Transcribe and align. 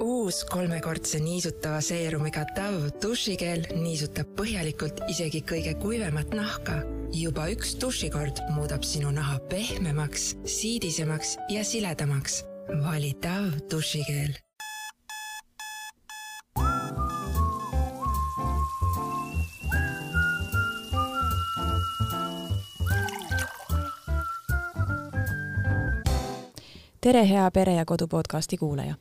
uus 0.00 0.44
kolmekordse 0.50 1.20
niisutava 1.20 1.80
seerumiga 1.84 2.44
Dove 2.56 2.90
dušikeel 3.02 3.66
niisutab 3.82 4.32
põhjalikult 4.38 5.02
isegi 5.12 5.44
kõige 5.52 5.76
kuivemat 5.82 6.34
nahka. 6.34 6.80
juba 7.12 7.48
üks 7.50 7.74
dušikord 7.82 8.38
muudab 8.54 8.84
sinu 8.86 9.10
naha 9.10 9.38
pehmemaks, 9.50 10.34
siidisemaks 10.44 11.36
ja 11.48 11.64
siledamaks. 11.64 12.44
vali 12.84 13.14
Dove 13.22 13.60
dušikeel 13.70 14.49
tere, 27.10 27.24
hea 27.26 27.50
Pere 27.50 27.72
ja 27.74 27.84
Kodu 27.84 28.06
podcasti 28.06 28.56
kuulaja. 28.56 28.94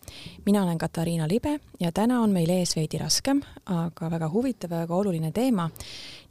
mina 0.45 0.63
olen 0.63 0.77
Katariina 0.77 1.27
Libe 1.27 1.59
ja 1.79 1.91
täna 1.91 2.21
on 2.21 2.29
meil 2.29 2.49
ees 2.49 2.75
veidi 2.75 2.97
raskem, 2.97 3.41
aga 3.65 4.09
väga 4.09 4.29
huvitav 4.33 4.71
ja 4.71 4.79
väga 4.79 4.95
oluline 4.95 5.31
teema. 5.31 5.69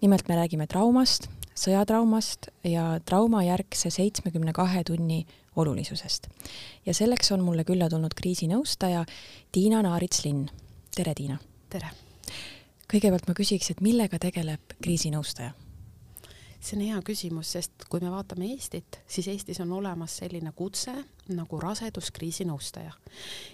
nimelt 0.00 0.28
me 0.28 0.34
räägime 0.34 0.66
traumast, 0.66 1.28
sõjatraumast 1.54 2.48
ja 2.64 3.00
traumajärgse 3.04 3.90
seitsmekümne 3.90 4.52
kahe 4.52 4.84
tunni 4.84 5.26
olulisusest. 5.56 6.26
ja 6.86 6.94
selleks 6.94 7.32
on 7.32 7.44
mulle 7.44 7.64
külla 7.64 7.88
tulnud 7.88 8.14
kriisinõustaja 8.14 9.04
Tiina 9.52 9.82
Naarits-Linn. 9.82 10.48
tere, 10.96 11.14
Tiina! 11.14 11.38
tere! 11.70 11.90
kõigepealt 12.92 13.28
ma 13.28 13.34
küsiks, 13.34 13.70
et 13.70 13.80
millega 13.80 14.18
tegeleb 14.18 14.74
kriisinõustaja 14.82 15.52
see 16.60 16.76
on 16.76 16.82
hea 16.82 17.02
küsimus, 17.06 17.52
sest 17.52 17.86
kui 17.88 18.00
me 18.00 18.10
vaatame 18.10 18.50
Eestit, 18.50 18.98
siis 19.06 19.28
Eestis 19.28 19.60
on 19.60 19.72
olemas 19.72 20.16
selline 20.16 20.52
kutse 20.52 21.04
nagu 21.34 21.60
raseduskriisi 21.60 22.46
nõustaja 22.48 22.92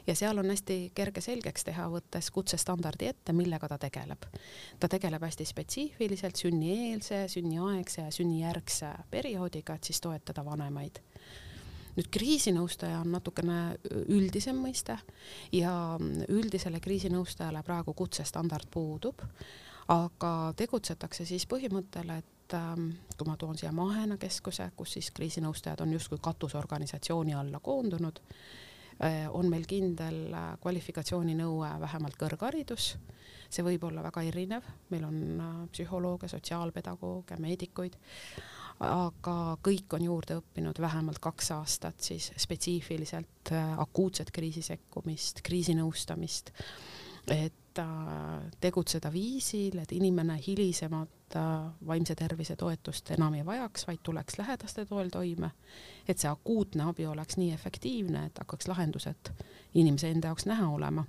ja 0.07 0.15
seal 0.17 0.39
on 0.39 0.51
hästi 0.53 0.93
kerge 0.95 1.23
selgeks 1.25 1.67
teha, 1.69 1.89
võttes 1.91 2.31
kutsestandardi 2.35 3.09
ette, 3.11 3.33
millega 3.33 3.69
ta 3.69 3.79
tegeleb. 3.79 4.27
ta 4.81 4.89
tegeleb 4.89 5.23
hästi 5.23 5.47
spetsiifiliselt 5.49 6.37
sünnieelse, 6.37 7.25
sünniaegse 7.29 8.07
ja 8.07 8.13
sünnijärgse 8.15 8.93
perioodiga, 9.11 9.75
et 9.75 9.91
siis 9.91 10.01
toetada 10.01 10.45
vanemaid 10.45 11.03
nüüd 11.95 12.11
kriisinõustaja 12.11 13.01
on 13.05 13.13
natukene 13.15 13.59
üldisem 14.11 14.59
mõiste 14.59 14.97
ja 15.55 15.75
üldisele 16.29 16.81
kriisinõustajale 16.83 17.63
praegu 17.67 17.95
kutsestandard 17.95 18.67
puudub, 18.71 19.23
aga 19.93 20.53
tegutsetakse 20.59 21.27
siis 21.29 21.47
põhimõttel, 21.47 22.17
et 22.19 22.34
et 22.45 22.55
ähm, 22.59 22.91
kui 23.17 23.29
ma 23.29 23.39
toon 23.41 23.57
siia 23.59 23.73
Mahena 23.73 24.19
keskuse, 24.21 24.69
kus 24.77 24.99
siis 24.99 25.11
kriisinõustajad 25.17 25.81
on 25.85 25.95
justkui 25.95 26.21
katusorganisatsiooni 26.23 27.35
alla 27.35 27.61
koondunud, 27.65 28.21
äh, 29.01 29.25
on 29.33 29.49
meil 29.51 29.65
kindel 29.69 30.27
äh, 30.35 30.51
kvalifikatsiooninõue 30.61 31.71
vähemalt 31.81 32.19
kõrgharidus, 32.21 32.95
see 33.49 33.65
võib 33.65 33.87
olla 33.89 34.05
väga 34.05 34.27
erinev, 34.29 34.69
meil 34.93 35.09
on 35.09 35.23
äh, 35.41 35.57
psühholooge, 35.73 36.29
sotsiaalpedagooge, 36.29 37.41
meedikuid, 37.41 37.97
aga 38.85 39.57
kõik 39.65 39.97
on 39.97 40.05
juurde 40.05 40.39
õppinud 40.43 40.81
vähemalt 40.83 41.23
kaks 41.25 41.53
aastat 41.55 42.03
siis 42.03 42.33
spetsiifiliselt 42.43 43.55
akuutset 43.79 44.35
kriisi 44.35 44.65
sekkumist, 44.67 45.45
kriisinõustamist, 45.47 46.51
et 47.31 47.81
tegutseda 48.61 49.13
viisil, 49.15 49.79
et 49.83 49.95
inimene 49.95 50.37
hilisemat 51.35 51.87
vaimse 51.87 52.15
tervise 52.15 52.57
toetust 52.57 53.11
enam 53.11 53.35
ei 53.35 53.45
vajaks, 53.47 53.87
vaid 53.87 53.99
tuleks 54.03 54.39
lähedaste 54.39 54.87
toel 54.87 55.09
toime. 55.09 55.51
et 56.09 56.19
see 56.19 56.31
akuutne 56.31 56.85
abi 56.85 57.07
oleks 57.07 57.37
nii 57.37 57.53
efektiivne, 57.53 58.27
et 58.27 58.39
hakkaks 58.39 58.69
lahendused 58.69 59.33
inimese 59.75 60.11
enda 60.11 60.29
jaoks 60.29 60.47
näha 60.47 60.69
olema. 60.69 61.05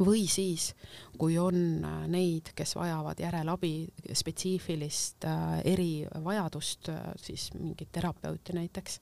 või 0.00 0.26
siis, 0.28 0.74
kui 1.18 1.38
on 1.38 1.86
neid, 2.08 2.52
kes 2.54 2.74
vajavad 2.76 3.20
järelabi, 3.20 3.88
spetsiifilist 4.12 5.24
äh, 5.24 5.60
erivajadust, 5.64 6.88
äh, 6.88 7.12
siis 7.16 7.52
mingit 7.54 7.92
terapeuti 7.92 8.52
näiteks, 8.52 9.00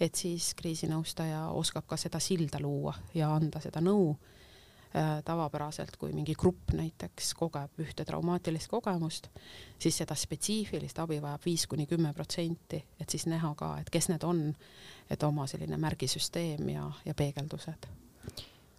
et 0.00 0.14
siis 0.14 0.54
kriisinõustaja 0.54 1.48
oskab 1.48 1.86
ka 1.86 1.96
seda 1.96 2.18
silda 2.18 2.60
luua 2.60 2.94
ja 3.14 3.34
anda 3.34 3.60
seda 3.60 3.80
nõu 3.80 4.16
Äh, 4.16 4.31
tavapäraselt, 5.24 5.96
kui 5.96 6.12
mingi 6.12 6.34
grupp 6.38 6.74
näiteks 6.76 7.32
kogeb 7.38 7.80
ühte 7.80 8.04
traumaatilist 8.04 8.68
kogemust, 8.68 9.30
siis 9.80 9.96
seda 10.02 10.16
spetsiifilist 10.18 10.98
abi 11.00 11.16
vajab 11.22 11.46
viis 11.46 11.66
kuni 11.66 11.86
kümme 11.88 12.12
protsenti, 12.12 12.82
et 13.00 13.08
siis 13.10 13.24
näha 13.30 13.54
ka, 13.56 13.74
et 13.80 13.90
kes 13.92 14.10
need 14.12 14.26
on, 14.28 14.44
et 15.10 15.22
oma 15.24 15.46
selline 15.48 15.80
märgisüsteem 15.80 16.68
ja, 16.74 16.86
ja 17.08 17.16
peegeldused 17.16 17.90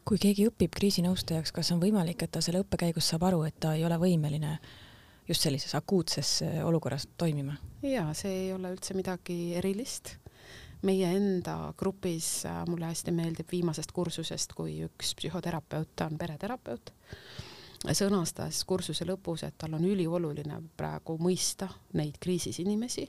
kui 0.04 0.20
keegi 0.20 0.48
õpib 0.50 0.74
kriisinõustajaks, 0.76 1.54
kas 1.56 1.72
on 1.72 1.80
võimalik, 1.80 2.26
et 2.26 2.32
ta 2.34 2.42
selle 2.44 2.60
õppe 2.64 2.80
käigus 2.82 3.08
saab 3.08 3.24
aru, 3.30 3.44
et 3.48 3.56
ta 3.60 3.74
ei 3.78 3.86
ole 3.88 3.96
võimeline 4.02 4.58
just 5.30 5.46
sellises 5.46 5.76
akuutses 5.80 6.42
olukorras 6.64 7.08
toimima? 7.18 7.56
jaa, 7.88 8.10
see 8.18 8.34
ei 8.46 8.52
ole 8.56 8.74
üldse 8.76 8.96
midagi 8.98 9.56
erilist 9.60 10.18
meie 10.84 11.10
enda 11.16 11.74
grupis 11.78 12.46
äh, 12.46 12.64
mulle 12.68 12.90
hästi 12.92 13.12
meeldib 13.16 13.52
viimasest 13.52 13.92
kursusest, 13.92 14.54
kui 14.58 14.82
üks 14.86 15.16
psühhoterapeut, 15.20 15.96
ta 15.96 16.08
on 16.12 16.18
pereterapeut, 16.20 16.94
sõnastas 17.92 18.64
kursuse 18.68 19.06
lõpus, 19.08 19.44
et 19.48 19.58
tal 19.58 19.76
on 19.76 19.86
ülioluline 19.86 20.62
praegu 20.78 21.18
mõista 21.20 21.68
neid 22.00 22.20
kriisis 22.24 22.60
inimesi 22.64 23.08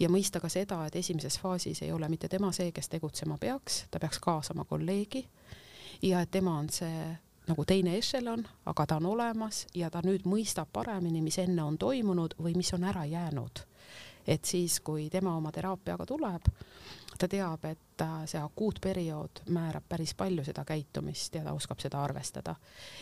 ja 0.00 0.08
mõista 0.12 0.40
ka 0.40 0.48
seda, 0.52 0.82
et 0.86 0.96
esimeses 0.96 1.38
faasis 1.40 1.82
ei 1.82 1.92
ole 1.92 2.08
mitte 2.08 2.28
tema 2.28 2.52
see, 2.52 2.72
kes 2.72 2.88
tegutsema 2.92 3.38
peaks, 3.40 3.84
ta 3.90 4.00
peaks 4.00 4.18
kaasama 4.22 4.64
kolleegi 4.64 5.26
ja 6.02 6.20
et 6.20 6.30
tema 6.30 6.58
on 6.58 6.68
see 6.72 7.14
nagu 7.46 7.64
teine 7.64 7.94
ešelon, 7.98 8.44
aga 8.66 8.86
ta 8.86 8.96
on 8.96 9.06
olemas 9.06 9.66
ja 9.74 9.90
ta 9.90 10.02
nüüd 10.04 10.26
mõistab 10.26 10.72
paremini, 10.72 11.22
mis 11.22 11.38
enne 11.38 11.62
on 11.62 11.78
toimunud 11.78 12.34
või 12.42 12.56
mis 12.58 12.72
on 12.74 12.84
ära 12.84 13.04
jäänud. 13.06 13.62
Et 14.26 14.44
siis, 14.44 14.80
kui 14.80 15.10
tema 15.10 15.36
oma 15.36 15.52
teraapiaga 15.52 16.06
tuleb, 16.06 16.48
ta 17.18 17.28
teab, 17.28 17.64
et 17.64 18.04
see 18.28 18.40
akuutperiood 18.40 19.46
määrab 19.54 19.84
päris 19.88 20.14
palju 20.14 20.44
seda 20.44 20.64
käitumist 20.64 21.34
ja 21.34 21.44
ta 21.44 21.52
oskab 21.56 21.80
seda 21.80 22.02
arvestada. 22.04 22.54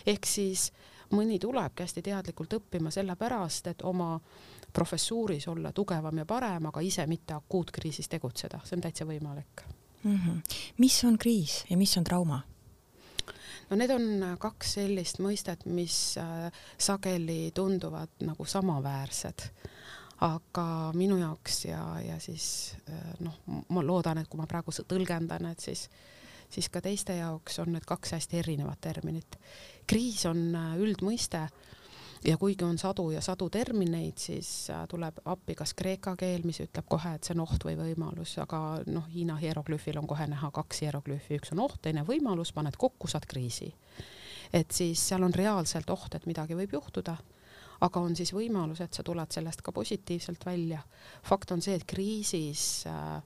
ehk 0.07 0.27
siis 0.27 0.71
mõni 1.13 1.39
tulebki 1.39 1.83
hästi 1.83 2.03
teadlikult 2.03 2.53
õppima 2.59 2.91
sellepärast, 2.91 3.67
et 3.67 3.83
oma 3.83 4.21
professuuris 4.73 5.49
olla 5.49 5.73
tugevam 5.73 6.19
ja 6.19 6.27
parem, 6.27 6.67
aga 6.67 6.81
ise 6.81 7.07
mitte 7.07 7.35
akuutkriisis 7.35 8.09
tegutseda, 8.09 8.61
see 8.65 8.77
on 8.77 8.83
täitsa 8.83 9.05
võimalik 9.05 9.65
mm. 10.05 10.17
-hmm. 10.17 10.59
mis 10.79 11.05
on 11.05 11.19
kriis 11.19 11.65
ja 11.71 11.77
mis 11.77 11.97
on 11.99 12.05
trauma? 12.05 12.41
no 13.71 13.77
need 13.77 13.91
on 13.91 14.37
kaks 14.39 14.75
sellist 14.79 15.19
mõistet, 15.19 15.65
mis 15.67 16.19
äh, 16.19 16.53
sageli 16.79 17.51
tunduvad 17.55 18.09
nagu 18.21 18.45
samaväärsed 18.45 19.49
aga 20.25 20.67
minu 20.97 21.19
jaoks 21.21 21.65
ja, 21.69 21.83
ja 22.05 22.19
siis 22.23 22.77
äh, 22.89 23.15
noh, 23.25 23.37
ma 23.69 23.85
loodan, 23.85 24.23
et 24.23 24.31
kui 24.31 24.41
ma 24.41 24.49
praegu 24.51 24.73
tõlgendan, 24.73 25.51
et 25.51 25.61
siis, 25.61 25.89
siis 26.53 26.71
ka 26.73 26.83
teiste 26.85 27.19
jaoks 27.19 27.61
on 27.65 27.75
need 27.75 27.87
kaks 27.89 28.17
hästi 28.17 28.41
erinevat 28.41 28.81
terminit. 28.81 29.39
kriis 29.87 30.25
on 30.31 30.47
äh, 30.55 30.77
üldmõiste 30.81 31.45
ja 32.25 32.39
kuigi 32.41 32.65
on 32.65 32.79
sadu 32.81 33.11
ja 33.13 33.21
sadu 33.21 33.51
termineid, 33.53 34.17
siis 34.17 34.71
äh, 34.71 34.87
tuleb 34.89 35.21
appi 35.25 35.55
kas 35.59 35.75
kreeka 35.77 36.17
keel, 36.17 36.47
mis 36.49 36.63
ütleb 36.65 36.89
kohe, 36.89 37.15
et 37.15 37.25
see 37.25 37.37
on 37.37 37.45
oht 37.45 37.69
või 37.69 37.77
võimalus, 37.83 38.39
aga 38.41 38.81
noh, 38.87 39.09
Hiina 39.13 39.37
hieroglüüfil 39.43 40.01
on 40.01 40.09
kohe 40.09 40.29
näha 40.31 40.51
kaks 40.55 40.85
hieroglüüfi, 40.87 41.41
üks 41.41 41.53
on 41.53 41.65
oht, 41.67 41.81
teine 41.83 42.07
võimalus, 42.09 42.55
paned 42.57 42.81
kokku, 42.81 43.11
saad 43.13 43.29
kriisi. 43.29 43.75
et 44.53 44.71
siis 44.71 45.01
seal 45.09 45.23
on 45.23 45.35
reaalselt 45.35 45.91
oht, 45.91 46.15
et 46.15 46.27
midagi 46.27 46.55
võib 46.57 46.79
juhtuda 46.79 47.19
aga 47.81 48.01
on 48.01 48.17
siis 48.17 48.33
võimalus, 48.35 48.81
et 48.85 48.95
sa 48.95 49.03
tuled 49.03 49.33
sellest 49.35 49.63
ka 49.63 49.73
positiivselt 49.73 50.47
välja. 50.47 50.83
fakt 51.23 51.51
on 51.51 51.63
see, 51.63 51.75
et 51.75 51.85
kriisis 51.87 52.85
äh, 52.87 53.17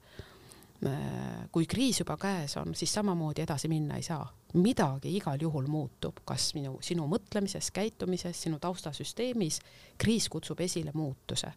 äh, 0.87 1.49
kui 1.53 1.67
kriis 1.67 2.01
juba 2.01 2.17
käes 2.17 2.57
on, 2.57 2.75
siis 2.75 2.93
samamoodi 2.95 3.43
edasi 3.43 3.69
minna 3.69 3.97
ei 3.97 4.03
saa. 4.03 4.27
midagi 4.55 5.17
igal 5.17 5.39
juhul 5.41 5.67
muutub, 5.67 6.21
kas 6.25 6.55
minu, 6.55 6.79
sinu 6.81 7.07
mõtlemises, 7.07 7.71
käitumises, 7.73 8.43
sinu 8.43 8.59
taustasüsteemis. 8.59 9.61
kriis 9.99 10.29
kutsub 10.29 10.61
esile 10.61 10.91
muutuse. 10.95 11.53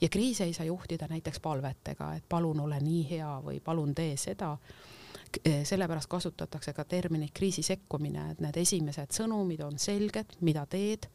ja 0.00 0.08
kriise 0.08 0.44
ei 0.44 0.52
saa 0.52 0.66
juhtida 0.66 1.06
näiteks 1.08 1.40
palvetega, 1.40 2.14
et 2.14 2.24
palun 2.28 2.60
ole 2.60 2.80
nii 2.80 3.10
hea 3.10 3.40
või 3.44 3.60
palun 3.60 3.94
tee 3.94 4.16
seda 4.16 4.56
sellepärast 5.64 6.08
kasutatakse 6.10 6.72
ka 6.72 6.84
terminit 6.84 7.30
kriisi 7.34 7.62
sekkumine, 7.62 8.30
et 8.30 8.40
need 8.40 8.56
esimesed 8.56 9.12
sõnumid 9.14 9.62
on 9.62 9.78
selged, 9.78 10.36
mida 10.40 10.64
teed 10.66 11.06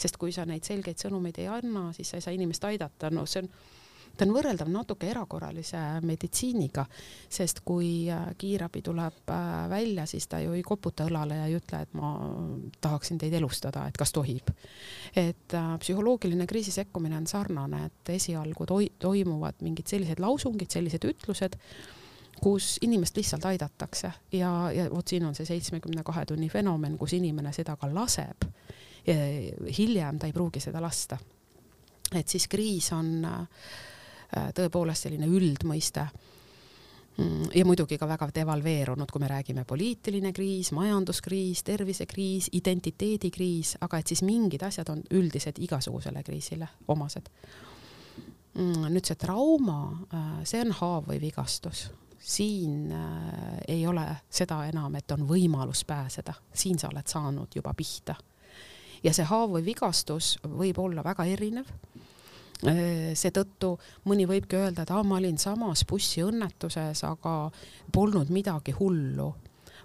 sest 0.00 0.16
kui 0.20 0.32
sa 0.32 0.46
neid 0.48 0.64
selgeid 0.66 0.98
sõnumeid 1.00 1.38
ei 1.42 1.50
anna, 1.52 1.90
siis 1.96 2.10
sa 2.10 2.18
ei 2.18 2.24
saa 2.24 2.34
inimest 2.36 2.64
aidata, 2.64 3.10
no 3.14 3.26
see 3.28 3.44
on 3.44 3.52
ta 4.16 4.26
on 4.26 4.34
võrreldav 4.34 4.70
natuke 4.70 5.08
erakorralise 5.10 5.80
meditsiiniga, 6.06 6.84
sest 7.30 7.62
kui 7.66 8.08
äh, 8.12 8.30
kiirabi 8.38 8.82
tuleb 8.84 9.30
äh, 9.32 9.44
välja, 9.70 10.06
siis 10.10 10.26
ta 10.30 10.40
ju 10.42 10.54
ei 10.56 10.64
koputa 10.66 11.06
õlale 11.08 11.38
ja 11.40 11.46
ei 11.48 11.56
ütle, 11.58 11.82
et 11.84 11.94
ma 11.98 12.12
tahaksin 12.80 13.20
teid 13.20 13.36
elustada, 13.38 13.86
et 13.88 13.96
kas 14.00 14.12
tohib. 14.12 14.50
et 15.16 15.54
äh, 15.54 15.70
psühholoogiline 15.80 16.46
kriisi 16.46 16.74
sekkumine 16.74 17.16
on 17.16 17.26
sarnane, 17.26 17.86
et 17.86 18.12
esialgu 18.16 18.66
toi 18.66 18.90
toimuvad 18.98 19.64
mingid 19.64 19.88
sellised 19.88 20.20
lausungid, 20.20 20.70
sellised 20.70 21.06
ütlused, 21.08 21.56
kus 22.40 22.78
inimest 22.82 23.16
lihtsalt 23.16 23.44
aidatakse 23.44 24.12
ja, 24.32 24.52
ja 24.72 24.86
vot 24.90 25.08
siin 25.08 25.26
on 25.28 25.34
see 25.36 25.48
seitsmekümne 25.48 26.04
kahe 26.04 26.24
tunni 26.26 26.48
fenomen, 26.48 26.96
kus 26.98 27.16
inimene 27.16 27.52
seda 27.52 27.76
ka 27.76 27.88
laseb. 27.92 28.48
Hiljem 29.06 30.18
ta 30.18 30.28
ei 30.28 30.32
pruugi 30.32 30.60
seda 30.60 30.82
lasta. 30.82 31.18
et 32.14 32.28
siis 32.28 32.48
kriis 32.48 32.92
on 32.92 33.24
äh, 33.24 33.46
tõepoolest 34.54 35.06
selline 35.06 35.28
üldmõiste 35.30 36.02
mm, 37.16 37.52
ja 37.54 37.64
muidugi 37.64 37.98
ka 37.98 38.08
väga 38.08 38.30
devalveerunud, 38.34 39.10
kui 39.10 39.22
me 39.22 39.28
räägime 39.30 39.64
poliitiline 39.64 40.32
kriis, 40.32 40.72
majanduskriis, 40.72 41.62
tervisekriis, 41.62 42.50
identiteedikriis, 42.52 43.76
aga 43.80 43.98
et 43.98 44.10
siis 44.10 44.22
mingid 44.26 44.62
asjad 44.66 44.90
on 44.90 45.02
üldised 45.10 45.58
igasugusele 45.62 46.22
kriisile 46.26 46.68
omased. 46.88 47.30
Mm, 48.58 48.90
nüüd 48.90 49.06
see 49.06 49.18
trauma, 49.18 49.80
äh, 50.10 50.30
see 50.44 50.64
on 50.66 50.74
haav 50.82 51.10
või 51.12 51.20
vigastus 51.22 51.88
siin 52.20 52.92
äh, 52.92 53.58
ei 53.68 53.86
ole 53.86 54.04
seda 54.30 54.64
enam, 54.68 54.94
et 54.94 55.10
on 55.10 55.24
võimalus 55.28 55.84
pääseda, 55.88 56.34
siin 56.52 56.78
sa 56.78 56.90
oled 56.92 57.08
saanud 57.08 57.56
juba 57.56 57.74
pihta. 57.76 58.14
Ja 59.04 59.12
see 59.16 59.26
haav 59.28 59.54
või 59.56 59.64
vigastus 59.64 60.34
võib 60.44 60.80
olla 60.82 61.04
väga 61.04 61.26
erinev. 61.28 61.68
Äh, 62.60 63.12
seetõttu 63.16 63.72
mõni 64.10 64.26
võibki 64.28 64.58
öelda, 64.58 64.84
et 64.84 64.92
aa, 64.92 65.04
ma 65.06 65.16
olin 65.16 65.38
samas 65.40 65.86
bussiõnnetuses, 65.88 67.04
aga 67.08 67.34
polnud 67.92 68.32
midagi 68.32 68.76
hullu. 68.76 69.34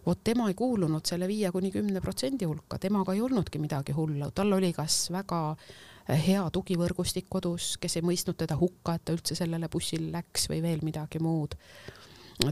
vot 0.05 0.19
tema 0.23 0.47
ei 0.51 0.53
kuulunud 0.53 1.01
selle 1.05 1.25
viie 1.27 1.49
kuni 1.51 1.71
kümne 1.71 2.01
protsendi 2.01 2.45
hulka, 2.45 2.77
temaga 2.77 3.13
ei 3.13 3.21
olnudki 3.25 3.57
midagi 3.59 3.91
hullu, 3.95 4.27
tal 4.35 4.53
oli 4.53 4.69
kas 4.73 5.09
väga 5.09 5.55
hea 6.27 6.43
tugivõrgustik 6.53 7.25
kodus, 7.29 7.77
kes 7.81 7.95
ei 7.95 8.03
mõistnud 8.05 8.37
teda 8.37 8.57
hukka, 8.59 8.93
et 8.93 9.05
ta 9.05 9.15
üldse 9.15 9.35
sellele 9.35 9.69
bussile 9.69 10.11
läks 10.11 10.45
või 10.51 10.61
veel 10.61 10.83
midagi 10.85 11.19
muud. 11.19 11.55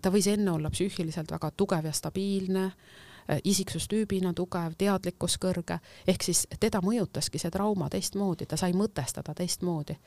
Ta 0.02 0.10
võis 0.10 0.32
enne 0.32 0.56
olla 0.56 0.72
psüühiliselt 0.74 1.30
väga 1.36 1.52
tugev 1.52 1.86
ja 1.86 1.94
stabiilne, 1.94 2.66
äh, 2.66 3.13
isiksustüübina 3.44 4.34
tugev, 4.36 4.76
teadlikkus 4.78 5.38
kõrge, 5.42 5.80
ehk 6.08 6.26
siis 6.26 6.46
teda 6.60 6.82
mõjutaski 6.84 7.40
see 7.42 7.52
trauma 7.54 7.90
teistmoodi, 7.92 8.48
ta 8.50 8.60
sai 8.60 8.74
mõtestada 8.78 9.36
teistmoodi. 9.38 9.98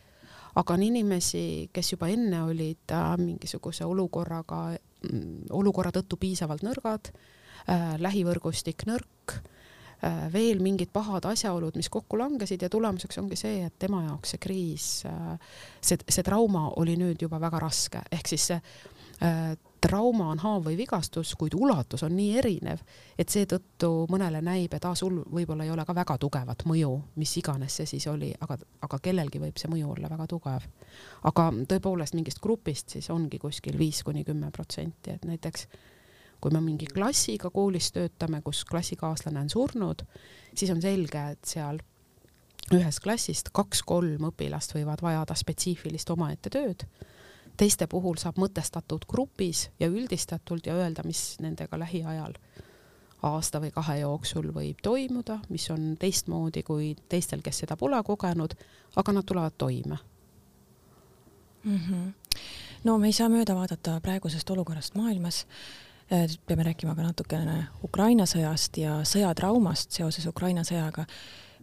aga 0.57 0.73
on 0.73 0.83
inimesi, 0.83 1.69
kes 1.73 1.93
juba 1.93 2.09
enne 2.09 2.43
olid 2.43 2.93
äh, 2.93 3.17
mingisuguse 3.21 3.85
olukorraga, 3.85 4.79
mm, 5.13 5.51
olukorra 5.51 5.91
tõttu 5.93 6.17
piisavalt 6.17 6.63
nõrgad, 6.63 7.13
äh, 7.69 7.97
lähivõrgustik 7.99 8.87
nõrk 8.87 9.41
veel 10.33 10.61
mingid 10.61 10.91
pahad 10.93 11.25
asjaolud, 11.25 11.73
mis 11.75 11.89
kokku 11.89 12.19
langesid 12.21 12.63
ja 12.63 12.69
tulemuseks 12.69 13.17
ongi 13.19 13.37
see, 13.37 13.63
et 13.65 13.79
tema 13.79 14.03
jaoks 14.05 14.35
see 14.35 14.39
kriis, 14.39 14.89
see, 15.81 15.97
see 15.97 16.23
trauma 16.23 16.67
oli 16.77 16.99
nüüd 17.01 17.23
juba 17.25 17.41
väga 17.41 17.63
raske, 17.65 18.03
ehk 18.13 18.29
siis 18.29 18.45
see 18.51 18.61
Äh, 19.17 19.57
trauma 19.81 20.31
on 20.31 20.39
haav 20.39 20.67
või 20.67 20.77
vigastus, 20.79 21.35
kuid 21.39 21.55
ulatus 21.55 22.03
on 22.07 22.15
nii 22.17 22.39
erinev, 22.41 22.83
et 23.19 23.33
seetõttu 23.33 24.07
mõnele 24.13 24.41
näib, 24.45 24.75
et 24.75 24.85
aa, 24.85 24.95
sul 24.99 25.21
võib-olla 25.33 25.67
ei 25.67 25.73
ole 25.73 25.85
ka 25.87 25.95
väga 25.97 26.17
tugevat 26.23 26.65
mõju, 26.69 26.93
mis 27.21 27.35
iganes 27.41 27.77
see 27.81 27.89
siis 27.91 28.07
oli, 28.11 28.33
aga, 28.41 28.59
aga 28.87 29.01
kellelgi 29.03 29.41
võib 29.43 29.59
see 29.61 29.71
mõju 29.73 29.93
olla 29.97 30.11
väga 30.13 30.27
tugev. 30.31 30.69
aga 31.31 31.51
tõepoolest 31.69 32.15
mingist 32.15 32.41
grupist 32.43 32.97
siis 32.97 33.11
ongi 33.11 33.39
kuskil 33.39 33.79
viis 33.79 34.03
kuni 34.03 34.25
kümme 34.25 34.51
protsenti, 34.51 35.11
et 35.11 35.25
näiteks 35.25 35.67
kui 36.41 36.53
me 36.53 36.61
mingi 36.61 36.87
klassiga 36.87 37.51
koolis 37.51 37.93
töötame, 37.93 38.43
kus 38.45 38.65
klassikaaslane 38.65 39.41
on 39.41 39.51
surnud, 39.51 40.03
siis 40.55 40.71
on 40.71 40.83
selge, 40.83 41.23
et 41.33 41.45
seal 41.45 41.81
ühest 42.75 43.01
klassist 43.05 43.53
kaks-kolm 43.55 44.27
õpilast 44.31 44.75
võivad 44.75 45.03
vajada 45.03 45.37
spetsiifilist 45.39 46.11
omaette 46.11 46.51
tööd 46.51 46.85
teiste 47.57 47.87
puhul 47.87 48.19
saab 48.21 48.39
mõtestatud 48.41 49.07
grupis 49.09 49.71
ja 49.81 49.89
üldistatult 49.89 50.67
ja 50.67 50.75
öelda, 50.75 51.05
mis 51.05 51.37
nendega 51.41 51.79
lähiajal 51.79 52.37
aasta 53.23 53.61
või 53.61 53.71
kahe 53.75 53.99
jooksul 54.01 54.51
võib 54.55 54.83
toimuda, 54.83 55.39
mis 55.49 55.71
on 55.71 55.95
teistmoodi 56.01 56.63
kui 56.67 56.95
teistel, 57.09 57.43
kes 57.43 57.65
seda 57.65 57.77
pole 57.77 58.03
kogenud, 58.05 58.55
aga 58.97 59.13
nad 59.13 59.27
tulevad 59.27 59.57
toime 59.59 59.99
mm. 61.65 61.79
-hmm. 61.79 62.13
no 62.85 62.99
me 62.99 63.07
ei 63.07 63.13
saa 63.13 63.29
mööda 63.29 63.55
vaadata 63.55 64.01
praegusest 64.01 64.51
olukorrast 64.51 64.95
maailmas. 64.95 65.47
Äh, 66.13 66.39
peame 66.47 66.63
rääkima 66.63 66.95
ka 66.95 67.03
natukene 67.03 67.67
Ukraina 67.85 68.25
sõjast 68.25 68.79
ja 68.79 69.01
sõjatraumast 69.03 69.91
seoses 69.91 70.27
Ukraina 70.27 70.63
sõjaga. 70.63 71.07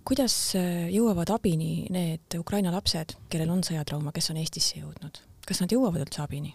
kuidas 0.03 0.55
äh, 0.55 0.89
jõuavad 0.91 1.29
abini 1.29 1.87
need 1.89 2.39
Ukraina 2.39 2.71
lapsed, 2.71 3.15
kellel 3.29 3.49
on 3.49 3.63
sõjatrauma, 3.63 4.11
kes 4.11 4.29
on 4.29 4.37
Eestisse 4.37 4.79
jõudnud? 4.79 5.32
Kas 5.47 5.63
nad 5.63 5.71
jõuavad 5.73 6.05
üldse 6.05 6.23
abini? 6.23 6.53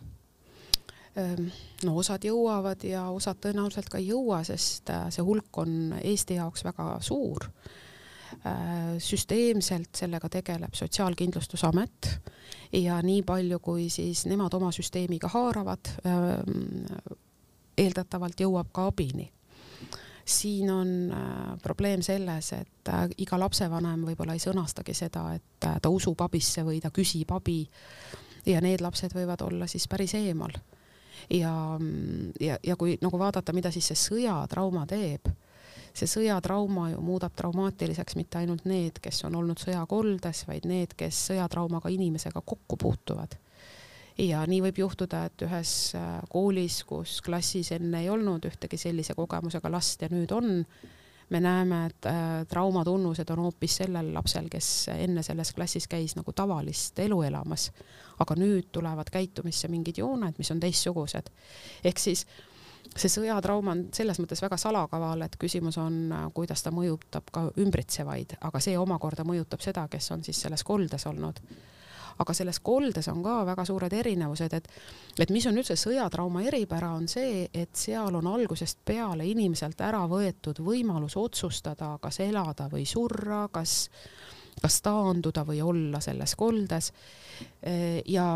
No 1.82 1.96
osad 1.99 2.23
jõuavad 2.26 2.85
ja 2.87 3.08
osad 3.11 3.40
tõenäoliselt 3.43 3.88
ka 3.90 3.99
ei 3.99 4.11
jõua, 4.12 4.43
sest 4.46 4.90
äh, 4.94 5.08
see 5.14 5.25
hulk 5.25 5.58
on 5.58 5.94
Eesti 5.99 6.37
jaoks 6.38 6.62
väga 6.67 6.88
suur. 7.02 7.49
Äh, 8.46 8.99
süsteemselt 9.02 9.99
sellega 9.99 10.29
tegeleb 10.31 10.76
Sotsiaalkindlustusamet 10.79 12.11
ja 12.79 13.00
nii 13.02 13.25
palju, 13.26 13.58
kui 13.64 13.88
siis 13.90 14.26
nemad 14.31 14.55
oma 14.55 14.70
süsteemiga 14.75 15.31
haaravad, 15.32 15.90
eeldatavalt 17.79 18.44
jõuab 18.44 18.70
ka 18.73 18.87
abini 18.93 19.31
siin 20.29 20.70
on 20.70 20.88
äh, 21.08 21.58
probleem 21.62 22.02
selles, 22.05 22.52
et 22.52 22.90
iga 23.25 23.38
lapsevanem 23.40 24.02
võib-olla 24.11 24.35
ei 24.37 24.43
sõnastagi 24.43 24.93
seda, 24.94 25.23
et 25.38 25.64
ta 25.64 25.88
usub 25.88 26.20
abisse 26.20 26.61
või 26.67 26.82
ta 26.85 26.90
küsib 26.93 27.32
abi 27.32 27.62
ja 28.48 28.62
need 28.64 28.82
lapsed 28.84 29.14
võivad 29.14 29.42
olla 29.46 29.68
siis 29.70 29.88
päris 29.88 30.14
eemal. 30.18 30.54
ja, 31.30 31.52
ja, 32.40 32.58
ja 32.62 32.76
kui 32.76 32.96
nagu 33.02 33.18
vaadata, 33.18 33.52
mida 33.52 33.72
siis 33.74 33.90
see 33.90 34.00
sõjatrauma 34.00 34.86
teeb, 34.88 35.28
see 35.92 36.08
sõjatrauma 36.08 36.92
ju 36.92 37.02
muudab 37.04 37.34
traumaatiliseks 37.36 38.16
mitte 38.16 38.38
ainult 38.38 38.64
need, 38.68 39.00
kes 39.02 39.24
on 39.28 39.36
olnud 39.38 39.60
sõjakoldes, 39.60 40.46
vaid 40.48 40.68
need, 40.68 40.94
kes 40.96 41.26
sõjatraumaga 41.32 41.92
inimesega 41.92 42.42
kokku 42.44 42.78
puutuvad 42.80 43.36
ja 44.18 44.42
nii 44.50 44.62
võib 44.66 44.80
juhtuda, 44.82 45.24
et 45.28 45.46
ühes 45.46 45.72
äh, 45.96 46.06
koolis, 46.30 46.82
kus 46.88 47.18
klassis 47.24 47.70
enne 47.76 48.02
ei 48.02 48.10
olnud 48.10 48.48
ühtegi 48.50 48.80
sellise 48.80 49.14
kogemusega 49.18 49.70
last 49.70 50.02
ja 50.02 50.10
nüüd 50.12 50.32
on, 50.34 50.64
me 51.30 51.40
näeme, 51.40 51.86
et 51.86 52.06
äh, 52.06 52.46
traumatunnused 52.48 53.30
on 53.30 53.38
hoopis 53.38 53.76
sellel 53.82 54.12
lapsel, 54.14 54.48
kes 54.50 54.88
enne 54.96 55.22
selles 55.22 55.52
klassis 55.52 55.88
käis 55.88 56.16
nagu 56.16 56.32
tavalist 56.32 56.98
elu 56.98 57.22
elamas. 57.22 57.70
aga 58.19 58.34
nüüd 58.34 58.72
tulevad 58.75 59.10
käitumisse 59.14 59.69
mingid 59.69 59.98
jooned, 59.98 60.34
mis 60.38 60.50
on 60.50 60.60
teistsugused. 60.60 61.30
ehk 61.84 61.98
siis 61.98 62.26
see 62.96 63.08
sõjatrauma 63.12 63.70
on 63.70 63.84
selles 63.92 64.19
mõttes 64.19 64.42
väga 64.42 64.56
salakaval, 64.56 65.22
et 65.22 65.36
küsimus 65.38 65.78
on, 65.78 66.12
äh, 66.12 66.28
kuidas 66.34 66.62
ta 66.62 66.70
mõjutab 66.70 67.30
ka 67.32 67.50
ümbritsevaid, 67.56 68.38
aga 68.40 68.61
see 68.61 68.78
omakorda 68.78 69.25
mõjutab 69.25 69.61
seda, 69.61 69.88
kes 69.88 70.11
on 70.11 70.25
siis 70.25 70.40
selles 70.40 70.64
koldes 70.64 71.06
olnud 71.06 71.40
aga 72.18 72.34
selles 72.34 72.60
koldes 72.64 73.08
on 73.12 73.22
ka 73.22 73.40
väga 73.46 73.64
suured 73.68 73.92
erinevused, 73.94 74.54
et, 74.54 74.68
et 75.18 75.32
mis 75.34 75.46
on 75.46 75.58
üldse 75.60 75.76
sõjatrauma 75.78 76.42
eripära, 76.48 76.92
on 76.98 77.08
see, 77.10 77.48
et 77.54 77.75
seal 77.78 78.18
on 78.18 78.30
algusest 78.30 78.80
peale 78.84 79.26
inimeselt 79.28 79.80
ära 79.87 80.04
võetud 80.10 80.62
võimalus 80.64 81.16
otsustada, 81.20 81.94
kas 82.02 82.20
elada 82.25 82.68
või 82.72 82.87
surra, 82.88 83.46
kas, 83.52 83.88
kas 84.62 84.80
taanduda 84.82 85.44
või 85.46 85.62
olla 85.62 86.00
selles 86.04 86.34
koldes. 86.38 86.92
Ja 88.06 88.32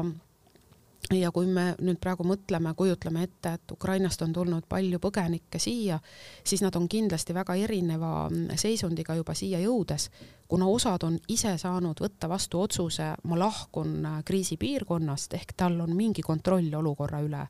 ja 1.11 1.33
kui 1.33 1.47
me 1.51 1.73
nüüd 1.83 1.99
praegu 2.01 2.25
mõtleme, 2.27 2.73
kujutleme 2.79 3.25
ette, 3.27 3.55
et 3.57 3.75
Ukrainast 3.75 4.23
on 4.23 4.33
tulnud 4.33 4.67
palju 4.69 5.01
põgenikke 5.03 5.59
siia, 5.61 5.99
siis 6.45 6.63
nad 6.63 6.77
on 6.79 6.89
kindlasti 6.89 7.35
väga 7.35 7.57
erineva 7.59 8.29
seisundiga 8.57 9.17
juba 9.19 9.35
siia 9.35 9.61
jõudes, 9.65 10.09
kuna 10.49 10.69
osad 10.71 11.03
on 11.09 11.19
ise 11.29 11.57
saanud 11.59 12.01
võtta 12.01 12.29
vastu 12.31 12.63
otsuse, 12.63 13.13
ma 13.25 13.39
lahkun 13.39 14.07
kriisipiirkonnast, 14.25 15.35
ehk 15.35 15.57
tal 15.57 15.81
on 15.81 15.97
mingi 15.97 16.23
kontroll 16.23 16.73
olukorra 16.79 17.23
üle, 17.25 17.47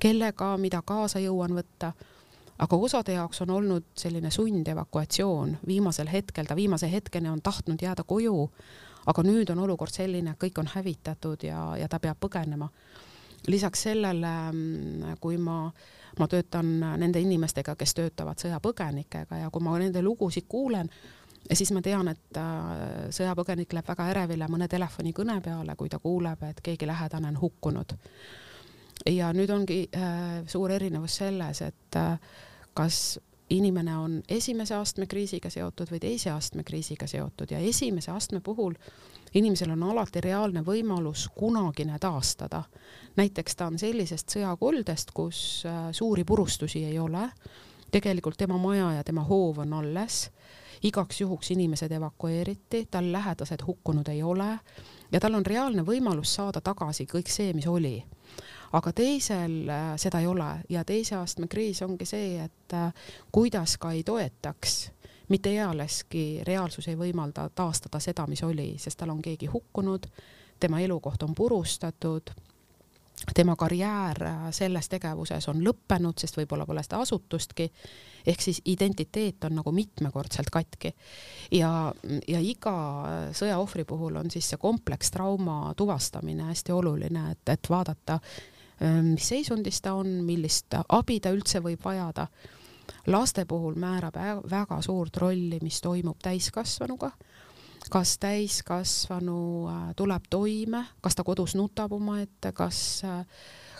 kellega, 0.00 0.56
mida 0.60 0.82
kaasa 0.86 1.22
jõuan 1.24 1.56
võtta, 1.56 1.94
aga 2.60 2.76
osade 2.76 3.16
jaoks 3.16 3.40
on 3.46 3.56
olnud 3.56 3.88
selline 3.96 4.30
sundevakuatsioon, 4.30 5.58
viimasel 5.66 6.12
hetkel, 6.12 6.46
ta 6.46 6.56
viimase 6.56 6.90
hetkeni 6.92 7.32
on 7.32 7.42
tahtnud 7.42 7.80
jääda 7.82 8.04
koju, 8.04 8.50
aga 9.06 9.22
nüüd 9.24 9.50
on 9.52 9.62
olukord 9.64 9.92
selline, 9.94 10.34
kõik 10.40 10.58
on 10.60 10.68
hävitatud 10.74 11.46
ja, 11.48 11.60
ja 11.80 11.88
ta 11.88 12.00
peab 12.02 12.20
põgenema 12.20 12.68
lisaks 13.46 13.82
sellele, 13.82 14.32
mm, 14.52 15.16
kui 15.20 15.38
ma, 15.38 15.70
ma 16.18 16.28
töötan 16.28 16.78
nende 17.00 17.20
inimestega, 17.20 17.76
kes 17.76 17.94
töötavad 17.94 18.42
sõjapõgenikega 18.42 19.44
ja 19.44 19.50
kui 19.50 19.64
ma 19.64 19.78
nende 19.78 20.02
lugusid 20.02 20.48
kuulen, 20.48 20.90
siis 21.52 21.72
ma 21.72 21.82
tean, 21.82 22.08
et 22.12 22.38
äh, 22.38 23.08
sõjapõgenik 23.14 23.72
läheb 23.72 23.88
väga 23.88 24.10
ärevile 24.12 24.48
mõne 24.50 24.68
telefonikõne 24.68 25.40
peale, 25.44 25.76
kui 25.76 25.88
ta 25.88 25.98
kuuleb, 25.98 26.42
et 26.50 26.60
keegi 26.64 26.86
lähedane 26.86 27.28
on 27.32 27.40
hukkunud. 27.40 27.96
ja 29.06 29.32
nüüd 29.32 29.50
ongi 29.50 29.88
äh, 29.96 30.42
suur 30.46 30.70
erinevus 30.70 31.16
selles, 31.16 31.62
et 31.62 31.96
äh, 31.96 32.18
kas 32.74 33.18
inimene 33.50 33.96
on 33.96 34.22
esimese 34.28 34.74
astme 34.74 35.06
kriisiga 35.06 35.50
seotud 35.50 35.90
või 35.90 36.00
teise 36.00 36.30
astme 36.30 36.62
kriisiga 36.64 37.06
seotud 37.06 37.50
ja 37.50 37.58
esimese 37.58 38.10
astme 38.10 38.40
puhul 38.40 38.76
inimesel 39.34 39.70
on 39.70 39.82
alati 39.82 40.20
reaalne 40.20 40.62
võimalus 40.66 41.28
kunagine 41.34 41.98
taastada. 41.98 42.62
näiteks 43.16 43.56
ta 43.56 43.66
on 43.66 43.78
sellisest 43.78 44.30
sõjakoldest, 44.30 45.10
kus 45.14 45.62
äh, 45.66 45.92
suuri 45.92 46.24
purustusi 46.24 46.84
ei 46.84 46.98
ole, 46.98 47.28
tegelikult 47.90 48.36
tema 48.36 48.58
maja 48.58 48.92
ja 48.92 49.04
tema 49.04 49.22
hoov 49.22 49.58
on 49.58 49.72
alles, 49.72 50.30
igaks 50.82 51.20
juhuks 51.20 51.50
inimesed 51.50 51.92
evakueeriti, 51.92 52.86
tal 52.90 53.12
lähedased 53.12 53.66
hukkunud 53.66 54.08
ei 54.08 54.22
ole 54.22 54.58
ja 55.12 55.20
tal 55.20 55.34
on 55.34 55.46
reaalne 55.46 55.82
võimalus 55.82 56.34
saada 56.34 56.60
tagasi 56.60 57.06
kõik 57.06 57.28
see, 57.28 57.52
mis 57.52 57.66
oli. 57.66 57.98
Aga 58.72 58.92
teisel 58.92 59.68
äh, 59.68 59.92
seda 59.98 60.20
ei 60.20 60.26
ole 60.26 60.50
ja 60.68 60.84
teise 60.84 61.16
astme 61.18 61.48
kriis 61.50 61.82
ongi 61.82 62.06
see, 62.06 62.38
et 62.44 62.74
äh, 62.74 62.92
kuidas 63.32 63.76
ka 63.78 63.92
ei 63.92 64.04
toetaks, 64.06 64.90
mitte 65.30 65.54
ealeski 65.54 66.42
reaalsus 66.46 66.88
ei 66.90 66.98
võimalda 66.98 67.48
taastada 67.54 68.00
seda, 68.02 68.26
mis 68.26 68.42
oli, 68.42 68.74
sest 68.78 68.98
tal 69.00 69.14
on 69.14 69.22
keegi 69.22 69.46
hukkunud, 69.50 70.06
tema 70.60 70.80
elukoht 70.84 71.22
on 71.22 71.34
purustatud 71.34 72.34
tema 73.34 73.56
karjäär 73.56 74.22
äh, 74.24 74.38
selles 74.50 74.88
tegevuses 74.88 75.48
on 75.48 75.60
lõppenud, 75.64 76.18
sest 76.20 76.38
võib-olla 76.38 76.66
pole 76.66 76.82
seda 76.84 77.00
asutustki, 77.04 77.66
ehk 78.26 78.42
siis 78.42 78.62
identiteet 78.72 79.44
on 79.48 79.58
nagu 79.60 79.72
mitmekordselt 79.72 80.50
katki. 80.52 80.94
ja, 81.52 81.92
ja 82.28 82.40
iga 82.40 82.76
sõjaohvri 83.36 83.84
puhul 83.84 84.16
on 84.16 84.30
siis 84.30 84.48
see 84.50 84.60
komplekstrauma 84.60 85.74
tuvastamine 85.76 86.48
hästi 86.48 86.72
oluline, 86.72 87.30
et, 87.32 87.48
et 87.48 87.70
vaadata, 87.70 88.20
mis 89.04 89.28
seisundis 89.28 89.80
ta 89.84 89.92
on, 89.94 90.08
millist 90.24 90.74
abi 90.88 91.20
ta 91.20 91.32
üldse 91.34 91.60
võib 91.60 91.84
vajada. 91.84 92.26
Laste 93.06 93.44
puhul 93.44 93.74
määrab 93.74 94.14
väga 94.50 94.82
suurt 94.82 95.16
rolli, 95.16 95.58
mis 95.62 95.80
toimub 95.80 96.18
täiskasvanuga. 96.22 97.10
kas 97.90 98.18
täiskasvanu 98.18 99.68
äh, 99.68 99.94
tuleb 99.96 100.22
toime, 100.30 100.84
kas 101.00 101.16
ta 101.16 101.24
kodus 101.24 101.54
nutab 101.54 101.92
omaette, 101.92 102.52
kas, 102.52 103.02
äh, 103.04 103.26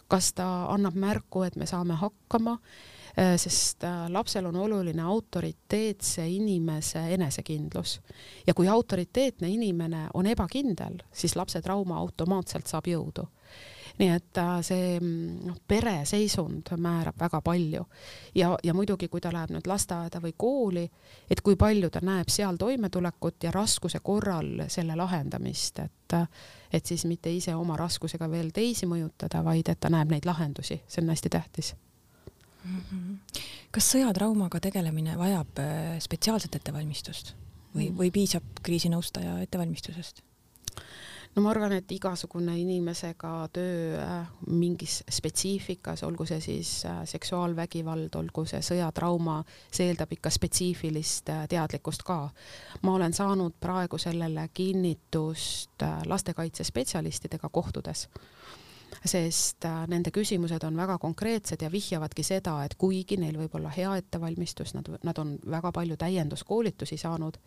kas 0.09 0.33
ta 0.33 0.67
annab 0.73 0.95
märku, 0.95 1.43
et 1.43 1.57
me 1.57 1.67
saame 1.67 1.95
hakkama 1.95 2.53
äh, 2.53 3.37
sest 3.37 3.85
lapsel 4.09 4.47
on 4.47 4.57
oluline 4.57 5.03
autoriteetse 5.03 6.29
inimese 6.29 7.05
enesekindlus 7.15 8.01
ja 8.47 8.55
kui 8.55 8.69
autoriteetne 8.69 9.49
inimene 9.49 10.09
on 10.15 10.27
ebakindel, 10.27 11.03
siis 11.13 11.37
lapse 11.37 11.63
trauma 11.63 11.99
automaatselt 11.99 12.67
saab 12.67 12.89
jõudu 12.89 13.29
nii 14.01 14.09
et 14.15 14.41
see 14.65 14.97
noh, 15.01 15.59
pere 15.69 16.01
seisund 16.09 16.73
määrab 16.81 17.19
väga 17.21 17.41
palju 17.45 17.85
ja, 18.35 18.55
ja 18.65 18.75
muidugi, 18.75 19.09
kui 19.13 19.21
ta 19.21 19.33
läheb 19.35 19.53
nüüd 19.55 19.69
lasteaeda 19.69 20.23
või 20.25 20.33
kooli, 20.37 20.87
et 21.31 21.43
kui 21.45 21.59
palju 21.61 21.91
ta 21.93 22.03
näeb 22.05 22.33
seal 22.33 22.57
toimetulekut 22.61 23.45
ja 23.45 23.53
raskuse 23.55 24.01
korral 24.03 24.65
selle 24.69 24.97
lahendamist, 24.97 25.85
et 25.85 26.17
et 26.73 26.87
siis 26.87 27.05
mitte 27.07 27.31
ise 27.31 27.55
oma 27.55 27.77
raskusega 27.79 28.27
veel 28.31 28.51
teisi 28.55 28.87
mõjutada, 28.87 29.45
vaid 29.47 29.69
et 29.71 29.79
ta 29.81 29.91
näeb 29.91 30.11
neid 30.11 30.27
lahendusi, 30.27 30.81
see 30.87 31.03
on 31.03 31.13
hästi 31.13 31.31
tähtis 31.31 31.75
mm. 32.65 32.81
-hmm. 32.81 33.43
kas 33.71 33.93
sõjatraumaga 33.95 34.61
tegelemine 34.61 35.19
vajab 35.19 35.59
äh, 35.59 35.99
spetsiaalset 35.99 36.55
ettevalmistust 36.55 37.35
või, 37.75 37.91
või 37.97 38.11
piisab 38.11 38.43
kriisinõustaja 38.63 39.39
ettevalmistusest? 39.41 40.23
No 41.35 41.43
ma 41.43 41.51
arvan, 41.53 41.73
et 41.79 41.93
igasugune 41.95 42.57
inimesega 42.59 43.33
töö 43.55 43.99
äh, 44.03 44.31
mingis 44.51 45.01
spetsiifikas, 45.11 46.03
olgu 46.07 46.27
see 46.27 46.41
siis 46.43 46.73
äh, 46.89 47.03
seksuaalvägivald, 47.09 48.15
olgu 48.19 48.45
see 48.51 48.63
sõjatrauma, 48.67 49.41
see 49.71 49.91
eeldab 49.91 50.13
ikka 50.17 50.33
spetsiifilist 50.35 51.31
äh, 51.31 51.45
teadlikkust 51.51 52.03
ka. 52.07 52.23
ma 52.83 52.95
olen 52.95 53.15
saanud 53.15 53.55
praegu 53.61 53.99
sellele 53.99 54.49
kinnitust 54.55 55.87
lastekaitsespetsialistidega 56.07 57.49
kohtudes 57.49 58.09
sest 59.07 59.65
nende 59.89 60.11
küsimused 60.11 60.65
on 60.67 60.77
väga 60.77 60.99
konkreetsed 60.99 61.63
ja 61.63 61.71
vihjavadki 61.73 62.25
seda, 62.27 62.57
et 62.65 62.75
kuigi 62.75 63.17
neil 63.17 63.39
võib 63.39 63.55
olla 63.57 63.71
hea 63.73 63.95
ettevalmistus, 64.03 64.75
nad, 64.75 64.91
nad 65.07 65.19
on 65.23 65.37
väga 65.47 65.71
palju 65.73 65.97
täienduskoolitusi 65.97 66.99
saanud, 67.01 67.39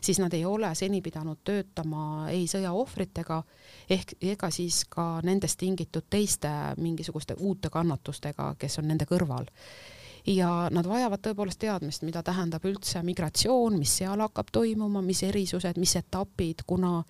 siis 0.00 0.18
nad 0.18 0.32
ei 0.34 0.44
ole 0.44 0.74
seni 0.74 1.02
pidanud 1.02 1.42
töötama 1.44 2.28
ei 2.30 2.46
sõjaohvritega 2.50 3.42
ehk 3.90 4.16
ega 4.20 4.50
siis 4.50 4.84
ka 4.90 5.20
nendest 5.24 5.58
tingitud 5.58 6.08
teiste 6.10 6.50
mingisuguste 6.76 7.36
uute 7.38 7.70
kannatustega, 7.70 8.54
kes 8.58 8.78
on 8.78 8.88
nende 8.88 9.06
kõrval. 9.08 9.46
Ja 10.26 10.66
nad 10.74 10.88
vajavad 10.90 11.22
tõepoolest 11.22 11.60
teadmist, 11.62 12.02
mida 12.02 12.22
tähendab 12.26 12.64
üldse 12.66 13.02
migratsioon, 13.06 13.78
mis 13.78 13.92
seal 14.00 14.18
hakkab 14.24 14.50
toimuma, 14.52 15.02
mis 15.02 15.22
erisused, 15.22 15.78
mis 15.78 15.94
etapid, 16.00 16.64
kuna 16.66 17.04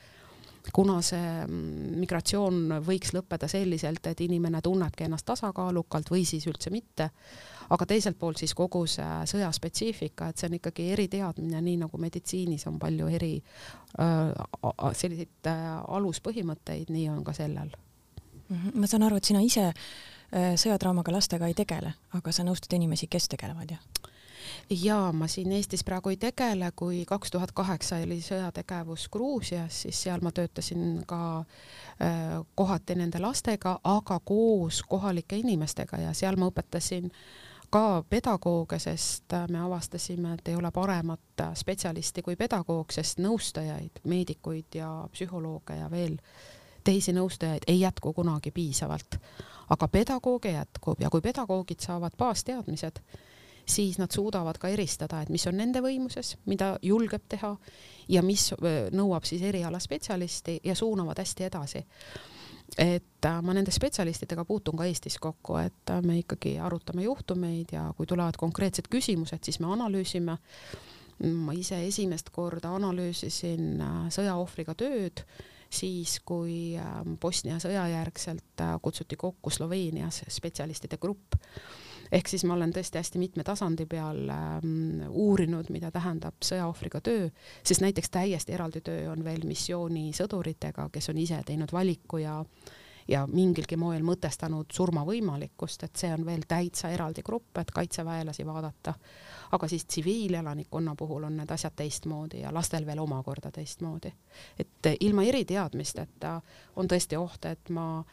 kuna 0.72 1.00
see 1.04 1.26
mm, 1.46 1.98
migratsioon 2.02 2.80
võiks 2.86 3.12
lõppeda 3.14 3.48
selliselt, 3.48 4.06
et 4.06 4.20
inimene 4.24 4.62
tunnebki 4.64 5.06
ennast 5.06 5.26
tasakaalukalt 5.28 6.10
või 6.10 6.24
siis 6.28 6.46
üldse 6.50 6.72
mitte 6.74 7.10
aga 7.70 7.86
teiselt 7.88 8.18
poolt 8.18 8.40
siis 8.40 8.54
kogu 8.56 8.84
see 8.90 9.06
sõjaspetsiifika, 9.30 10.30
et 10.30 10.40
see 10.40 10.50
on 10.50 10.58
ikkagi 10.58 10.88
eriteadmine, 10.94 11.60
nii 11.62 11.80
nagu 11.82 12.00
meditsiinis 12.00 12.66
on 12.70 12.78
palju 12.82 13.08
eri 13.18 13.32
äh, 13.38 14.90
selliseid 14.94 15.50
äh, 15.50 15.62
aluspõhimõtteid, 15.98 16.92
nii 16.94 17.08
on 17.12 17.22
ka 17.26 17.36
sellel. 17.36 17.72
Mhm. 18.46 18.78
ma 18.78 18.86
saan 18.86 19.02
aru, 19.02 19.16
et 19.18 19.26
sina 19.26 19.40
ise 19.42 19.64
äh, 19.66 20.52
sõjatraumaga 20.54 21.14
lastega 21.14 21.48
ei 21.50 21.56
tegele, 21.58 21.96
aga 22.14 22.32
sa 22.32 22.46
nõustad 22.46 22.76
inimesi, 22.78 23.10
kes 23.10 23.28
tegelevad, 23.32 23.74
jah? 23.74 24.12
Jaa, 24.70 25.12
ma 25.12 25.26
siin 25.26 25.52
Eestis 25.52 25.84
praegu 25.84 26.08
ei 26.08 26.16
tegele, 26.16 26.70
kui 26.76 27.04
kaks 27.06 27.30
tuhat 27.30 27.52
kaheksa 27.52 27.96
oli 28.02 28.20
sõjategevus 28.20 29.08
Gruusias, 29.12 29.82
siis 29.82 30.02
seal 30.02 30.22
ma 30.22 30.32
töötasin 30.32 31.02
ka 31.06 31.20
äh, 31.38 32.38
kohati 32.54 32.94
nende 32.94 33.20
lastega, 33.22 33.78
aga 33.84 34.20
koos 34.24 34.82
kohalike 34.88 35.36
inimestega 35.36 36.00
ja 36.08 36.14
seal 36.14 36.36
ma 36.36 36.50
õpetasin 36.50 37.10
ka 37.70 38.02
pedagooge, 38.10 38.78
sest 38.82 39.32
äh, 39.32 39.46
me 39.48 39.60
avastasime, 39.62 40.34
et 40.34 40.48
ei 40.48 40.56
ole 40.56 40.70
paremat 40.74 41.44
äh, 41.44 41.54
spetsialisti 41.54 42.22
kui 42.22 42.36
pedagoog, 42.36 42.92
sest 42.92 43.22
nõustajaid, 43.22 44.02
meedikuid 44.04 44.80
ja 44.80 44.90
psühholooge 45.12 45.78
ja 45.78 45.90
veel 45.90 46.18
teisi 46.86 47.14
nõustajaid 47.14 47.66
ei 47.66 47.80
jätku 47.80 48.12
kunagi 48.12 48.50
piisavalt. 48.50 49.18
aga 49.70 49.88
pedagooge 49.88 50.50
jätkub 50.50 51.00
ja 51.00 51.10
kui 51.10 51.20
pedagoogid 51.20 51.80
saavad 51.82 52.14
baasteadmised, 52.18 53.00
siis 53.66 53.98
nad 53.98 54.14
suudavad 54.14 54.58
ka 54.62 54.68
eristada, 54.68 55.20
et 55.22 55.28
mis 55.28 55.46
on 55.50 55.56
nende 55.58 55.82
võimuses, 55.82 56.36
mida 56.46 56.76
julgeb 56.82 57.26
teha 57.28 57.56
ja 58.08 58.22
mis 58.22 58.52
nõuab 58.94 59.26
siis 59.26 59.42
erialaspetsialisti 59.42 60.60
ja 60.64 60.74
suunavad 60.78 61.18
hästi 61.18 61.48
edasi 61.48 61.82
et 62.78 63.26
äh, 63.26 63.38
ma 63.42 63.54
nende 63.54 63.72
spetsialistidega 63.74 64.44
puutun 64.44 64.76
ka 64.78 64.86
Eestis 64.88 65.18
kokku, 65.22 65.56
et 65.62 65.92
äh, 65.92 66.02
me 66.02 66.18
ikkagi 66.20 66.56
arutame 66.62 67.06
juhtumeid 67.06 67.72
ja 67.76 67.86
kui 67.96 68.08
tulevad 68.08 68.38
konkreetsed 68.40 68.90
küsimused, 68.90 69.44
siis 69.46 69.60
me 69.62 69.70
analüüsime. 69.72 70.38
ma 71.16 71.52
ise 71.56 71.78
esimest 71.86 72.28
korda 72.28 72.74
analüüsisin 72.76 73.80
äh, 73.80 74.00
sõjaohvriga 74.12 74.74
tööd 74.76 75.22
siis, 75.72 76.18
kui 76.20 76.76
Bosnia 77.20 77.56
sõjajärgselt 77.58 78.62
kutsuti 78.82 79.16
kokku 79.16 79.50
Sloveenias 79.50 80.22
spetsialistide 80.30 80.98
grupp 81.00 81.34
ehk 82.12 82.28
siis 82.28 82.44
ma 82.44 82.54
olen 82.54 82.72
tõesti 82.72 83.00
hästi 83.00 83.18
mitme 83.22 83.44
tasandi 83.44 83.86
peal 83.86 84.28
ähm, 84.30 85.04
uurinud, 85.08 85.70
mida 85.74 85.90
tähendab 85.90 86.40
sõjaohvriga 86.44 87.00
töö, 87.00 87.28
sest 87.62 87.84
näiteks 87.84 88.10
täiesti 88.10 88.52
eraldi 88.52 88.80
töö 88.80 89.10
on 89.12 89.24
veel 89.24 89.46
missioonisõduritega, 89.46 90.90
kes 90.92 91.10
on 91.12 91.22
ise 91.22 91.42
teinud 91.46 91.72
valiku 91.72 92.22
ja 92.22 92.42
ja 93.08 93.26
mingilgi 93.30 93.76
moel 93.78 94.02
mõtestanud 94.06 94.72
surma 94.74 95.04
võimalikkust, 95.06 95.84
et 95.86 95.96
see 95.96 96.10
on 96.14 96.24
veel 96.26 96.42
täitsa 96.48 96.90
eraldi 96.90 97.22
grupp, 97.26 97.58
et 97.58 97.70
kaitseväelasi 97.70 98.46
vaadata. 98.46 98.94
aga 99.52 99.68
siis 99.68 99.84
tsiviilelanikkonna 99.84 100.94
puhul 100.98 101.24
on 101.24 101.36
need 101.36 101.50
asjad 101.50 101.72
teistmoodi 101.76 102.40
ja 102.40 102.54
lastel 102.54 102.86
veel 102.86 102.98
omakorda 102.98 103.50
teistmoodi. 103.50 104.12
et 104.58 104.90
ilma 105.00 105.22
eriteadmisteta 105.22 106.40
on 106.76 106.88
tõesti 106.88 107.16
oht, 107.16 107.44
et 107.44 107.70
ma 107.70 108.04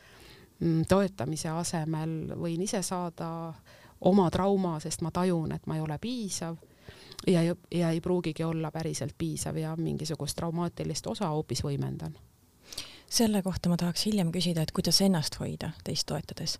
mm, 0.60 0.86
toetamise 0.90 1.50
asemel 1.50 2.36
võin 2.38 2.62
ise 2.62 2.82
saada 2.82 3.54
oma 4.04 4.30
trauma, 4.32 4.78
sest 4.80 5.02
ma 5.02 5.12
tajun, 5.12 5.52
et 5.56 5.68
ma 5.68 5.76
ei 5.76 5.82
ole 5.82 5.98
piisav 6.02 6.58
ja, 7.28 7.56
ja 7.72 7.90
ei 7.90 8.02
pruugigi 8.02 8.44
olla 8.44 8.72
päriselt 8.72 9.16
piisav 9.18 9.58
ja 9.58 9.76
mingisugust 9.76 10.36
traumaatilist 10.36 11.08
osa 11.08 11.30
hoopis 11.30 11.64
võimendan. 11.64 12.18
selle 13.10 13.42
kohta 13.42 13.70
ma 13.70 13.78
tahaks 13.78 14.06
hiljem 14.06 14.32
küsida, 14.32 14.62
et 14.62 14.72
kuidas 14.72 15.02
ennast 15.02 15.40
hoida 15.40 15.72
teist 15.84 16.08
toetades. 16.08 16.58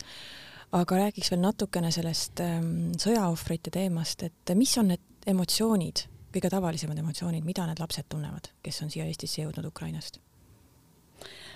aga 0.72 0.96
räägiks 0.96 1.32
veel 1.32 1.42
natukene 1.42 1.92
sellest 1.92 2.40
ähm, 2.40 2.92
sõjaohvrite 2.98 3.72
teemast, 3.72 4.24
et 4.24 4.56
mis 4.56 4.78
on 4.78 4.88
need 4.88 5.02
emotsioonid, 5.28 6.06
kõige 6.34 6.50
tavalisemad 6.50 6.98
emotsioonid, 6.98 7.44
mida 7.46 7.66
need 7.68 7.80
lapsed 7.80 8.06
tunnevad, 8.10 8.50
kes 8.64 8.82
on 8.82 8.90
siia 8.90 9.06
Eestisse 9.06 9.42
jõudnud 9.42 9.66
Ukrainast? 9.68 10.20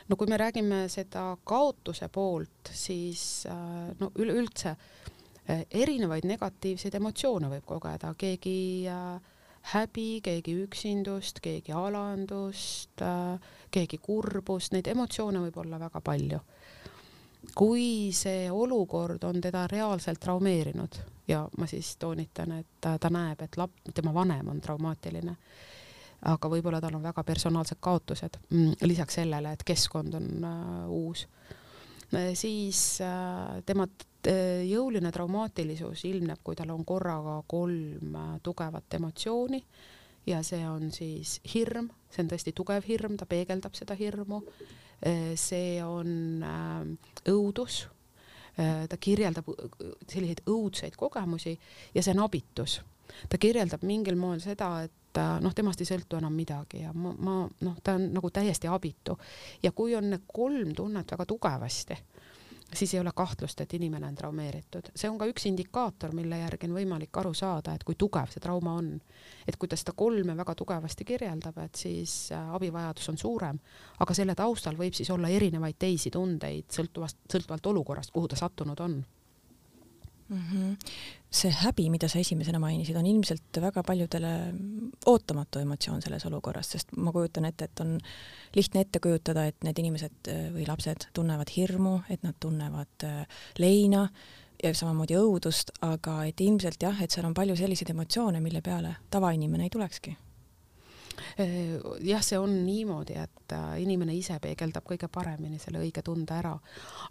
no 0.08 0.15
kui 0.15 0.27
me 0.27 0.38
räägime 0.38 0.88
seda 0.89 1.38
kaotuse 1.44 2.08
poolt, 2.10 2.72
siis 2.72 3.46
äh, 3.50 3.96
no 4.00 4.12
üleüldse 4.15 4.75
erinevaid 5.47 6.25
negatiivseid 6.27 6.95
emotsioone 6.99 7.49
võib 7.51 7.65
kogeda, 7.65 8.13
keegi 8.19 8.87
häbi, 9.73 10.07
keegi 10.23 10.55
üksindust, 10.65 11.39
keegi 11.43 11.71
alandust, 11.75 13.03
keegi 13.71 13.99
kurbust, 14.03 14.75
neid 14.75 14.87
emotsioone 14.91 15.45
võib 15.47 15.61
olla 15.63 15.79
väga 15.79 16.01
palju. 16.01 16.39
kui 17.55 18.11
see 18.11 18.49
olukord 18.51 19.23
on 19.23 19.39
teda 19.41 19.67
reaalselt 19.71 20.19
traumeerinud 20.19 20.97
ja 21.27 21.49
ma 21.57 21.67
siis 21.67 21.97
toonitan, 21.97 22.51
et 22.51 22.87
ta 22.99 23.09
näeb, 23.11 23.41
et 23.41 23.57
lap-, 23.57 23.91
tema 23.93 24.13
vanem 24.13 24.47
on 24.51 24.61
traumaatiline, 24.61 25.35
aga 26.31 26.49
võib-olla 26.49 26.81
tal 26.81 26.95
on 26.97 27.03
väga 27.03 27.23
personaalsed 27.23 27.79
kaotused, 27.83 28.39
mm, 28.49 28.77
lisaks 28.87 29.19
sellele, 29.19 29.53
et 29.53 29.63
keskkond 29.67 30.17
on 30.17 30.29
äh, 30.47 30.89
uus, 30.89 31.27
siis 32.33 33.01
äh, 33.03 33.59
tema 33.65 33.87
äh, 33.87 34.05
jõuline 34.67 35.12
traumaatilisus 35.13 36.03
ilmneb, 36.10 36.41
kui 36.43 36.55
tal 36.55 36.72
on 36.74 36.84
korraga 36.86 37.41
kolm 37.48 38.15
äh, 38.15 38.34
tugevat 38.43 38.98
emotsiooni 39.00 39.62
ja 40.27 40.41
see 40.43 40.63
on 40.67 40.91
siis 40.91 41.38
hirm, 41.53 41.88
see 42.12 42.25
on 42.25 42.31
tõesti 42.34 42.53
tugev 42.55 42.84
hirm, 42.88 43.15
ta 43.17 43.27
peegeldab 43.29 43.77
seda 43.77 43.96
hirmu, 43.96 44.41
äh, 45.07 45.31
see 45.39 45.77
on 45.84 46.43
õudus. 47.27 47.86
Ta 48.57 48.98
kirjeldab 48.98 49.46
selliseid 50.10 50.39
õudseid 50.50 50.96
kogemusi 50.98 51.51
ja 51.93 52.01
see 52.01 52.15
on 52.15 52.24
abitus. 52.24 52.79
ta 53.29 53.38
kirjeldab 53.38 53.84
mingil 53.86 54.15
moel 54.17 54.39
seda, 54.41 54.81
et 54.81 55.19
noh, 55.46 55.53
temast 55.53 55.84
ei 55.84 55.86
sõltu 55.86 56.17
enam 56.17 56.34
midagi 56.34 56.81
ja 56.81 56.89
ma, 56.89 57.12
ma 57.13 57.36
noh, 57.46 57.75
ta 57.84 57.93
on 58.00 58.07
nagu 58.15 58.31
täiesti 58.34 58.65
abitu. 58.67 59.13
Ja 59.62 59.72
kui 59.77 59.93
on 59.96 60.10
need 60.10 60.25
kolm 60.34 60.74
tunnet 60.74 61.13
väga 61.13 61.27
tugevasti 61.29 62.00
siis 62.74 62.93
ei 62.93 63.00
ole 63.00 63.12
kahtlust, 63.15 63.62
et 63.62 63.74
inimene 63.74 64.07
on 64.07 64.15
traumeeritud. 64.15 64.91
see 64.95 65.09
on 65.09 65.17
ka 65.17 65.25
üks 65.29 65.45
indikaator, 65.47 66.13
mille 66.15 66.39
järgi 66.39 66.67
on 66.67 66.75
võimalik 66.75 67.19
aru 67.19 67.33
saada, 67.33 67.74
et 67.74 67.83
kui 67.88 67.95
tugev 67.95 68.31
see 68.31 68.43
trauma 68.43 68.74
on. 68.81 68.89
et 69.47 69.55
kui 69.55 69.67
ta 69.67 69.75
seda 69.79 69.93
kolme 69.95 70.38
väga 70.38 70.55
tugevasti 70.55 71.05
kirjeldab, 71.05 71.57
et 71.63 71.75
siis 71.75 72.31
äh, 72.31 72.53
abivajadus 72.55 73.09
on 73.09 73.17
suurem, 73.17 73.59
aga 74.00 74.13
selle 74.13 74.36
taustal 74.36 74.77
võib 74.77 74.93
siis 74.93 75.09
olla 75.09 75.29
erinevaid 75.29 75.79
teisi 75.79 76.12
tundeid 76.12 76.67
sõltuvast, 76.71 77.24
sõltuvalt 77.31 77.71
olukorrast, 77.74 78.12
kuhu 78.12 78.27
ta 78.27 78.36
sattunud 78.36 78.79
on 78.79 79.03
mm. 80.29 80.41
-hmm. 80.51 80.75
See 81.27 81.51
häbi, 81.51 81.89
mida 81.91 82.07
sa 82.10 82.22
esimesena 82.22 82.60
mainisid, 82.62 82.96
on 82.96 83.05
ilmselt 83.05 83.60
väga 83.62 83.84
paljudele 83.84 84.34
ootamatu 85.12 85.60
emotsioon 85.60 86.01
selles 86.03 86.25
olukorras, 86.29 86.72
sest 86.75 86.93
ma 86.98 87.12
kujutan 87.15 87.50
ette, 87.50 87.67
et 87.67 87.84
on 87.84 87.98
lihtne 88.55 88.86
ette 88.86 89.01
kujutada, 89.03 89.48
et 89.50 89.67
need 89.67 89.81
inimesed 89.84 90.31
äh, 90.31 90.46
või 90.55 90.67
lapsed 90.69 91.10
tunnevad 91.17 91.51
hirmu, 91.55 91.98
et 92.13 92.24
nad 92.24 92.38
tunnevad 92.39 93.07
äh, 93.07 93.41
leina 93.60 94.07
ja 94.63 94.72
samamoodi 94.74 95.17
õudust, 95.19 95.75
aga 95.86 96.22
et 96.29 96.39
ilmselt 96.41 96.81
jah, 96.81 97.03
et 97.03 97.13
seal 97.13 97.27
on 97.27 97.36
palju 97.38 97.57
selliseid 97.60 97.91
emotsioone, 97.93 98.41
mille 98.41 98.63
peale 98.65 98.96
tavainimene 99.13 99.67
ei 99.67 99.74
tulekski 99.74 100.15
jah, 102.03 102.24
see 102.24 102.39
on 102.39 102.53
niimoodi, 102.65 103.17
et 103.21 103.55
äh, 103.55 103.81
inimene 103.81 104.15
ise 104.15 104.38
peegeldab 104.41 104.86
kõige 104.88 105.09
paremini 105.12 105.59
selle 105.62 105.81
õige 105.81 106.03
tunde 106.05 106.36
ära, 106.38 106.53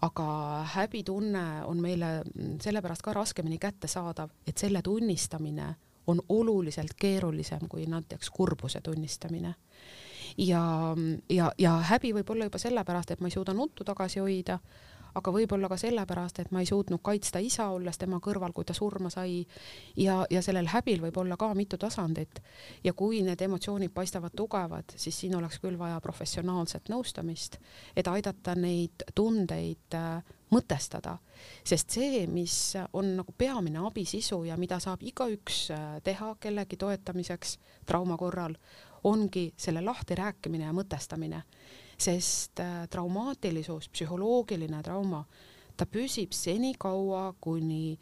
aga 0.06 0.28
häbitunne 0.76 1.46
on 1.66 1.80
meile 1.82 2.20
sellepärast 2.62 3.04
ka 3.04 3.14
raskemini 3.16 3.58
kättesaadav, 3.62 4.32
et 4.46 4.58
selle 4.58 4.82
tunnistamine 4.82 5.74
on 6.06 6.20
oluliselt 6.28 6.94
keerulisem 6.98 7.68
kui 7.68 7.86
näiteks 7.90 8.30
kurbuse 8.30 8.80
tunnistamine. 8.80 9.54
Ja, 10.38 10.62
ja, 11.30 11.50
ja 11.58 11.72
häbi 11.90 12.12
võib 12.12 12.30
olla 12.30 12.46
juba 12.46 12.58
sellepärast, 12.60 13.10
et 13.10 13.20
ma 13.20 13.30
ei 13.30 13.34
suuda 13.34 13.54
nuttu 13.56 13.84
tagasi 13.84 14.20
hoida 14.20 14.58
aga 15.16 15.32
võib-olla 15.32 15.68
ka 15.70 15.78
sellepärast, 15.80 16.40
et 16.42 16.52
ma 16.52 16.60
ei 16.62 16.68
suutnud 16.68 17.00
kaitsta 17.04 17.40
isa, 17.42 17.68
olles 17.74 17.98
tema 17.98 18.18
kõrval, 18.22 18.52
kui 18.56 18.66
ta 18.68 18.74
surma 18.76 19.10
sai. 19.12 19.44
ja, 19.96 20.18
ja 20.30 20.42
sellel 20.42 20.68
häbil 20.72 21.00
võib 21.06 21.20
olla 21.22 21.36
ka 21.40 21.52
mitu 21.54 21.78
tasandit. 21.80 22.40
Ja 22.84 22.92
kui 22.92 23.22
need 23.24 23.40
emotsioonid 23.42 23.92
paistavad 23.94 24.34
tugevad, 24.36 24.96
siis 24.96 25.18
siin 25.20 25.36
oleks 25.36 25.60
küll 25.62 25.78
vaja 25.78 26.00
professionaalset 26.00 26.90
nõustamist, 26.92 27.58
et 27.96 28.08
aidata 28.08 28.54
neid 28.54 29.06
tundeid 29.14 29.96
äh, 29.96 30.34
mõtestada, 30.52 31.16
sest 31.66 31.96
see, 31.96 32.26
mis 32.30 32.76
on 32.92 33.16
nagu 33.20 33.32
peamine 33.38 33.82
abi 33.86 34.04
sisu 34.06 34.44
ja 34.46 34.56
mida 34.60 34.78
saab 34.82 35.02
igaüks 35.02 35.70
äh, 35.74 35.88
teha 36.04 36.34
kellegi 36.40 36.76
toetamiseks 36.76 37.58
trauma 37.86 38.18
korral, 38.20 38.54
ongi 39.06 39.52
selle 39.56 39.82
lahtirääkimine 39.86 40.66
ja 40.66 40.74
mõtestamine 40.74 41.42
sest 41.98 42.60
äh, 42.60 42.88
traumaatilisus, 42.90 43.88
psühholoogiline 43.88 44.82
trauma, 44.82 45.24
ta 45.76 45.86
püsib 45.86 46.32
senikaua, 46.32 47.34
kuni 47.40 47.98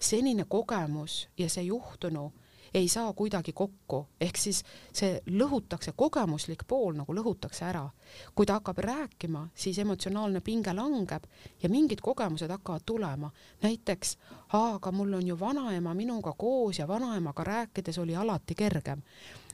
senine 0.00 0.44
kogemus 0.48 1.26
ja 1.38 1.48
see 1.48 1.68
juhtunu 1.68 2.30
ei 2.74 2.88
saa 2.88 3.12
kuidagi 3.12 3.52
kokku, 3.52 4.06
ehk 4.20 4.36
siis 4.36 4.62
see 4.94 5.18
lõhutakse, 5.26 5.92
kogemuslik 5.96 6.62
pool 6.68 6.94
nagu 6.94 7.14
lõhutakse 7.14 7.64
ära. 7.66 7.88
kui 8.34 8.46
ta 8.46 8.58
hakkab 8.58 8.78
rääkima, 8.78 9.48
siis 9.54 9.78
emotsionaalne 9.78 10.40
pinge 10.40 10.72
langeb 10.72 11.26
ja 11.62 11.68
mingid 11.68 12.00
kogemused 12.00 12.50
hakkavad 12.50 12.82
tulema. 12.86 13.30
näiteks, 13.62 14.16
aga 14.52 14.92
mul 14.92 15.14
on 15.14 15.26
ju 15.26 15.40
vanaema 15.40 15.94
minuga 15.94 16.32
koos 16.32 16.78
ja 16.78 16.88
vanaemaga 16.88 17.44
rääkides 17.44 17.98
oli 17.98 18.16
alati 18.16 18.54
kergem 18.54 19.02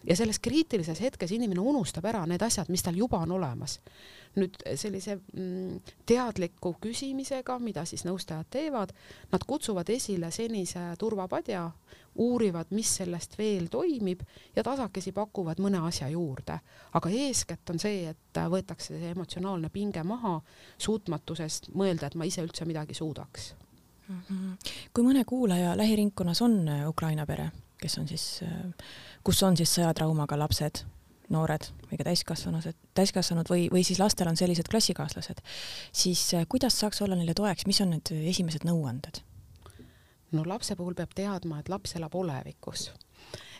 ja 0.06 0.16
selles 0.16 0.38
kriitilises 0.38 1.00
hetkes 1.00 1.32
inimene 1.32 1.60
unustab 1.60 2.04
ära 2.06 2.24
need 2.26 2.42
asjad, 2.42 2.70
mis 2.72 2.82
tal 2.82 2.96
juba 2.96 3.18
on 3.24 3.36
olemas. 3.38 3.80
nüüd 4.36 4.58
sellise 4.76 5.14
mm, 5.16 5.78
teadliku 6.06 6.74
küsimisega, 6.80 7.54
mida 7.58 7.86
siis 7.88 8.02
nõustajad 8.04 8.50
teevad, 8.52 8.90
nad 9.32 9.44
kutsuvad 9.48 9.88
esile 9.88 10.28
senise 10.30 10.82
turvapadja, 11.00 11.62
uurivad, 12.20 12.68
mis 12.76 12.90
sellest 12.98 13.38
veel 13.38 13.70
toimib 13.72 14.20
ja 14.56 14.62
tasakesi 14.64 15.12
pakuvad 15.16 15.60
mõne 15.60 15.80
asja 15.88 16.08
juurde. 16.12 16.58
aga 16.92 17.08
eeskätt 17.08 17.70
on 17.70 17.78
see, 17.78 18.08
et 18.10 18.40
võetakse 18.52 18.98
see 18.98 19.10
emotsionaalne 19.10 19.70
pinge 19.72 20.02
maha 20.02 20.40
suutmatusest 20.78 21.70
mõelda, 21.74 22.06
et 22.06 22.14
ma 22.14 22.24
ise 22.24 22.44
üldse 22.44 22.64
midagi 22.64 22.94
suudaks. 22.94 23.54
-hmm. 24.08 24.56
kui 24.92 25.04
mõne 25.04 25.24
kuulaja 25.24 25.76
lähiringkonnas 25.76 26.42
on 26.42 26.68
Ukraina 26.88 27.26
pere, 27.26 27.50
kes 27.80 27.98
on 27.98 28.08
siis 28.08 28.26
äh, 28.46 28.86
kus 29.24 29.42
on 29.42 29.56
siis 29.58 29.72
sõjatraumaga 29.78 30.38
lapsed, 30.38 30.84
noored 31.32 31.64
või 31.88 31.98
ka 31.98 32.06
täiskasvanud, 32.06 32.68
täiskasvanud 32.94 33.48
või, 33.50 33.66
või 33.72 33.82
siis 33.86 33.98
lastel 33.98 34.30
on 34.30 34.38
sellised 34.38 34.68
klassikaaslased, 34.70 35.42
siis 35.92 36.28
äh, 36.34 36.46
kuidas 36.48 36.78
saaks 36.80 37.02
olla 37.02 37.18
neile 37.18 37.34
toeks, 37.34 37.66
mis 37.66 37.80
on 37.84 37.96
need 37.96 38.12
esimesed 38.34 38.66
nõuanded? 38.68 39.22
no 40.34 40.42
lapse 40.46 40.74
puhul 40.76 40.94
peab 40.98 41.12
teadma, 41.14 41.60
et 41.62 41.68
laps 41.70 41.94
elab 41.98 42.14
olevikus 42.18 42.90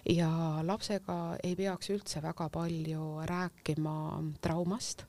ja 0.09 0.31
lapsega 0.67 1.37
ei 1.43 1.57
peaks 1.59 1.91
üldse 1.95 2.23
väga 2.23 2.49
palju 2.53 3.27
rääkima 3.27 3.97
traumast. 4.41 5.05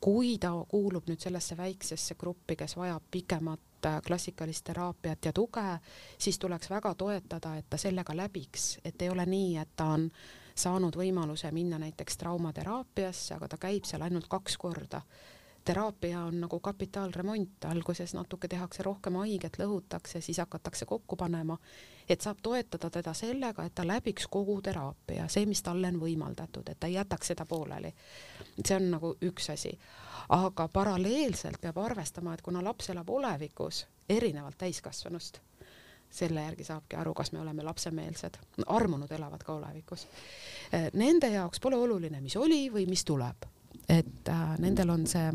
kui 0.00 0.36
ta 0.38 0.52
kuulub 0.70 1.08
nüüd 1.10 1.18
sellesse 1.18 1.56
väiksesse 1.58 2.14
gruppi, 2.14 2.54
kes 2.56 2.76
vajab 2.78 3.02
pikemat 3.10 3.60
klassikalist 4.06 4.64
teraapiat 4.64 5.24
ja 5.24 5.32
tuge, 5.32 5.78
siis 6.18 6.38
tuleks 6.38 6.70
väga 6.70 6.94
toetada, 6.94 7.56
et 7.56 7.66
ta 7.70 7.76
sellega 7.76 8.16
läbiks, 8.16 8.78
et 8.84 9.02
ei 9.02 9.10
ole 9.10 9.26
nii, 9.26 9.56
et 9.56 9.74
ta 9.76 9.92
on 9.94 10.08
saanud 10.58 10.96
võimaluse 10.96 11.50
minna 11.54 11.78
näiteks 11.78 12.18
traumateraapiasse, 12.18 13.34
aga 13.34 13.48
ta 13.48 13.58
käib 13.62 13.86
seal 13.86 14.02
ainult 14.02 14.28
kaks 14.28 14.56
korda. 14.56 15.02
teraapia 15.64 16.22
on 16.24 16.40
nagu 16.40 16.60
kapitaalremont, 16.60 17.64
alguses 17.64 18.14
natuke 18.14 18.48
tehakse 18.48 18.82
rohkem 18.82 19.18
haiget, 19.20 19.58
lõhutakse, 19.58 20.20
siis 20.20 20.38
hakatakse 20.38 20.86
kokku 20.86 21.16
panema, 21.16 21.58
et 22.08 22.20
saab 22.20 22.38
toetada 22.42 22.90
teda 22.90 23.14
sellega, 23.14 23.64
et 23.64 23.74
ta 23.74 23.86
läbiks 23.86 24.26
kogu 24.30 24.60
teraapia, 24.62 25.28
see, 25.28 25.46
mis 25.46 25.62
talle 25.62 25.88
on 25.92 26.00
võimaldatud, 26.00 26.68
et 26.68 26.80
ta 26.80 26.86
ei 26.86 26.94
jätaks 26.96 27.34
seda 27.34 27.46
pooleli. 27.46 27.94
see 28.64 28.76
on 28.76 28.90
nagu 28.90 29.16
üks 29.22 29.50
asi 29.52 29.78
aga 30.28 30.68
paralleelselt 30.68 31.60
peab 31.60 31.78
arvestama, 31.80 32.34
et 32.34 32.42
kuna 32.42 32.62
laps 32.64 32.90
elab 32.92 33.10
olevikus 33.10 33.86
erinevalt 34.08 34.58
täiskasvanust, 34.58 35.40
selle 36.10 36.42
järgi 36.42 36.64
saabki 36.64 36.96
aru, 36.96 37.14
kas 37.14 37.32
me 37.32 37.40
oleme 37.40 37.64
lapsemeelsed, 37.64 38.38
armunud 38.66 39.12
elavad 39.12 39.44
ka 39.44 39.54
olevikus. 39.56 40.06
Eh, 40.72 40.88
nende 40.92 41.28
jaoks 41.32 41.60
pole 41.60 41.76
oluline, 41.76 42.20
mis 42.20 42.36
oli 42.36 42.66
või 42.72 42.86
mis 42.88 43.04
tuleb, 43.08 43.48
et 43.88 44.28
äh, 44.28 44.54
nendel 44.58 44.90
on 44.92 45.06
see 45.08 45.32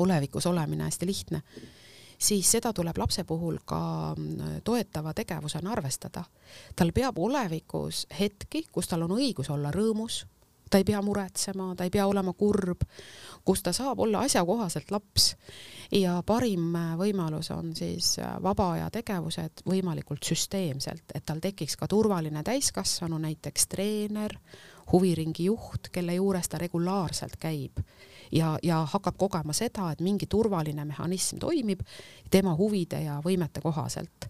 olevikus 0.00 0.46
olemine 0.46 0.88
hästi 0.88 1.06
lihtne, 1.06 1.42
siis 2.24 2.50
seda 2.56 2.72
tuleb 2.72 2.98
lapse 2.98 3.24
puhul 3.28 3.58
ka 3.64 3.80
mm, 4.16 4.60
toetava 4.64 5.14
tegevusena 5.14 5.72
arvestada. 5.72 6.24
tal 6.76 6.92
peab 6.92 7.18
olevikus 7.18 8.06
hetki, 8.20 8.66
kus 8.72 8.88
tal 8.88 9.04
on 9.06 9.18
õigus 9.18 9.50
olla 9.50 9.72
rõõmus 9.74 10.24
ta 10.70 10.78
ei 10.78 10.84
pea 10.84 11.02
muretsema, 11.02 11.74
ta 11.76 11.84
ei 11.84 11.90
pea 11.90 12.06
olema 12.06 12.32
kurb, 12.32 12.82
kus 13.44 13.62
ta 13.62 13.72
saab 13.72 14.00
olla 14.00 14.24
asjakohaselt 14.26 14.90
laps. 14.90 15.36
ja 15.92 16.16
parim 16.26 16.72
võimalus 16.98 17.52
on 17.54 17.74
siis 17.76 18.16
vaba 18.42 18.72
aja 18.72 18.88
tegevused 18.90 19.62
võimalikult 19.70 20.24
süsteemselt, 20.26 21.14
et 21.14 21.24
tal 21.24 21.38
tekiks 21.38 21.76
ka 21.76 21.86
turvaline 21.86 22.42
täiskasvanu, 22.42 23.18
näiteks 23.22 23.68
treener, 23.70 24.34
huviringi 24.92 25.44
juht, 25.44 25.92
kelle 25.92 26.18
juures 26.18 26.48
ta 26.48 26.58
regulaarselt 26.58 27.36
käib 27.38 27.78
ja, 28.34 28.58
ja 28.62 28.82
hakkab 28.90 29.16
kogema 29.18 29.52
seda, 29.52 29.90
et 29.92 30.02
mingi 30.04 30.26
turvaline 30.30 30.84
mehhanism 30.84 31.38
toimib 31.42 31.84
tema 32.30 32.54
huvide 32.58 33.02
ja 33.04 33.20
võimete 33.24 33.62
kohaselt. 33.64 34.28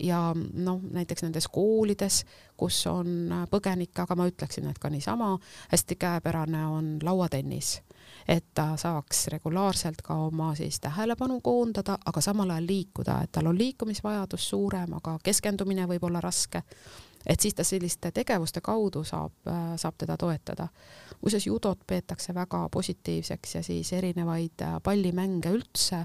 Ja 0.00 0.20
noh, 0.34 0.80
näiteks 0.90 1.22
nendes 1.22 1.46
koolides, 1.52 2.22
kus 2.58 2.80
on 2.90 3.30
põgenikke, 3.50 4.02
aga 4.02 4.16
ma 4.18 4.26
ütleksin, 4.26 4.66
et 4.70 4.78
ka 4.82 4.90
niisama 4.90 5.36
hästi 5.70 5.98
käepärane 6.00 6.64
on 6.66 6.88
lauatennis, 7.04 7.76
et 8.26 8.48
ta 8.54 8.72
saaks 8.80 9.26
regulaarselt 9.36 10.02
ka 10.02 10.16
oma 10.26 10.54
siis 10.58 10.80
tähelepanu 10.82 11.38
koondada, 11.44 11.98
aga 12.06 12.24
samal 12.24 12.50
ajal 12.56 12.66
liikuda, 12.66 13.20
et 13.22 13.32
tal 13.32 13.52
on 13.52 13.58
liikumisvajadus 13.58 14.48
suurem, 14.50 14.96
aga 14.98 15.18
keskendumine 15.22 15.86
võib 15.86 16.08
olla 16.08 16.24
raske 16.24 16.64
et 17.26 17.40
siis 17.40 17.54
ta 17.54 17.64
selliste 17.64 18.10
tegevuste 18.14 18.60
kaudu 18.60 19.04
saab, 19.04 19.32
saab 19.76 19.94
teda 19.98 20.16
toetada. 20.16 20.68
muuseas, 21.22 21.46
judot 21.46 21.78
peetakse 21.86 22.34
väga 22.34 22.68
positiivseks 22.72 23.54
ja 23.54 23.62
siis 23.62 23.92
erinevaid 23.92 24.62
pallimänge 24.82 25.50
üldse, 25.50 26.04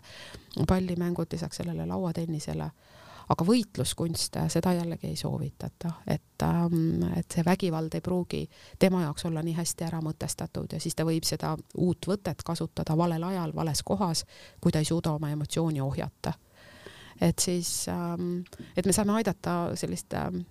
pallimängud 0.68 1.28
lisaks 1.32 1.58
sellele 1.58 1.86
lauatennisele 1.86 2.72
aga 3.32 3.46
võitluskunste, 3.48 4.46
seda 4.52 4.74
jällegi 4.76 5.12
ei 5.12 5.18
soovitata, 5.20 5.92
et, 6.08 6.44
ähm, 6.44 7.04
et 7.16 7.32
see 7.32 7.46
vägivald 7.46 7.94
ei 7.96 8.04
pruugi 8.04 8.42
tema 8.80 9.04
jaoks 9.06 9.26
olla 9.30 9.44
nii 9.46 9.56
hästi 9.58 9.88
ära 9.88 10.02
mõtestatud 10.04 10.74
ja 10.74 10.80
siis 10.84 10.96
ta 10.98 11.06
võib 11.08 11.26
seda 11.28 11.54
uut 11.78 12.08
võtet 12.08 12.44
kasutada 12.46 12.98
valel 12.98 13.24
ajal, 13.32 13.54
vales 13.56 13.84
kohas, 13.88 14.26
kui 14.62 14.72
ta 14.72 14.82
ei 14.82 14.90
suuda 14.90 15.16
oma 15.18 15.32
emotsiooni 15.32 15.82
ohjata. 15.82 16.34
et 17.22 17.40
siis, 17.40 17.88
ähm, 17.88 18.42
et 18.76 18.86
me 18.86 18.94
saame 18.94 19.14
aidata 19.14 19.76
selliste 19.76 20.18
ähm, 20.18 20.42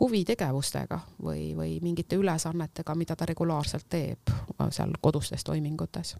huvitegevustega 0.00 1.00
või, 1.22 1.54
või 1.56 1.78
mingite 1.82 2.16
ülesannetega, 2.16 2.94
mida 2.94 3.16
ta 3.16 3.26
regulaarselt 3.26 3.88
teeb 3.88 4.32
seal 4.70 4.92
kodustes 5.00 5.44
toimingutes. 5.44 6.16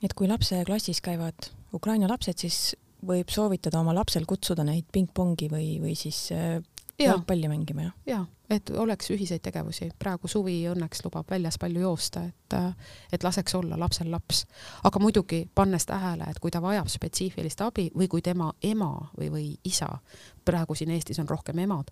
nii 0.00 0.10
et 0.10 0.14
kui 0.14 0.28
lapse 0.28 0.64
klassis 0.64 1.00
käivad 1.00 1.50
Ukraina 1.74 2.08
lapsed, 2.08 2.38
siis 2.38 2.76
võib 3.06 3.28
soovitada 3.28 3.80
oma 3.80 3.94
lapsel 3.94 4.24
kutsuda 4.26 4.64
neid 4.64 4.86
pingpongi 4.92 5.48
või, 5.52 5.80
või 5.82 5.94
siis 5.98 6.28
äh, 6.32 6.60
jalgpalli 6.98 7.48
mängima, 7.48 7.82
jah? 7.82 7.94
jaa, 8.06 8.24
et 8.50 8.70
oleks 8.70 9.10
ühiseid 9.10 9.42
tegevusi. 9.42 9.90
praegu 9.98 10.28
suvi 10.28 10.56
õnneks 10.70 11.04
lubab 11.04 11.30
väljas 11.30 11.58
palju 11.58 11.80
joosta, 11.80 12.24
et, 12.24 12.56
äh, 12.56 12.74
et 13.12 13.24
laseks 13.24 13.54
olla 13.54 13.78
lapsel 13.78 14.10
laps. 14.10 14.46
aga 14.84 14.98
muidugi 14.98 15.48
pannes 15.54 15.86
tähele, 15.86 16.24
et 16.30 16.40
kui 16.40 16.50
ta 16.50 16.62
vajab 16.62 16.88
spetsiifilist 16.88 17.60
abi 17.60 17.90
või 17.96 18.08
kui 18.08 18.22
tema 18.22 18.52
ema 18.62 19.10
või, 19.18 19.30
või 19.30 19.46
isa, 19.64 19.88
praegu 20.44 20.74
siin 20.74 20.90
Eestis 20.90 21.18
on 21.18 21.28
rohkem 21.28 21.58
emad, 21.58 21.90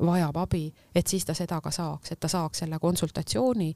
vajab 0.00 0.36
abi, 0.36 0.74
et 0.94 1.06
siis 1.06 1.24
ta 1.24 1.34
seda 1.34 1.60
ka 1.60 1.70
saaks, 1.70 2.12
et 2.12 2.20
ta 2.20 2.28
saaks 2.28 2.58
selle 2.64 2.78
konsultatsiooni 2.78 3.74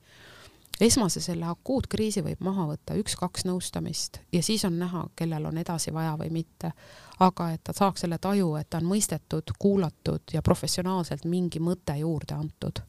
esmase 0.81 1.21
selle 1.21 1.47
akuutkriisi 1.51 2.23
võib 2.25 2.41
maha 2.45 2.67
võtta 2.71 2.97
üks-kaks 3.01 3.45
nõustamist 3.49 4.21
ja 4.33 4.43
siis 4.43 4.65
on 4.65 4.79
näha, 4.81 5.05
kellel 5.17 5.51
on 5.51 5.59
edasi 5.61 5.93
vaja 5.93 6.15
või 6.21 6.31
mitte. 6.31 6.73
aga 7.21 7.51
et 7.53 7.61
ta 7.65 7.73
saaks 7.77 8.01
selle 8.01 8.19
taju, 8.19 8.55
et 8.57 8.71
ta 8.71 8.79
on 8.79 8.89
mõistetud, 8.89 9.53
kuulatud 9.59 10.33
ja 10.33 10.43
professionaalselt 10.43 11.25
mingi 11.25 11.61
mõte 11.61 11.97
juurde 11.99 12.35
antud 12.35 12.81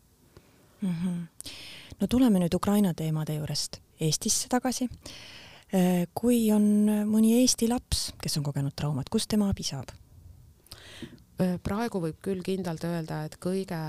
mm. 0.81 0.89
-hmm. 0.89 1.27
no 1.99 2.07
tuleme 2.07 2.39
nüüd 2.39 2.55
Ukraina 2.55 2.93
teemade 2.93 3.35
juurest 3.35 3.81
Eestisse 4.01 4.47
tagasi. 4.49 4.89
Äh, 5.73 6.07
kui 6.13 6.51
on 6.51 6.63
mõni 7.05 7.35
Eesti 7.41 7.67
laps, 7.69 8.13
kes 8.21 8.37
on 8.37 8.43
kogenud 8.43 8.73
traumat, 8.75 9.09
kust 9.09 9.29
tema 9.29 9.49
abi 9.49 9.63
saab? 9.63 9.93
Praegu 11.63 12.01
võib 12.03 12.19
küll 12.23 12.43
kindlalt 12.45 12.83
öelda, 12.87 13.23
et 13.25 13.37
kõige 13.41 13.79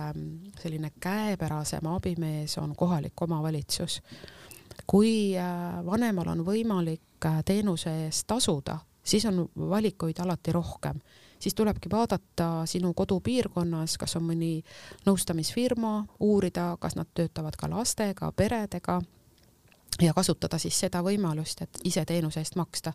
selline 0.61 0.93
käepärasem 1.03 1.87
abimees 1.91 2.57
on 2.59 2.77
kohalik 2.77 3.23
omavalitsus. 3.23 4.01
kui 4.87 5.37
äh, 5.39 5.85
vanemal 5.87 6.29
on 6.29 6.45
võimalik 6.45 7.27
äh, 7.27 7.43
teenuse 7.45 7.91
eest 8.07 8.27
tasuda, 8.27 8.79
siis 9.05 9.25
on 9.25 9.49
valikuid 9.57 10.19
alati 10.21 10.53
rohkem, 10.53 11.01
siis 11.39 11.55
tulebki 11.55 11.91
vaadata 11.91 12.67
sinu 12.67 12.95
kodupiirkonnas, 12.95 13.99
kas 13.99 14.17
on 14.17 14.27
mõni 14.27 14.65
nõustamisfirma, 15.07 16.07
uurida, 16.21 16.77
kas 16.81 16.97
nad 16.97 17.07
töötavad 17.15 17.57
ka 17.57 17.71
lastega, 17.71 18.33
peredega 18.33 19.01
ja 20.01 20.15
kasutada 20.15 20.59
siis 20.59 20.79
seda 20.81 21.03
võimalust, 21.03 21.63
et 21.63 21.83
ise 21.85 22.05
teenuse 22.05 22.41
eest 22.41 22.57
maksta 22.57 22.93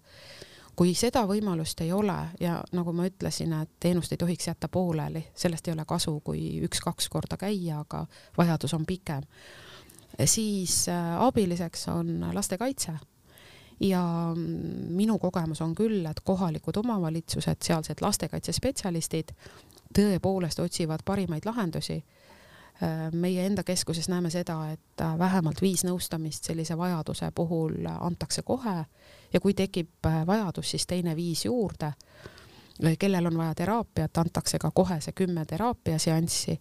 kui 0.78 0.94
seda 0.94 1.24
võimalust 1.26 1.82
ei 1.82 1.92
ole 1.94 2.16
ja 2.40 2.60
nagu 2.78 2.94
ma 2.94 3.08
ütlesin, 3.10 3.54
et 3.58 3.72
teenust 3.82 4.14
ei 4.14 4.22
tohiks 4.22 4.48
jätta 4.48 4.70
pooleli, 4.70 5.24
sellest 5.36 5.68
ei 5.68 5.74
ole 5.74 5.86
kasu, 5.90 6.20
kui 6.26 6.62
üks-kaks 6.68 7.10
korda 7.10 7.38
käia, 7.42 7.82
aga 7.82 8.04
vajadus 8.38 8.76
on 8.78 8.86
pikem, 8.86 9.26
siis 10.26 10.84
äh, 10.94 11.16
abiliseks 11.26 11.88
on 11.94 12.28
lastekaitse. 12.34 12.98
Ja 13.80 14.02
minu 14.36 15.20
kogemus 15.22 15.62
on 15.62 15.76
küll, 15.78 16.06
et 16.10 16.24
kohalikud 16.26 16.80
omavalitsused, 16.82 17.62
sealsed 17.62 18.02
lastekaitsespetsialistid 18.02 19.36
tõepoolest 19.94 20.62
otsivad 20.64 21.04
parimaid 21.06 21.46
lahendusi 21.46 22.00
meie 23.14 23.46
enda 23.46 23.64
keskuses 23.64 24.10
näeme 24.10 24.30
seda, 24.30 24.70
et 24.72 25.02
äh, 25.02 25.18
vähemalt 25.20 25.62
viis 25.62 25.82
nõustamist 25.86 26.46
sellise 26.46 26.78
vajaduse 26.78 27.32
puhul 27.36 27.88
antakse 27.90 28.42
kohe 28.46 28.76
ja 29.34 29.40
kui 29.42 29.54
tekib 29.54 30.06
äh, 30.06 30.26
vajadus, 30.28 30.70
siis 30.72 30.88
teine 30.88 31.16
viis 31.16 31.46
juurde. 31.46 31.92
kellel 33.00 33.26
on 33.26 33.38
vaja 33.38 33.56
teraapiat, 33.56 34.18
antakse 34.18 34.60
ka 34.60 34.72
kohe 34.72 35.02
see 35.02 35.12
kümme 35.12 35.46
teraapiaseanssi. 35.46 36.60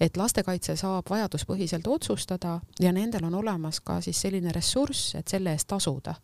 et 0.00 0.16
lastekaitse 0.16 0.76
saab 0.76 1.10
vajaduspõhiselt 1.10 1.86
otsustada 1.86 2.60
ja 2.80 2.92
nendel 2.92 3.24
on 3.24 3.34
olemas 3.34 3.80
ka 3.80 4.00
siis 4.00 4.20
selline 4.20 4.52
ressurss, 4.52 5.14
et 5.14 5.28
selle 5.28 5.52
eest 5.52 5.68
tasuda 5.68 6.14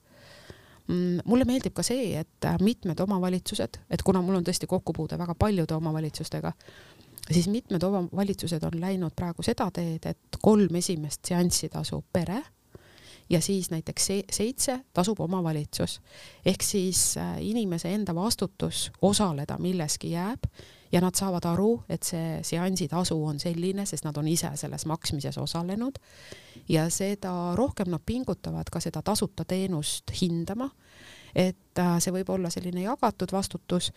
mm, 0.88 1.18
mulle 1.24 1.44
meeldib 1.44 1.72
ka 1.72 1.82
see, 1.82 2.18
et 2.18 2.50
mitmed 2.60 3.00
omavalitsused, 3.00 3.80
et 3.90 4.02
kuna 4.02 4.22
mul 4.22 4.34
on 4.34 4.44
tõesti 4.44 4.66
kokkupuude 4.66 5.18
väga 5.18 5.34
paljude 5.34 5.74
omavalitsustega, 5.74 6.52
siis 7.32 7.48
mitmed 7.48 7.82
omavalitsused 7.82 8.62
on 8.64 8.80
läinud 8.80 9.14
praegu 9.16 9.42
seda 9.42 9.70
teed, 9.74 10.06
et 10.06 10.40
kolm 10.42 10.74
esimest 10.80 11.24
seanssi 11.28 11.68
tasub 11.68 12.04
pere 12.12 12.42
ja 13.30 13.40
siis 13.40 13.70
näiteks 13.70 14.08
seitse 14.32 14.80
tasub 14.94 15.20
omavalitsus. 15.20 16.00
ehk 16.46 16.62
siis 16.62 17.16
äh, 17.16 17.36
inimese 17.40 17.94
enda 17.94 18.14
vastutus 18.14 18.92
osaleda 19.02 19.58
milleski 19.58 20.10
jääb 20.10 20.44
ja 20.92 21.00
nad 21.00 21.14
saavad 21.14 21.44
aru, 21.44 21.82
et 21.88 22.02
see 22.02 22.40
seansi 22.42 22.88
tasu 22.88 23.24
on 23.24 23.38
selline, 23.40 23.86
sest 23.86 24.04
nad 24.04 24.16
on 24.16 24.28
ise 24.28 24.50
selles 24.54 24.86
maksmises 24.86 25.38
osalenud 25.38 25.98
ja 26.68 26.88
seda 26.90 27.54
rohkem 27.56 27.90
nad 27.90 28.02
pingutavad 28.06 28.70
ka 28.72 28.80
seda 28.80 29.02
tasuta 29.02 29.44
teenust 29.44 30.10
hindama. 30.20 30.70
Et 31.34 31.78
äh, 31.78 31.96
see 31.98 32.12
võib 32.12 32.30
olla 32.30 32.50
selline 32.50 32.82
jagatud 32.82 33.32
vastutus 33.32 33.92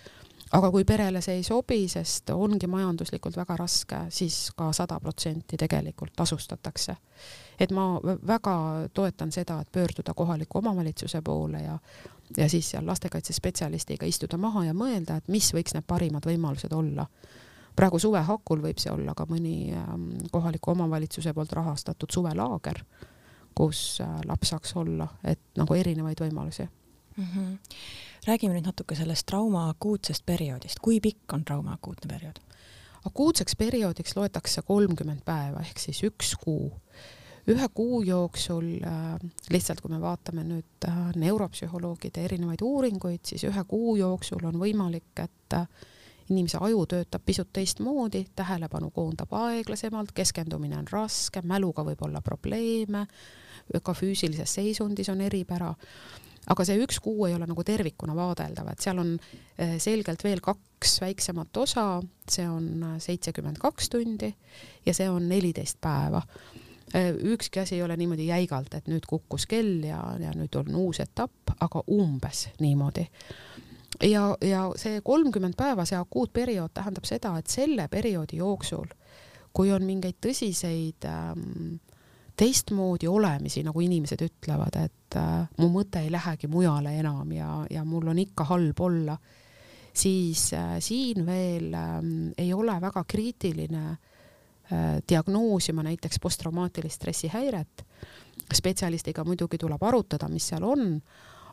aga 0.54 0.70
kui 0.72 0.86
perele 0.86 1.22
see 1.22 1.40
ei 1.40 1.44
sobi, 1.46 1.86
sest 1.90 2.30
ongi 2.34 2.68
majanduslikult 2.70 3.38
väga 3.38 3.58
raske, 3.58 4.00
siis 4.14 4.52
ka 4.58 4.70
sada 4.76 5.00
protsenti 5.02 5.58
tegelikult 5.58 6.14
tasustatakse. 6.16 6.96
et 7.60 7.72
ma 7.72 8.00
väga 8.28 8.56
toetan 8.94 9.32
seda, 9.32 9.60
et 9.62 9.72
pöörduda 9.72 10.14
kohaliku 10.14 10.58
omavalitsuse 10.58 11.22
poole 11.22 11.62
ja 11.62 11.80
ja 12.38 12.50
siis 12.50 12.70
seal 12.72 12.86
lastekaitsespetsialistiga 12.86 14.06
istuda 14.06 14.38
maha 14.38 14.66
ja 14.66 14.74
mõelda, 14.74 15.18
et 15.18 15.28
mis 15.28 15.54
võiks 15.54 15.74
need 15.74 15.86
parimad 15.88 16.26
võimalused 16.26 16.74
olla. 16.74 17.08
praegu 17.76 18.00
suve 18.00 18.20
hakul 18.20 18.62
võib 18.62 18.78
see 18.78 18.92
olla 18.92 19.14
ka 19.14 19.26
mõni 19.26 19.74
ähm, 19.74 20.10
kohaliku 20.32 20.72
omavalitsuse 20.72 21.34
poolt 21.34 21.52
rahastatud 21.52 22.12
suvelaager, 22.12 22.84
kus 23.56 24.02
äh, 24.02 24.22
laps 24.26 24.50
saaks 24.50 24.76
olla, 24.76 25.08
et 25.24 25.40
nagu 25.58 25.74
erinevaid 25.74 26.20
võimalusi 26.22 26.68
mm. 27.18 27.28
-hmm 27.34 27.58
räägime 28.28 28.54
nüüd 28.56 28.68
natuke 28.68 28.96
sellest 28.96 29.26
trauma 29.28 29.68
akuutsest 29.70 30.26
perioodist, 30.26 30.80
kui 30.82 31.00
pikk 31.04 31.34
on 31.34 31.44
trauma 31.46 31.74
akuutne 31.74 32.08
periood? 32.08 32.40
akuutseks 33.06 33.56
perioodiks 33.60 34.16
loetakse 34.16 34.62
kolmkümmend 34.62 35.26
päeva 35.26 35.60
ehk 35.60 35.80
siis 35.80 36.04
üks 36.08 36.36
kuu. 36.40 36.72
ühe 37.48 37.68
kuu 37.74 38.02
jooksul 38.08 38.68
äh, 38.88 39.18
lihtsalt, 39.52 39.82
kui 39.82 39.92
me 39.92 40.00
vaatame 40.02 40.46
nüüd 40.48 40.88
äh, 40.88 41.00
neuropsühholoogide 41.20 42.24
erinevaid 42.24 42.64
uuringuid, 42.64 43.26
siis 43.28 43.44
ühe 43.44 43.64
kuu 43.68 43.98
jooksul 44.00 44.46
on 44.48 44.56
võimalik, 44.62 45.12
et 45.20 45.58
äh, 45.58 45.68
inimese 46.30 46.62
aju 46.64 46.86
töötab 46.88 47.26
pisut 47.26 47.52
teistmoodi, 47.54 48.24
tähelepanu 48.36 48.94
koondab 48.96 49.36
aeglasemalt, 49.36 50.14
keskendumine 50.16 50.78
on 50.80 50.88
raske, 50.92 51.44
mäluga 51.44 51.84
võib 51.84 52.08
olla 52.08 52.22
probleeme, 52.24 53.04
ka 53.84 53.94
füüsilises 53.94 54.56
seisundis 54.56 55.12
on 55.12 55.22
eripära 55.28 55.74
aga 56.50 56.66
see 56.68 56.82
üks 56.84 57.00
kuu 57.04 57.28
ei 57.28 57.36
ole 57.38 57.48
nagu 57.50 57.64
tervikuna 57.64 58.16
vaadeldav, 58.18 58.74
et 58.74 58.84
seal 58.84 59.00
on 59.04 59.14
eh, 59.16 59.78
selgelt 59.84 60.24
veel 60.26 60.44
kaks 60.44 61.00
väiksemat 61.04 61.64
osa, 61.64 61.88
see 62.30 62.48
on 62.50 62.68
eh, 62.90 62.98
seitsekümmend 63.04 63.62
kaks 63.62 63.90
tundi 63.94 64.34
ja 64.86 64.94
see 64.94 65.10
on 65.10 65.30
neliteist 65.30 65.82
päeva. 65.82 66.22
ükski 66.94 67.60
asi 67.60 67.76
ei 67.76 67.84
ole 67.84 67.96
niimoodi 67.98 68.28
jäigalt, 68.28 68.74
et 68.78 68.88
nüüd 68.88 69.08
kukkus 69.10 69.48
kell 69.50 69.82
ja, 69.82 69.98
ja 70.20 70.30
nüüd 70.38 70.54
on 70.60 70.76
uus 70.78 71.00
etapp, 71.02 71.56
aga 71.60 71.82
umbes 71.90 72.50
niimoodi 72.62 73.08
ja, 74.02 74.38
ja 74.42 74.66
see 74.80 75.02
kolmkümmend 75.06 75.56
päeva, 75.58 75.86
see 75.86 75.98
akuutperiood 75.98 76.74
tähendab 76.74 77.08
seda, 77.08 77.34
et 77.40 77.50
selle 77.52 77.88
perioodi 77.92 78.40
jooksul, 78.42 78.88
kui 79.54 79.72
on 79.74 79.86
mingeid 79.86 80.20
tõsiseid 80.24 81.08
ähm, 81.10 81.80
teistmoodi 82.38 83.08
olemisi, 83.08 83.64
nagu 83.64 83.82
inimesed 83.82 84.22
ütlevad, 84.26 84.78
et 84.82 85.18
äh, 85.20 85.46
mu 85.60 85.70
mõte 85.74 86.02
ei 86.02 86.12
lähegi 86.12 86.50
mujale 86.52 86.96
enam 87.00 87.32
ja, 87.36 87.50
ja 87.70 87.84
mul 87.86 88.10
on 88.14 88.22
ikka 88.24 88.48
halb 88.50 88.80
olla, 88.82 89.18
siis 89.94 90.50
äh, 90.54 90.78
siin 90.80 91.26
veel 91.26 91.74
äh, 91.74 92.00
ei 92.38 92.54
ole 92.54 92.80
väga 92.82 93.04
kriitiline 93.08 93.86
äh, 93.92 94.98
diagnoosima 95.10 95.84
näiteks 95.84 96.20
posttraumaatilist 96.22 97.02
stressihäiret. 97.02 97.86
spetsialistiga 98.54 99.24
muidugi 99.24 99.58
tuleb 99.58 99.84
arutada, 99.84 100.28
mis 100.30 100.48
seal 100.48 100.64
on, 100.68 100.98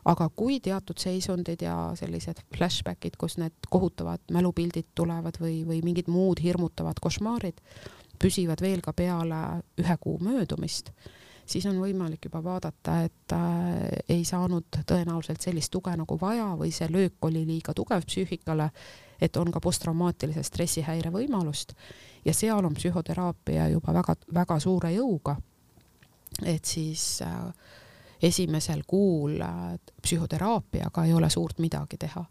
aga 0.05 0.29
kui 0.35 0.59
teatud 0.59 0.97
seisundid 0.97 1.61
ja 1.61 1.75
sellised 1.95 2.41
flashbackid, 2.57 3.15
kus 3.17 3.37
need 3.37 3.69
kohutavad 3.69 4.21
mälupildid 4.33 4.89
tulevad 4.95 5.37
või, 5.39 5.61
või 5.67 5.81
mingid 5.85 6.09
muud 6.09 6.41
hirmutavad 6.41 6.99
košmaarid 7.01 7.61
püsivad 8.21 8.61
veel 8.61 8.81
ka 8.85 8.93
peale 8.93 9.41
ühe 9.81 9.97
kuu 9.99 10.19
möödumist, 10.21 10.91
siis 11.45 11.65
on 11.69 11.79
võimalik 11.81 12.25
juba 12.29 12.43
vaadata, 12.43 13.01
et 13.05 13.35
äh, 13.35 13.99
ei 14.09 14.23
saanud 14.27 14.81
tõenäoliselt 14.87 15.41
sellist 15.41 15.71
tuge 15.73 15.93
nagu 15.97 16.17
vaja 16.21 16.51
või 16.59 16.71
see 16.75 16.89
löök 16.91 17.25
oli 17.27 17.45
liiga 17.47 17.73
tugev 17.77 18.05
psüühikale, 18.07 18.69
et 19.21 19.37
on 19.37 19.51
ka 19.53 19.61
posttraumaatilise 19.61 20.43
stressihäire 20.43 21.11
võimalust 21.13 21.75
ja 22.25 22.33
seal 22.33 22.65
on 22.65 22.73
psühhoteraapia 22.77 23.67
juba 23.73 23.93
väga-väga 23.93 24.59
suure 24.59 24.93
jõuga. 24.95 25.35
et 26.45 26.65
siis 26.65 27.21
äh, 27.21 27.53
esimesel 28.21 28.83
kuul 28.87 29.41
äh, 29.41 29.79
psühhoteraapiaga 30.01 31.05
ei 31.05 31.13
ole 31.13 31.29
suurt 31.29 31.59
midagi 31.59 31.97
teha. 31.97 32.25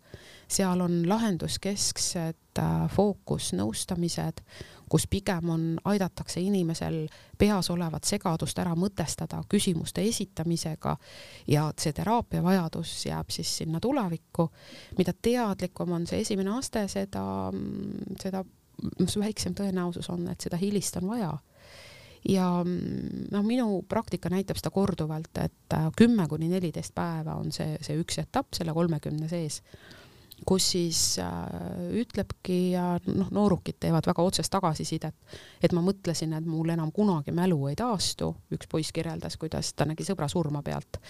Seal 0.50 0.80
on 0.80 1.02
lahenduskesksed 1.08 2.58
äh, 2.58 2.86
fookusnõustamised, 2.94 4.42
kus 4.90 5.06
pigem 5.10 5.50
on, 5.54 5.66
aidatakse 5.84 6.40
inimesel 6.42 7.04
peas 7.38 7.70
olevat 7.70 8.04
segadust 8.04 8.58
ära 8.58 8.74
mõtestada 8.74 9.42
küsimuste 9.48 10.02
esitamisega 10.02 10.96
ja 11.48 11.68
see 11.78 11.94
teraapia 11.94 12.42
vajadus 12.42 12.94
jääb 13.06 13.30
siis 13.30 13.52
sinna 13.62 13.80
tulevikku. 13.80 14.50
mida 14.98 15.12
teadlikum 15.22 15.92
on 15.92 16.06
see 16.06 16.20
esimene 16.20 16.58
aste, 16.58 16.88
seda, 16.88 17.22
seda 18.20 18.42
väiksem 19.20 19.54
tõenäosus 19.54 20.10
on, 20.10 20.26
et 20.28 20.40
seda 20.40 20.58
hilist 20.58 20.96
on 20.96 21.06
vaja 21.12 21.36
ja 22.28 22.48
noh, 22.64 23.44
minu 23.46 23.82
praktika 23.88 24.30
näitab 24.32 24.58
seda 24.60 24.72
korduvalt, 24.74 25.30
et 25.40 25.76
äh, 25.76 25.88
kümme 25.96 26.26
kuni 26.28 26.50
neliteist 26.50 26.94
päeva 26.94 27.38
on 27.40 27.52
see, 27.52 27.78
see 27.80 27.96
üks 28.00 28.20
etapp 28.20 28.54
selle 28.56 28.74
kolmekümne 28.76 29.28
sees, 29.30 29.62
kus 30.46 30.70
siis 30.72 31.00
äh, 31.18 31.34
ütlebki 32.02 32.58
ja 32.72 32.84
noh, 33.06 33.28
noorukid 33.34 33.80
teevad 33.80 34.06
väga 34.06 34.22
otsest 34.22 34.52
tagasisidet, 34.52 35.36
et 35.62 35.74
ma 35.76 35.82
mõtlesin, 35.84 36.32
et 36.36 36.46
mul 36.46 36.72
enam 36.72 36.92
kunagi 36.92 37.34
mälu 37.36 37.60
ei 37.70 37.78
taastu, 37.78 38.32
üks 38.54 38.70
poiss 38.70 38.94
kirjeldas, 38.96 39.36
kuidas 39.40 39.74
ta 39.74 39.86
nägi 39.88 40.06
sõbra 40.06 40.28
surma 40.28 40.62
pealt, 40.66 41.00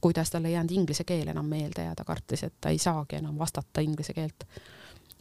kuidas 0.00 0.30
tal 0.30 0.48
ei 0.48 0.56
jäänud 0.56 0.74
inglise 0.74 1.04
keel 1.04 1.28
enam 1.34 1.48
meelde 1.48 1.88
ja 1.88 1.94
ta 1.98 2.06
kartis, 2.08 2.44
et 2.46 2.58
ta 2.60 2.72
ei 2.74 2.78
saagi 2.78 3.18
enam 3.20 3.38
vastata 3.38 3.84
inglise 3.84 4.14
keelt. 4.16 4.46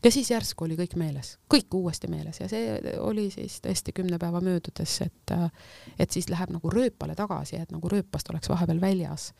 Ja 0.03 0.11
siis 0.13 0.29
järsku 0.31 0.67
oli 0.67 0.75
kõik 0.77 0.93
meeles, 0.99 1.37
kõik 1.49 1.73
uuesti 1.73 2.07
meeles. 2.07 2.37
Ja 2.39 2.47
see 2.51 2.75
oli 3.01 3.31
siis 3.33 3.57
tõesti 3.65 3.95
kümne 3.97 4.19
päeva 4.21 4.41
möödudes, 4.45 4.99
et, 5.01 5.33
et 5.97 6.13
siis 6.13 6.29
läheb 6.29 6.53
nagu 6.53 6.69
rööpale 6.69 7.15
tagasi, 7.17 7.57
et 7.57 7.73
nagu 7.73 7.89
rööpast 7.89 8.29
oleks 8.29 8.49
vahepeal 8.51 8.81
väljas. 8.81 9.31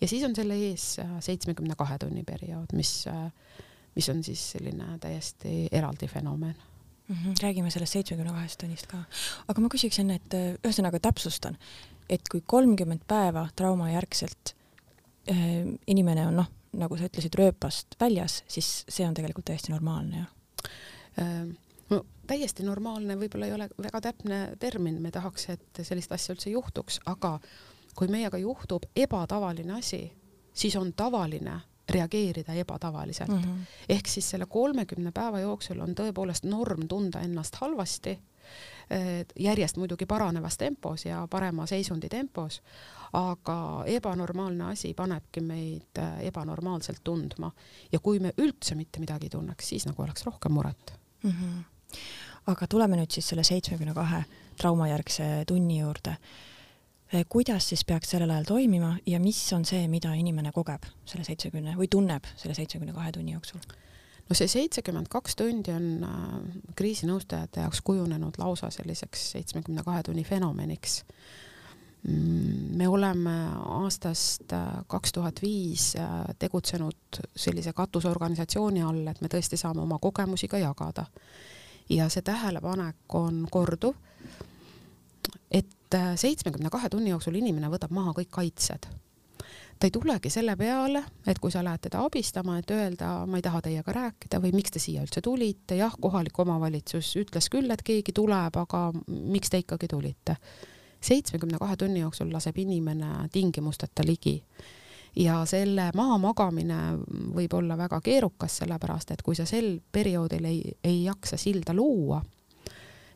Ja 0.00 0.08
siis 0.08 0.24
on 0.26 0.36
selle 0.36 0.56
ees 0.68 0.96
seitsmekümne 1.24 1.76
kahe 1.78 1.98
tunni 1.98 2.24
periood, 2.26 2.72
mis, 2.76 3.04
mis 3.96 4.08
on 4.12 4.22
siis 4.24 4.42
selline 4.56 4.98
täiesti 5.02 5.68
eraldi 5.72 6.08
fenomen 6.08 6.54
mm. 7.08 7.16
-hmm. 7.16 7.34
räägime 7.42 7.70
sellest 7.70 7.92
seitsmekümne 7.92 8.32
kahest 8.32 8.60
tunnist 8.60 8.86
ka, 8.86 9.02
aga 9.48 9.60
ma 9.60 9.68
küsiks 9.72 10.00
enne, 10.00 10.20
et 10.20 10.38
ühesõnaga 10.64 11.00
täpsustan, 11.00 11.56
et 12.08 12.28
kui 12.28 12.42
kolmkümmend 12.46 13.06
päeva 13.08 13.48
traumajärgselt 13.56 14.54
äh, 15.30 15.78
inimene 15.86 16.26
on 16.26 16.36
noh, 16.42 16.50
nagu 16.76 16.96
sa 16.98 17.08
ütlesid, 17.08 17.36
rööpast 17.38 17.96
väljas, 18.00 18.42
siis 18.48 18.84
see 18.88 19.06
on 19.06 19.14
tegelikult 19.16 19.48
täiesti 19.48 19.72
normaalne, 19.72 20.24
jah? 20.24 20.72
Ehm, 21.22 21.54
no 21.90 22.02
täiesti 22.28 22.66
normaalne 22.66 23.16
võib-olla 23.18 23.48
ei 23.48 23.54
ole 23.56 23.68
väga 23.78 24.02
täpne 24.10 24.40
termin, 24.60 25.00
me 25.02 25.12
tahaks, 25.14 25.48
et 25.54 25.82
sellist 25.86 26.12
asja 26.12 26.34
üldse 26.34 26.52
juhtuks, 26.52 27.00
aga 27.06 27.36
kui 27.96 28.08
meiega 28.08 28.38
juhtub 28.38 28.82
ebatavaline 28.96 29.78
asi, 29.78 30.12
siis 30.52 30.76
on 30.76 30.92
tavaline 30.92 31.60
reageerida 31.88 32.52
ebatavaliselt 32.52 33.28
mm. 33.28 33.42
-hmm. 33.42 33.66
ehk 33.88 34.06
siis 34.06 34.30
selle 34.30 34.46
kolmekümne 34.46 35.12
päeva 35.12 35.40
jooksul 35.40 35.80
on 35.80 35.94
tõepoolest 35.94 36.44
norm 36.44 36.88
tunda 36.88 37.20
ennast 37.20 37.54
halvasti, 37.54 38.18
järjest 39.38 39.76
muidugi 39.76 40.06
paranevas 40.06 40.58
tempos 40.58 41.04
ja 41.04 41.26
parema 41.30 41.66
seisundi 41.66 42.08
tempos, 42.08 42.62
aga 43.12 43.84
ebanormaalne 43.86 44.64
asi 44.64 44.94
panebki 44.94 45.40
meid 45.40 45.98
äh, 45.98 46.20
ebanormaalselt 46.28 47.00
tundma 47.04 47.50
ja 47.92 47.98
kui 47.98 48.18
me 48.18 48.32
üldse 48.38 48.74
mitte 48.74 49.00
midagi 49.00 49.26
ei 49.26 49.30
tunneks, 49.30 49.68
siis 49.68 49.86
nagu 49.86 50.02
oleks 50.02 50.26
rohkem 50.26 50.52
muret 50.52 50.94
mm. 51.22 51.30
-hmm. 51.30 51.98
aga 52.46 52.66
tuleme 52.66 52.96
nüüd 52.96 53.10
siis 53.10 53.28
selle 53.28 53.44
seitsmekümne 53.44 53.94
kahe 53.94 54.24
traumajärgse 54.56 55.44
tunni 55.46 55.78
juurde. 55.78 56.16
Äh, 57.14 57.24
kuidas 57.28 57.68
siis 57.68 57.84
peaks 57.84 58.10
sellel 58.10 58.30
ajal 58.30 58.48
toimima 58.48 58.96
ja 59.06 59.20
mis 59.20 59.40
on 59.52 59.64
see, 59.64 59.88
mida 59.88 60.14
inimene 60.14 60.52
kogeb 60.52 60.86
selle 61.04 61.24
seitsmekümne 61.24 61.76
või 61.78 61.90
tunneb 61.90 62.26
selle 62.36 62.54
seitsmekümne 62.54 62.94
kahe 62.96 63.12
tunni 63.12 63.36
jooksul? 63.36 63.60
no 64.26 64.34
see 64.34 64.48
seitsekümmend 64.50 65.06
kaks 65.08 65.36
tundi 65.38 65.74
on 65.74 65.90
äh, 66.04 66.22
kriisinõustajate 66.76 67.66
jaoks 67.66 67.82
kujunenud 67.86 68.38
lausa 68.42 68.70
selliseks 68.74 69.30
seitsmekümne 69.36 69.86
kahe 69.86 70.02
tunni 70.02 70.24
fenomeniks 70.24 71.02
Mm, 72.08 72.76
me 72.76 72.88
oleme 72.88 73.48
aastast 73.64 74.52
äh, 74.52 74.66
kaks 74.86 75.12
tuhat 75.12 75.40
viis 75.42 75.96
äh, 75.96 76.24
tegutsenud 76.38 77.18
sellise 77.36 77.72
katusorganisatsiooni 77.72 78.82
all, 78.86 79.00
et 79.10 79.20
me 79.24 79.30
tõesti 79.32 79.58
saame 79.58 79.82
oma 79.82 79.98
kogemusi 79.98 80.46
ka 80.48 80.60
jagada. 80.62 81.06
ja 81.88 82.08
see 82.10 82.22
tähelepanek 82.22 83.14
on 83.14 83.46
korduv, 83.50 83.94
et 85.86 85.94
äh, 85.94 86.14
seitsmekümne 86.18 86.70
kahe 86.70 86.88
tunni 86.90 87.12
jooksul 87.12 87.36
inimene 87.38 87.70
võtab 87.70 87.92
maha 87.94 88.14
kõik 88.16 88.30
kaitsed. 88.34 88.88
ta 89.78 89.86
ei 89.86 89.92
tulegi 89.92 90.30
selle 90.32 90.56
peale, 90.56 91.02
et 91.28 91.38
kui 91.38 91.52
sa 91.52 91.62
lähed 91.62 91.82
teda 91.84 92.00
abistama, 92.04 92.56
et 92.58 92.70
öelda, 92.70 93.26
ma 93.26 93.36
ei 93.36 93.44
taha 93.44 93.60
teiega 93.62 93.92
rääkida 93.92 94.40
või 94.40 94.54
miks 94.56 94.72
te 94.72 94.80
siia 94.80 95.02
üldse 95.04 95.20
tulite, 95.20 95.76
jah, 95.76 95.92
kohalik 96.00 96.38
omavalitsus 96.38 97.12
ütles 97.20 97.50
küll, 97.52 97.70
et 97.70 97.84
keegi 97.84 98.14
tuleb, 98.16 98.56
aga 98.56 98.88
miks 99.06 99.52
te 99.52 99.62
ikkagi 99.62 99.88
tulite? 99.88 100.40
seitsmekümne 101.06 101.58
kahe 101.60 101.76
tunni 101.76 102.00
jooksul 102.00 102.32
laseb 102.32 102.56
inimene 102.58 103.28
tingimusteta 103.30 104.02
ligi. 104.02 104.40
Ja 105.16 105.42
selle 105.46 105.90
mahamagamine 105.94 106.78
võib 107.36 107.52
olla 107.54 107.76
väga 107.78 108.00
keerukas, 108.02 108.56
sellepärast 108.62 109.12
et 109.12 109.22
kui 109.22 109.36
sa 109.36 109.44
sel 109.46 109.76
perioodil 109.92 110.48
ei, 110.48 110.72
ei 110.82 111.04
jaksa 111.04 111.36
silda 111.38 111.76
luua, 111.76 112.22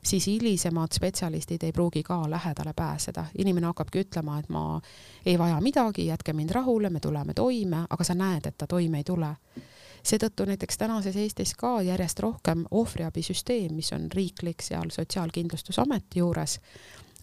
siis 0.03 0.27
hilisemad 0.27 0.93
spetsialistid 0.93 1.63
ei 1.63 1.73
pruugi 1.73 2.03
ka 2.03 2.31
lähedale 2.31 2.73
pääseda. 2.77 3.25
inimene 3.39 3.67
hakkabki 3.67 4.01
ütlema, 4.01 4.39
et 4.39 4.49
ma 4.49 4.81
ei 5.27 5.39
vaja 5.39 5.61
midagi, 5.61 6.07
jätke 6.07 6.33
mind 6.33 6.51
rahule, 6.51 6.91
me 6.91 7.01
tuleme 7.01 7.35
toime, 7.35 7.85
aga 7.91 8.05
sa 8.05 8.15
näed, 8.15 8.47
et 8.47 8.59
ta 8.59 8.67
toime 8.67 8.99
ei 8.99 9.05
tule. 9.05 9.37
seetõttu 10.03 10.45
näiteks 10.45 10.79
tänases 10.79 11.17
Eestis 11.17 11.55
ka 11.55 11.83
järjest 11.83 12.21
rohkem 12.21 12.65
ohvriabisüsteem, 12.71 13.75
mis 13.75 13.93
on 13.93 14.09
riiklik 14.15 14.63
seal 14.63 14.91
Sotsiaalkindlustusameti 14.91 16.19
juures, 16.19 16.61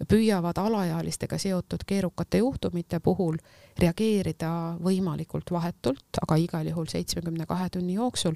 püüavad 0.07 0.57
alaealistega 0.57 1.37
seotud 1.37 1.83
keerukate 1.87 2.37
juhtumite 2.37 2.99
puhul 2.99 3.37
reageerida 3.79 4.77
võimalikult 4.83 5.51
vahetult, 5.51 6.21
aga 6.21 6.35
igal 6.35 6.67
juhul 6.69 6.85
seitsmekümne 6.85 7.45
kahe 7.45 7.69
tunni 7.69 7.93
jooksul, 7.93 8.35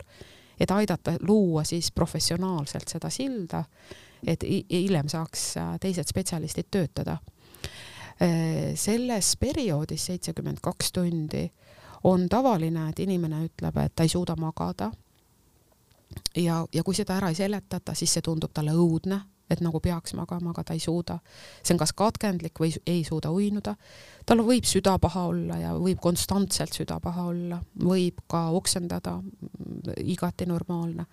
et 0.59 0.71
aidata 0.71 1.13
luua 1.21 1.63
siis 1.63 1.91
professionaalselt 1.91 2.87
seda 2.87 3.09
silda, 3.09 3.63
et 4.27 4.43
hiljem 4.43 5.09
saaks 5.09 5.45
äh, 5.57 5.75
teised 5.81 6.09
spetsialistid 6.09 6.69
töötada. 6.71 7.17
Äh, 8.21 8.73
selles 8.75 9.35
perioodis 9.39 10.05
seitsekümmend 10.11 10.61
kaks 10.61 10.91
tundi 10.91 11.47
on 12.03 12.29
tavaline, 12.29 12.89
et 12.89 12.99
inimene 12.99 13.45
ütleb, 13.45 13.77
et 13.77 13.95
ta 13.95 14.03
ei 14.03 14.09
suuda 14.09 14.35
magada 14.35 14.91
ja, 16.35 16.65
ja 16.73 16.83
kui 16.83 16.95
seda 16.97 17.17
ära 17.19 17.29
ei 17.29 17.37
seletata, 17.37 17.93
siis 17.95 18.13
see 18.17 18.25
tundub 18.25 18.53
talle 18.53 18.73
õudne 18.77 19.21
et 19.51 19.61
nagu 19.63 19.81
peaks 19.83 20.13
magama, 20.15 20.53
aga 20.53 20.63
ta 20.63 20.75
ei 20.77 20.79
suuda. 20.79 21.17
see 21.63 21.75
on 21.75 21.79
kas 21.81 21.93
katkendlik 21.97 22.59
või 22.59 22.71
ei 22.87 23.03
suuda 23.03 23.31
uinuda. 23.31 23.75
tal 24.25 24.43
võib 24.47 24.67
süda 24.67 24.97
paha 24.99 25.25
olla 25.27 25.57
ja 25.59 25.73
võib 25.75 25.99
konstantselt 26.01 26.73
süda 26.73 26.99
paha 26.99 27.25
olla, 27.33 27.61
võib 27.83 28.21
ka 28.31 28.49
oksendada, 28.49 29.19
igati 29.97 30.45
normaalne. 30.45 31.05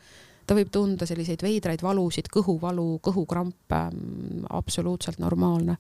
Ta 0.49 0.57
võib 0.57 0.71
tunda 0.73 1.07
selliseid 1.09 1.43
veidraid 1.45 1.83
valusid, 1.85 2.31
kõhuvalu, 2.33 2.95
kõhukrampe, 3.05 3.83
absoluutselt 4.57 5.21
normaalne. 5.21 5.77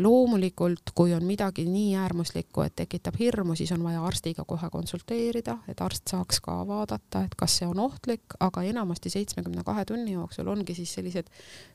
Loomulikult, 0.00 0.94
kui 0.96 1.10
on 1.12 1.24
midagi 1.28 1.66
nii 1.68 1.90
äärmuslikku, 2.00 2.62
et 2.64 2.78
tekitab 2.80 3.18
hirmu, 3.20 3.52
siis 3.58 3.72
on 3.74 3.82
vaja 3.84 4.00
arstiga 4.08 4.46
kohe 4.48 4.70
konsulteerida, 4.72 5.58
et 5.68 5.82
arst 5.84 6.08
saaks 6.08 6.40
ka 6.44 6.54
vaadata, 6.68 7.26
et 7.28 7.34
kas 7.36 7.58
see 7.58 7.68
on 7.68 7.82
ohtlik, 7.84 8.38
aga 8.40 8.62
enamasti 8.70 9.12
seitsmekümne 9.12 9.64
kahe 9.66 9.84
tunni 9.84 10.14
jooksul 10.14 10.48
ongi 10.48 10.78
siis 10.78 10.94
sellised 10.96 11.28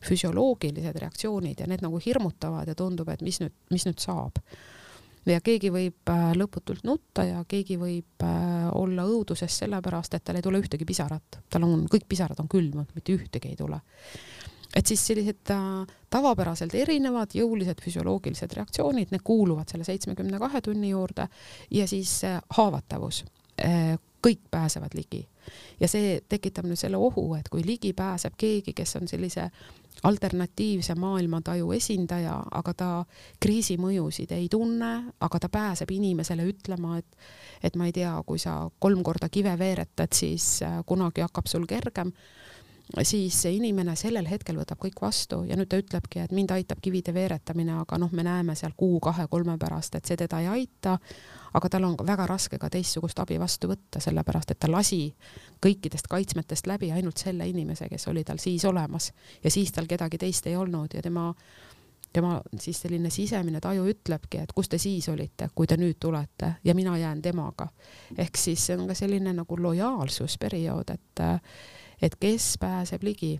füsioloogilised 0.07 0.97
reaktsioonid 1.03 1.61
ja 1.61 1.69
need 1.69 1.85
nagu 1.85 2.01
hirmutavad 2.01 2.73
ja 2.73 2.77
tundub, 2.79 3.11
et 3.13 3.21
mis 3.21 3.37
nüüd, 3.43 3.53
mis 3.69 3.85
nüüd 3.85 4.01
saab 4.01 4.41
ja 5.33 5.41
keegi 5.43 5.71
võib 5.73 6.11
äh, 6.11 6.31
lõputult 6.37 6.85
nutta 6.85 7.25
ja 7.27 7.43
keegi 7.49 7.77
võib 7.81 8.25
äh, 8.25 8.67
olla 8.77 9.05
õuduses 9.09 9.59
sellepärast, 9.63 10.17
et 10.17 10.25
tal 10.25 10.39
ei 10.39 10.45
tule 10.45 10.61
ühtegi 10.61 10.87
pisarat, 10.87 11.39
tal 11.49 11.67
on, 11.67 11.85
kõik 11.91 12.07
pisarad 12.09 12.39
on 12.43 12.49
külmunud, 12.51 12.91
mitte 12.97 13.15
ühtegi 13.15 13.53
ei 13.53 13.59
tule. 13.59 13.79
et 14.75 14.87
siis 14.87 15.05
sellised 15.07 15.53
äh, 15.53 15.95
tavapäraselt 16.09 16.75
erinevad 16.75 17.33
jõulised 17.35 17.81
füsioloogilised 17.81 18.53
reaktsioonid, 18.53 19.11
need 19.11 19.23
kuuluvad 19.23 19.71
selle 19.71 19.87
seitsmekümne 19.87 20.39
kahe 20.39 20.61
tunni 20.61 20.89
juurde 20.89 21.29
ja 21.71 21.87
siis 21.87 22.21
haavatavus 22.57 23.23
kõik 24.25 24.41
pääsevad 24.51 24.97
ligi 24.97 25.21
ja 25.79 25.87
see 25.87 26.19
tekitab 26.29 26.65
nüüd 26.67 26.79
selle 26.79 26.97
ohu, 26.99 27.27
et 27.37 27.49
kui 27.51 27.63
ligi 27.65 27.93
pääseb 27.95 28.35
keegi, 28.37 28.73
kes 28.75 28.97
on 28.99 29.07
sellise 29.07 29.49
alternatiivse 30.03 30.95
maailmataju 30.95 31.71
esindaja, 31.71 32.35
aga 32.51 32.73
ta 32.73 32.89
kriisi 33.39 33.77
mõjusid 33.81 34.31
ei 34.35 34.47
tunne, 34.51 34.91
aga 35.19 35.39
ta 35.39 35.49
pääseb 35.49 35.91
inimesele 35.91 36.47
ütlema, 36.51 36.99
et 36.99 37.17
et 37.63 37.75
ma 37.75 37.87
ei 37.87 37.93
tea, 37.95 38.11
kui 38.27 38.37
sa 38.39 38.69
kolm 38.79 39.01
korda 39.03 39.29
kive 39.29 39.55
veeretad, 39.57 40.11
siis 40.13 40.61
äh, 40.61 40.81
kunagi 40.85 41.23
hakkab 41.23 41.47
sul 41.47 41.65
kergem 41.65 42.11
siis 43.01 43.41
see 43.41 43.55
inimene 43.57 43.95
sellel 43.97 44.27
hetkel 44.29 44.59
võtab 44.59 44.79
kõik 44.81 44.99
vastu 45.01 45.41
ja 45.49 45.57
nüüd 45.57 45.69
ta 45.71 45.79
ütlebki, 45.81 46.21
et 46.21 46.33
mind 46.35 46.53
aitab 46.53 46.81
kivide 46.83 47.13
veeretamine, 47.13 47.79
aga 47.81 47.97
noh, 48.01 48.11
me 48.13 48.23
näeme 48.25 48.55
seal 48.55 48.75
kuu-kahe-kolme 48.77 49.57
pärast, 49.61 49.97
et 49.97 50.05
see 50.05 50.17
teda 50.19 50.39
ei 50.43 50.49
aita, 50.51 50.97
aga 51.57 51.71
tal 51.71 51.87
on 51.89 51.97
väga 52.05 52.27
raske 52.29 52.59
ka 52.61 52.69
teistsugust 52.69 53.19
abi 53.23 53.39
vastu 53.41 53.71
võtta, 53.71 54.01
sellepärast 54.03 54.53
et 54.53 54.61
ta 54.61 54.69
lasi 54.71 55.07
kõikidest 55.65 56.09
kaitsmetest 56.11 56.67
läbi 56.69 56.91
ainult 56.93 57.21
selle 57.21 57.47
inimese, 57.49 57.89
kes 57.89 58.07
oli 58.11 58.23
tal 58.23 58.41
siis 58.41 58.65
olemas 58.69 59.11
ja 59.43 59.51
siis 59.51 59.73
tal 59.73 59.89
kedagi 59.89 60.21
teist 60.21 60.47
ei 60.47 60.55
olnud 60.55 60.93
ja 60.93 61.01
tema 61.01 61.31
tema 62.15 62.37
siis 62.59 62.77
selline 62.79 63.09
sisemine 63.11 63.59
taju 63.59 63.89
ütlebki, 63.91 64.39
et 64.45 64.51
kus 64.55 64.69
te 64.71 64.77
siis 64.79 65.09
olite, 65.11 65.49
kui 65.55 65.67
te 65.67 65.75
nüüd 65.75 65.97
tulete 65.99 66.53
ja 66.63 66.75
mina 66.75 66.93
jään 66.97 67.21
temaga. 67.21 67.67
ehk 68.17 68.37
siis 68.37 68.65
see 68.65 68.77
on 68.77 68.87
ka 68.87 68.95
selline 68.95 69.33
nagu 69.33 69.57
lojaalsusperiood, 69.59 70.93
et 70.95 71.23
et 72.01 72.15
kes 72.19 72.57
pääseb 72.59 73.03
ligi. 73.03 73.39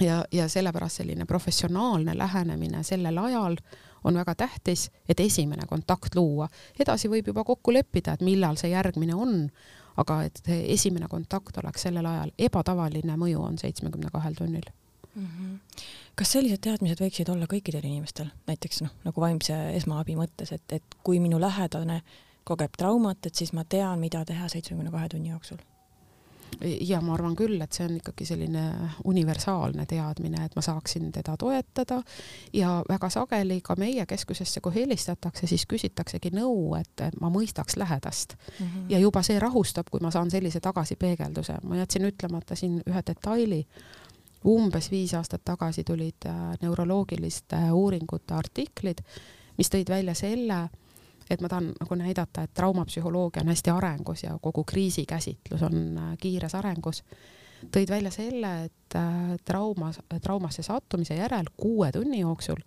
ja, 0.00 0.24
ja 0.32 0.48
sellepärast 0.48 0.96
selline 0.96 1.24
professionaalne 1.24 2.18
lähenemine 2.18 2.82
sellel 2.82 3.18
ajal 3.18 3.56
on 4.04 4.14
väga 4.14 4.34
tähtis, 4.34 4.90
et 5.08 5.20
esimene 5.20 5.66
kontakt 5.66 6.14
luua. 6.14 6.48
edasi 6.78 7.08
võib 7.08 7.26
juba 7.26 7.44
kokku 7.44 7.72
leppida, 7.72 8.12
et 8.12 8.20
millal 8.20 8.56
see 8.56 8.70
järgmine 8.70 9.14
on, 9.14 9.50
aga 9.96 10.22
et 10.22 10.40
esimene 10.48 11.08
kontakt 11.08 11.58
oleks 11.62 11.82
sellel 11.82 12.06
ajal, 12.06 12.30
ebatavaline 12.38 13.16
mõju 13.16 13.42
on 13.42 13.58
seitsmekümne 13.58 14.10
kahel 14.12 14.34
tunnil 14.34 14.70
mm. 15.14 15.26
-hmm. 15.26 15.58
kas 16.14 16.32
sellised 16.32 16.60
teadmised 16.60 17.00
võiksid 17.00 17.32
olla 17.32 17.46
kõikidel 17.50 17.84
inimestel, 17.84 18.30
näiteks 18.46 18.82
noh, 18.82 18.94
nagu 19.04 19.20
vaimse 19.20 19.56
esmaabi 19.76 20.16
mõttes, 20.16 20.54
et, 20.54 20.72
et 20.72 20.96
kui 21.02 21.20
minu 21.20 21.40
lähedane 21.40 22.02
kogeb 22.44 22.76
traumat, 22.78 23.26
et 23.26 23.34
siis 23.34 23.52
ma 23.52 23.64
tean, 23.64 23.98
mida 23.98 24.24
teha 24.24 24.48
seitsmekümne 24.48 24.90
kahe 24.90 25.08
tunni 25.08 25.30
jooksul? 25.30 25.58
Ja 26.80 27.00
ma 27.00 27.14
arvan 27.14 27.36
küll, 27.36 27.60
et 27.62 27.72
see 27.72 27.86
on 27.86 27.96
ikkagi 27.96 28.26
selline 28.28 28.64
universaalne 29.08 29.86
teadmine, 29.88 30.44
et 30.44 30.56
ma 30.56 30.62
saaksin 30.64 31.10
teda 31.12 31.36
toetada 31.40 32.00
ja 32.52 32.80
väga 32.88 33.10
sageli 33.10 33.60
ka 33.64 33.76
meie 33.80 34.06
keskusesse, 34.06 34.60
kui 34.60 34.74
helistatakse, 34.74 35.46
siis 35.50 35.66
küsitaksegi 35.70 36.32
nõu, 36.36 36.74
et 36.80 37.06
ma 37.20 37.30
mõistaks 37.32 37.78
lähedast 37.80 38.36
mm. 38.36 38.66
-hmm. 38.66 38.90
ja 38.92 38.98
juba 38.98 39.22
see 39.22 39.38
rahustab, 39.38 39.90
kui 39.90 40.00
ma 40.00 40.10
saan 40.10 40.30
sellise 40.30 40.60
tagasipeegelduse. 40.60 41.56
ma 41.62 41.76
jätsin 41.76 42.04
ütlemata 42.04 42.56
siin 42.56 42.82
ühe 42.86 43.02
detaili. 43.06 43.66
umbes 44.44 44.90
viis 44.90 45.14
aastat 45.14 45.42
tagasi 45.44 45.84
tulid 45.84 46.26
äh, 46.26 46.58
neuroloogiliste 46.62 47.56
uuringute 47.72 48.34
artiklid, 48.34 48.98
mis 49.58 49.68
tõid 49.68 49.88
välja 49.88 50.14
selle, 50.14 50.68
et 51.30 51.40
ma 51.40 51.48
tahan 51.48 51.72
nagu 51.80 51.94
näidata, 51.94 52.42
et 52.42 52.54
traumapsühholoogia 52.54 53.42
on 53.42 53.48
hästi 53.52 53.70
arengus 53.70 54.24
ja 54.24 54.38
kogu 54.42 54.64
kriisikäsitlus 54.64 55.62
on 55.62 55.98
äh, 55.98 56.14
kiires 56.20 56.54
arengus, 56.54 57.04
tõid 57.76 57.90
välja 57.90 58.10
selle, 58.10 58.54
et 58.64 58.96
äh, 58.96 59.36
traumas, 59.44 60.00
traumasse 60.22 60.62
sattumise 60.62 61.14
järel 61.14 61.52
kuue 61.56 61.92
tunni 61.92 62.20
jooksul 62.20 62.62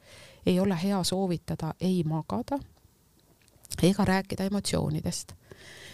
ei 0.45 0.60
ole 0.60 0.78
hea 0.84 1.04
soovitada 1.04 1.73
ei 1.82 2.04
magada 2.04 2.60
ega 3.84 4.06
rääkida 4.06 4.43
emotsioonidest 4.43 5.34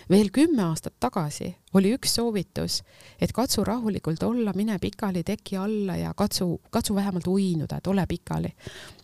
veel 0.10 0.30
kümme 0.34 0.64
aastat 0.64 0.96
tagasi 1.00 1.50
oli 1.74 1.92
üks 1.94 2.16
soovitus, 2.18 2.80
et 3.22 3.34
katsu 3.36 3.64
rahulikult 3.64 4.24
olla, 4.24 4.54
mine 4.56 4.80
pikali 4.82 5.24
teki 5.24 5.58
alla 5.58 5.96
ja 5.96 6.14
katsu, 6.18 6.62
katsu 6.70 6.96
vähemalt 6.96 7.28
uinuda, 7.28 7.78
et 7.78 7.88
ole 7.88 8.06
pikali. 8.10 8.54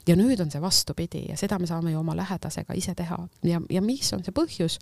ja 0.08 0.16
nüüd 0.16 0.42
on 0.42 0.52
see 0.52 0.62
vastupidi 0.62 1.26
ja 1.30 1.38
seda 1.38 1.60
me 1.60 1.68
saame 1.68 1.92
ju 1.92 2.00
oma 2.00 2.16
lähedasega 2.16 2.74
ise 2.74 2.96
teha 2.96 3.28
ja, 3.44 3.62
ja 3.70 3.82
mis 3.82 4.14
on 4.14 4.24
see 4.24 4.34
põhjus 4.34 4.80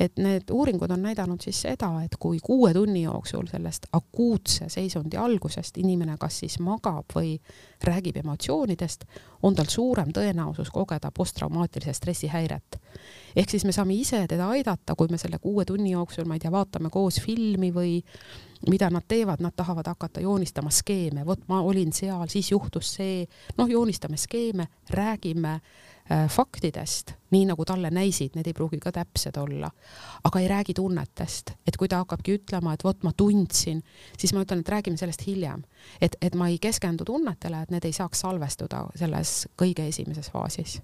et 0.00 0.18
need 0.20 0.50
uuringud 0.52 0.90
on 0.90 1.02
näidanud 1.02 1.40
siis 1.40 1.60
seda, 1.64 1.88
et 2.04 2.16
kui 2.20 2.38
kuue 2.44 2.72
tunni 2.74 3.02
jooksul 3.02 3.48
sellest 3.50 3.88
akuutse 3.96 4.68
seisundi 4.72 5.16
algusest 5.16 5.78
inimene 5.80 6.16
kas 6.20 6.40
siis 6.42 6.58
magab 6.60 7.16
või 7.16 7.36
räägib 7.84 8.20
emotsioonidest, 8.20 9.06
on 9.42 9.56
tal 9.56 9.70
suurem 9.72 10.12
tõenäosus 10.12 10.70
kogeda 10.72 11.10
posttraumaatilise 11.10 11.96
stressihäiret. 11.96 12.80
Ehk 13.36 13.50
siis 13.50 13.64
me 13.68 13.72
saame 13.72 13.94
ise 13.94 14.22
teda 14.28 14.48
aidata, 14.54 14.94
kui 14.96 15.10
me 15.10 15.18
selle 15.20 15.38
kuue 15.42 15.64
tunni 15.64 15.92
jooksul, 15.92 16.24
ma 16.24 16.36
ei 16.36 16.42
tea, 16.42 16.52
vaatame 16.52 16.90
koos 16.90 17.20
filmi 17.20 17.72
või 17.74 17.98
mida 18.70 18.88
nad 18.90 19.04
teevad, 19.08 19.42
nad 19.44 19.52
tahavad 19.56 19.86
hakata 19.92 20.22
joonistama 20.24 20.72
skeeme, 20.72 21.26
vot 21.26 21.42
ma 21.48 21.60
olin 21.60 21.92
seal, 21.92 22.24
siis 22.32 22.50
juhtus 22.50 22.94
see, 22.96 23.26
noh, 23.58 23.68
joonistame 23.68 24.16
skeeme, 24.16 24.68
räägime 24.90 25.60
Äh, 26.10 26.28
faktidest, 26.30 27.12
nii 27.30 27.48
nagu 27.48 27.64
talle 27.66 27.88
näisid, 27.90 28.36
need 28.38 28.46
ei 28.46 28.54
pruugi 28.54 28.78
ka 28.78 28.92
täpsed 28.94 29.34
olla, 29.42 29.66
aga 30.24 30.38
ei 30.38 30.46
räägi 30.48 30.74
tunnetest, 30.78 31.50
et 31.66 31.74
kui 31.76 31.88
ta 31.90 31.98
hakkabki 32.04 32.36
ütlema, 32.38 32.76
et 32.76 32.84
vot 32.86 33.02
ma 33.02 33.10
tundsin, 33.10 33.80
siis 34.14 34.30
ma 34.30 34.44
ütlen, 34.44 34.62
et 34.62 34.70
räägime 34.70 35.00
sellest 35.00 35.26
hiljem, 35.26 35.64
et, 36.00 36.14
et 36.22 36.38
ma 36.38 36.46
ei 36.46 36.60
keskendu 36.62 37.02
tunnetele, 37.10 37.64
et 37.66 37.74
need 37.74 37.88
ei 37.90 37.96
saaks 37.96 38.22
salvestuda 38.22 38.84
selles 38.94 39.32
kõige 39.58 39.88
esimeses 39.90 40.30
faasis 40.30 40.78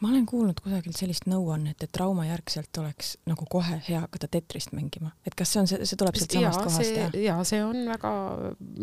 ma 0.00 0.08
olen 0.08 0.26
kuulnud 0.26 0.60
kusagilt 0.62 0.96
sellist 0.96 1.26
nõuannet, 1.30 1.82
et 1.82 1.92
traumajärgselt 1.94 2.78
oleks 2.82 3.16
nagu 3.26 3.46
kohe 3.50 3.80
hea 3.88 4.02
hakata 4.04 4.28
tetrist 4.30 4.72
mängima, 4.76 5.10
et 5.26 5.34
kas 5.38 5.52
see 5.52 5.62
on 5.62 5.70
see, 5.70 5.88
see 5.88 5.98
tuleb 5.98 6.18
sealt 6.18 6.36
samast 6.36 6.62
kohast? 6.62 7.00
ja, 7.00 7.08
ja 7.24 7.38
see 7.48 7.60
on 7.64 7.82
väga 7.88 8.12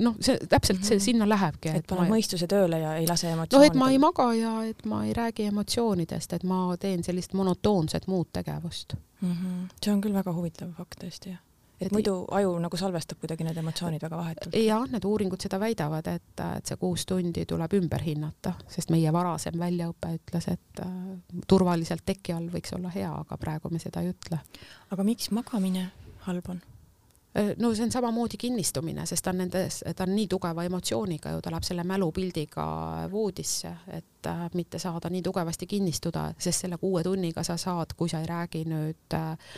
noh, 0.07 0.17
see 0.19 0.37
täpselt 0.43 0.79
mm 0.79 0.83
-hmm. 0.83 0.87
see 0.87 0.97
mhm. 0.97 1.05
sinna 1.07 1.29
lähebki. 1.29 1.69
et, 1.69 1.87
paned 1.87 2.09
ma... 2.09 2.15
mõistuse 2.15 2.47
tööle 2.51 2.79
ja 2.79 2.95
ei 2.99 3.07
lase 3.07 3.31
emotsioonidele. 3.31 3.73
noh, 3.73 3.75
et 3.75 3.79
ma 3.79 3.91
ei 3.91 3.99
maga 3.99 4.29
ja 4.33 4.53
et 4.63 4.85
ma 4.85 5.05
ei 5.05 5.13
räägi 5.13 5.49
emotsioonidest, 5.53 6.33
et 6.33 6.43
ma 6.43 6.77
teen 6.79 7.03
sellist 7.03 7.33
monotoonset 7.33 8.07
muud 8.07 8.27
tegevust 8.33 8.95
mm. 9.21 9.31
-hmm. 9.31 9.67
see 9.85 9.93
on 9.93 10.01
küll 10.01 10.13
väga 10.13 10.33
huvitav 10.33 10.73
fakt 10.77 11.03
tõesti, 11.03 11.35
jah 11.35 11.43
et 11.81 11.91
muidu 11.91 12.15
aju 12.31 12.53
nagu 12.63 12.77
salvestab 12.79 13.19
kuidagi 13.21 13.47
need 13.47 13.57
emotsioonid 13.61 14.03
väga 14.05 14.19
vahetult. 14.19 14.57
jah, 14.59 14.85
need 14.91 15.07
uuringud 15.07 15.41
seda 15.41 15.59
väidavad, 15.61 16.07
et, 16.07 16.43
et 16.57 16.71
see 16.71 16.79
kuus 16.81 17.05
tundi 17.09 17.45
tuleb 17.49 17.75
ümber 17.79 18.05
hinnata, 18.05 18.55
sest 18.71 18.93
meie 18.93 19.11
varasem 19.13 19.57
väljaõpe 19.59 20.13
ütles, 20.19 20.47
et 20.53 20.83
äh, 20.85 20.93
turvaliselt 21.47 22.05
teki 22.05 22.37
all 22.37 22.47
võiks 22.53 22.75
olla 22.77 22.93
hea, 22.95 23.11
aga 23.11 23.39
praegu 23.41 23.73
me 23.73 23.81
seda 23.83 24.03
ei 24.03 24.13
ütle. 24.13 24.39
aga 24.91 25.07
miks 25.07 25.31
magamine 25.35 25.89
halb 26.27 26.49
on? 26.53 26.63
Äh, 27.37 27.53
no 27.59 27.73
see 27.75 27.83
on 27.83 27.91
samamoodi 27.91 28.37
kinnistumine, 28.39 29.03
sest 29.05 29.25
ta 29.25 29.33
on 29.33 29.41
nendes, 29.43 29.81
ta 29.83 30.05
on 30.07 30.13
nii 30.15 30.27
tugeva 30.31 30.63
emotsiooniga 30.63 31.33
ju, 31.33 31.41
ta 31.43 31.51
läheb 31.51 31.67
selle 31.67 31.83
mälupildiga 31.83 32.67
voodisse, 33.11 33.73
et 33.91 34.29
äh, 34.31 34.45
mitte 34.55 34.79
saada 34.79 35.11
nii 35.11 35.23
tugevasti 35.25 35.67
kinnistuda, 35.67 36.29
sest 36.39 36.63
selle 36.63 36.79
kuue 36.79 37.03
tunniga 37.03 37.43
sa 37.43 37.57
saad, 37.59 37.91
kui 37.99 38.07
sa 38.09 38.23
ei 38.23 38.29
räägi 38.31 38.63
nüüd 38.71 39.17
äh, 39.19 39.51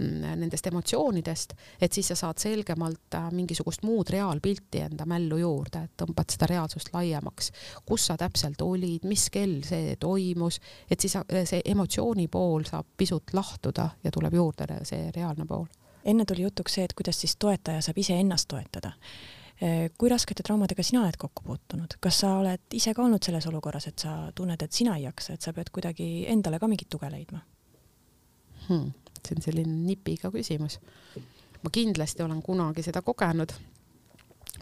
nendest 0.00 0.66
emotsioonidest, 0.66 1.54
et 1.80 1.92
siis 1.92 2.08
sa 2.12 2.16
saad 2.18 2.40
selgemalt 2.40 3.14
äh, 3.14 3.28
mingisugust 3.32 3.82
muud 3.86 4.10
reaalpilti 4.10 4.84
enda 4.86 5.06
mällu 5.08 5.40
juurde, 5.40 5.84
et 5.84 5.96
tõmbad 6.00 6.32
seda 6.32 6.48
reaalsust 6.50 6.92
laiemaks, 6.94 7.50
kus 7.86 8.06
sa 8.10 8.16
täpselt 8.20 8.62
olid, 8.64 9.04
mis 9.08 9.28
kell 9.32 9.60
see 9.66 9.96
toimus, 10.00 10.60
et 10.90 11.00
siis 11.00 11.16
äh, 11.20 11.42
see 11.48 11.62
emotsiooni 11.74 12.28
pool 12.28 12.64
saab 12.68 12.88
pisut 12.96 13.34
lahtuda 13.36 13.90
ja 14.04 14.14
tuleb 14.14 14.38
juurde 14.40 14.80
see 14.88 15.10
reaalne 15.16 15.46
pool. 15.46 15.66
enne 16.04 16.24
tuli 16.24 16.46
jutuks 16.46 16.78
see, 16.78 16.84
et 16.88 16.96
kuidas 16.96 17.20
siis 17.20 17.36
toetaja 17.36 17.82
saab 17.84 17.98
iseennast 17.98 18.48
toetada 18.48 18.94
äh, 18.94 19.90
kui 19.98 20.08
raskete 20.08 20.42
traumadega 20.46 20.82
sina 20.82 21.04
oled 21.04 21.20
kokku 21.20 21.44
puutunud, 21.44 21.98
kas 22.00 22.24
sa 22.24 22.34
oled 22.40 22.72
ise 22.72 22.94
ka 22.94 23.04
olnud 23.04 23.22
selles 23.22 23.46
olukorras, 23.46 23.86
et 23.90 23.98
sa 23.98 24.32
tunned, 24.34 24.62
et 24.62 24.72
sina 24.72 24.96
ei 24.96 25.04
jaksa, 25.08 25.36
et 25.36 25.44
sa 25.44 25.52
pead 25.52 25.72
kuidagi 25.72 26.10
endale 26.28 26.58
ka 26.58 26.68
mingit 26.68 26.88
tuge 26.88 27.10
leidma 27.12 27.44
hmm.? 28.68 29.09
See 29.26 29.36
on 29.36 29.42
selline 29.42 29.74
nipiga 29.86 30.30
küsimus. 30.30 30.78
ma 31.62 31.70
kindlasti 31.72 32.22
olen 32.22 32.42
kunagi 32.42 32.82
seda 32.82 33.02
kogenud. 33.02 33.52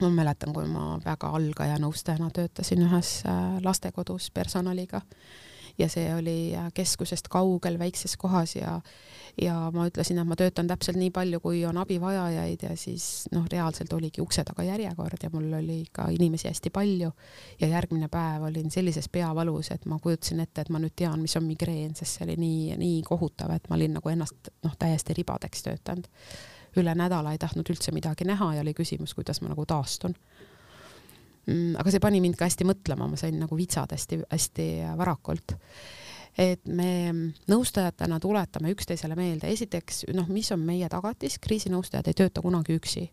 ma 0.01 0.11
mäletan, 0.11 0.53
kui 0.55 0.67
ma 0.69 1.01
väga 1.05 1.31
algaja 1.35 1.79
nõustajana 1.79 2.31
töötasin 2.31 2.83
ühes 2.87 3.23
äh, 3.27 3.61
lastekodus 3.65 4.31
personaliga 4.31 5.01
ja 5.79 5.89
see 5.89 6.09
oli 6.15 6.55
äh, 6.57 6.71
keskusest 6.75 7.29
kaugel 7.29 7.79
väikses 7.79 8.17
kohas 8.17 8.57
ja 8.57 8.81
ja 9.43 9.55
ma 9.75 9.85
ütlesin, 9.87 10.19
et 10.19 10.27
ma 10.27 10.37
töötan 10.37 10.67
täpselt 10.67 10.99
nii 10.99 11.13
palju, 11.15 11.39
kui 11.41 11.61
on 11.67 11.77
abivajajaid 11.79 12.65
ja 12.67 12.73
siis 12.77 13.29
noh, 13.33 13.45
reaalselt 13.53 13.93
oligi 13.95 14.23
ukse 14.23 14.43
taga 14.45 14.65
järjekord 14.67 15.23
ja 15.23 15.31
mul 15.33 15.53
oli 15.61 15.79
ka 15.95 16.09
inimesi 16.11 16.49
hästi 16.49 16.73
palju 16.75 17.13
ja 17.61 17.69
järgmine 17.71 18.09
päev 18.11 18.49
olin 18.49 18.71
sellises 18.75 19.09
peavalus, 19.09 19.71
et 19.71 19.87
ma 19.87 20.01
kujutasin 20.03 20.43
ette, 20.43 20.67
et 20.67 20.73
ma 20.75 20.83
nüüd 20.83 20.97
tean, 20.97 21.23
mis 21.23 21.37
on 21.39 21.47
migreen, 21.47 21.95
sest 21.95 22.19
see 22.19 22.27
oli 22.27 22.39
nii, 22.41 22.77
nii 22.83 23.03
kohutav, 23.07 23.55
et 23.55 23.71
ma 23.71 23.79
olin 23.79 23.95
nagu 24.01 24.11
ennast 24.11 24.51
noh, 24.65 24.75
täiesti 24.79 25.15
ribadeks 25.21 25.63
töötanud. 25.69 26.11
üle 26.79 26.93
nädala 26.95 27.33
ei 27.33 27.39
tahtnud 27.39 27.71
üldse 27.71 27.93
midagi 27.95 28.27
näha 28.29 28.55
ja 28.55 28.61
oli 28.61 28.75
küsimus, 28.75 29.15
kuidas 29.15 29.41
ma 29.41 29.49
nagu 29.49 29.65
taastun 29.67 30.15
aga 31.49 31.91
see 31.91 32.03
pani 32.03 32.21
mind 32.21 32.37
ka 32.37 32.49
hästi 32.49 32.67
mõtlema, 32.69 33.09
ma 33.09 33.17
sain 33.17 33.39
nagu 33.41 33.57
vitsad 33.57 33.95
hästi-hästi 33.95 34.69
varakult 34.99 35.57
et 36.39 36.71
me 36.71 37.13
nõustajatena 37.51 38.21
tuletame 38.23 38.71
üksteisele 38.73 39.17
meelde, 39.19 39.51
esiteks 39.51 40.05
noh, 40.15 40.29
mis 40.31 40.51
on 40.55 40.63
meie 40.63 40.89
tagatis, 40.91 41.39
kriisinõustajad 41.43 42.09
ei 42.09 42.19
tööta 42.23 42.43
kunagi 42.45 42.79
üksi. 42.79 43.09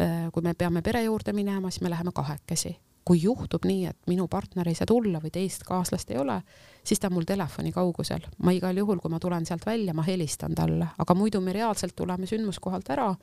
Äh, 0.00 0.28
kui 0.34 0.42
me 0.42 0.54
peame 0.58 0.82
pere 0.82 1.04
juurde 1.06 1.34
minema, 1.36 1.70
siis 1.70 1.84
me 1.86 1.92
läheme 1.92 2.14
kahekesi. 2.14 2.76
kui 3.10 3.22
juhtub 3.22 3.64
nii, 3.64 3.86
et 3.88 3.96
minu 4.06 4.26
partner 4.28 4.68
ei 4.68 4.76
saa 4.76 4.86
tulla 4.86 5.18
või 5.18 5.32
teist 5.32 5.62
kaaslast 5.66 6.10
ei 6.12 6.18
ole, 6.20 6.36
siis 6.84 7.00
ta 7.00 7.08
on 7.08 7.14
mul 7.16 7.24
telefoni 7.26 7.72
kaugusel. 7.72 8.26
ma 8.44 8.52
igal 8.52 8.76
juhul, 8.76 9.00
kui 9.00 9.10
ma 9.10 9.18
tulen 9.18 9.46
sealt 9.46 9.64
välja, 9.66 9.94
ma 9.94 10.02
helistan 10.02 10.54
talle, 10.54 10.86
aga 10.98 11.14
muidu 11.14 11.40
me 11.40 11.52
reaalselt 11.52 11.96
tuleme 11.96 12.26
sündmuskohalt 12.26 12.90
ära 12.90 13.14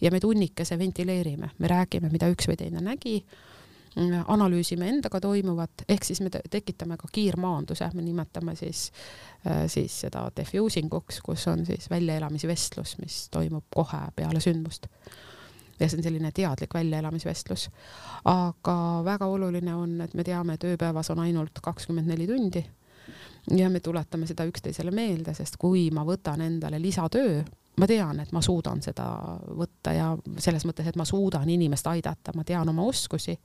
ja 0.00 0.10
me 0.10 0.20
tunnikese 0.20 0.78
ventileerime, 0.78 1.50
me 1.58 1.68
räägime, 1.68 2.10
mida 2.10 2.30
üks 2.32 2.48
või 2.48 2.56
teine 2.56 2.80
nägi 2.80 3.22
analüüsime 4.26 4.88
endaga 4.88 5.20
toimuvat, 5.20 5.84
ehk 5.88 6.04
siis 6.04 6.20
me 6.20 6.30
tekitame 6.30 6.98
ka 7.00 7.08
kiirmaanduse, 7.12 7.88
me 7.94 8.02
nimetame 8.04 8.56
siis, 8.56 8.90
äh, 9.46 9.64
siis 9.72 10.00
seda 10.04 10.26
diffusing 10.36 10.92
uks, 10.94 11.20
kus 11.24 11.46
on 11.48 11.64
siis 11.66 11.90
väljaelamisvestlus, 11.90 12.96
mis 13.02 13.26
toimub 13.30 13.64
kohe 13.74 14.06
peale 14.16 14.40
sündmust. 14.40 14.90
ja 15.80 15.88
see 15.88 15.98
on 15.98 16.02
selline 16.02 16.32
teadlik 16.32 16.74
väljaelamisvestlus. 16.74 17.70
aga 18.24 18.78
väga 19.04 19.26
oluline 19.26 19.74
on, 19.74 20.00
et 20.00 20.14
me 20.14 20.24
teame, 20.24 20.54
et 20.54 20.64
ööpäevas 20.64 21.10
on 21.10 21.18
ainult 21.24 21.60
kakskümmend 21.62 22.08
neli 22.08 22.26
tundi 22.26 22.64
ja 23.50 23.70
me 23.70 23.80
tuletame 23.80 24.26
seda 24.26 24.44
üksteisele 24.44 24.90
meelde, 24.90 25.34
sest 25.34 25.56
kui 25.60 25.90
ma 25.94 26.04
võtan 26.04 26.40
endale 26.42 26.80
lisatöö, 26.82 27.44
ma 27.76 27.86
tean, 27.86 28.20
et 28.20 28.32
ma 28.32 28.42
suudan 28.42 28.82
seda 28.82 29.06
võtta 29.58 29.92
ja 29.92 30.12
selles 30.38 30.64
mõttes, 30.64 30.86
et 30.88 30.96
ma 30.96 31.04
suudan 31.04 31.48
inimest 31.48 31.86
aidata, 31.86 32.32
ma 32.36 32.44
tean 32.44 32.68
oma 32.68 32.86
oskusi 32.88 33.36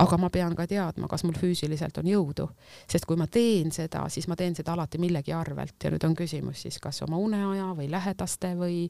aga 0.00 0.16
ma 0.16 0.30
pean 0.32 0.54
ka 0.56 0.66
teadma, 0.66 1.08
kas 1.08 1.24
mul 1.26 1.36
füüsiliselt 1.36 1.98
on 2.00 2.08
jõudu, 2.08 2.46
sest 2.88 3.04
kui 3.08 3.18
ma 3.20 3.26
teen 3.28 3.72
seda, 3.74 4.06
siis 4.12 4.28
ma 4.30 4.36
teen 4.40 4.56
seda 4.56 4.72
alati 4.72 5.00
millegi 5.02 5.34
arvelt 5.36 5.84
ja 5.84 5.92
nüüd 5.92 6.06
on 6.08 6.16
küsimus 6.16 6.64
siis 6.64 6.78
kas 6.80 7.02
oma 7.04 7.20
uneaja 7.20 7.72
või 7.76 7.90
lähedaste 7.92 8.54
või 8.56 8.86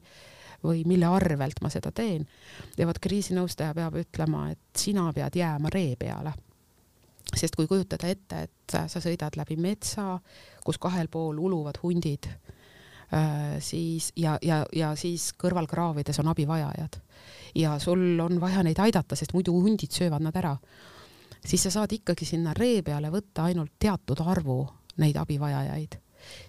või 0.63 0.85
mille 0.87 1.09
arvelt 1.11 1.59
ma 1.61 1.69
seda 1.69 1.91
teen. 1.91 2.23
ja 2.77 2.87
vot 2.87 2.99
kriisinõustaja 3.03 3.73
peab 3.75 3.97
ütlema, 3.99 4.49
et 4.51 4.79
sina 4.79 5.09
pead 5.13 5.35
jääma 5.35 5.69
ree 5.73 5.95
peale. 5.99 6.33
sest 7.35 7.55
kui 7.55 7.67
kujutada 7.67 8.07
ette, 8.07 8.41
et 8.43 8.75
sa 8.87 9.01
sõidad 9.01 9.35
läbi 9.35 9.57
metsa, 9.57 10.19
kus 10.63 10.77
kahel 10.77 11.07
pool 11.07 11.37
uluvad 11.37 11.79
hundid, 11.83 12.29
siis 13.61 14.11
ja, 14.17 14.37
ja, 14.41 14.63
ja 14.73 14.95
siis 14.97 15.27
kõrvalkraavides 15.37 16.17
on 16.23 16.31
abivajajad 16.31 16.95
ja 17.55 17.75
sul 17.79 18.19
on 18.19 18.39
vaja 18.41 18.63
neid 18.65 18.79
aidata, 18.81 19.15
sest 19.15 19.35
muidu 19.37 19.53
hundid 19.53 19.93
söövad 19.93 20.23
nad 20.25 20.35
ära 20.39 20.55
siis 21.45 21.63
sa 21.63 21.71
saad 21.71 21.91
ikkagi 21.91 22.25
sinna 22.25 22.53
ree 22.57 22.81
peale 22.83 23.11
võtta 23.11 23.47
ainult 23.49 23.75
teatud 23.79 24.19
arvu 24.25 24.65
neid 24.97 25.17
abivajajaid. 25.17 25.99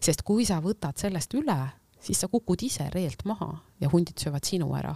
sest 0.01 0.23
kui 0.23 0.45
sa 0.47 0.61
võtad 0.63 0.97
sellest 0.97 1.35
üle, 1.35 1.57
siis 2.01 2.21
sa 2.21 2.29
kukud 2.29 2.63
ise 2.63 2.87
reelt 2.95 3.25
maha 3.25 3.57
ja 3.81 3.89
hundid 3.93 4.19
söövad 4.19 4.45
sinu 4.45 4.75
ära. 4.75 4.95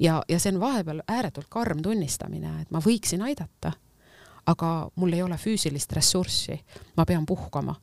ja, 0.00 0.22
ja 0.28 0.38
see 0.38 0.52
on 0.54 0.60
vahepeal 0.60 1.02
ääretult 1.08 1.48
karm 1.48 1.82
tunnistamine, 1.82 2.60
et 2.62 2.70
ma 2.70 2.78
võiksin 2.78 3.22
aidata, 3.22 3.72
aga 4.46 4.90
mul 4.94 5.12
ei 5.12 5.22
ole 5.22 5.36
füüsilist 5.36 5.92
ressurssi, 5.92 6.60
ma 6.96 7.04
pean 7.04 7.26
puhkama 7.26 7.74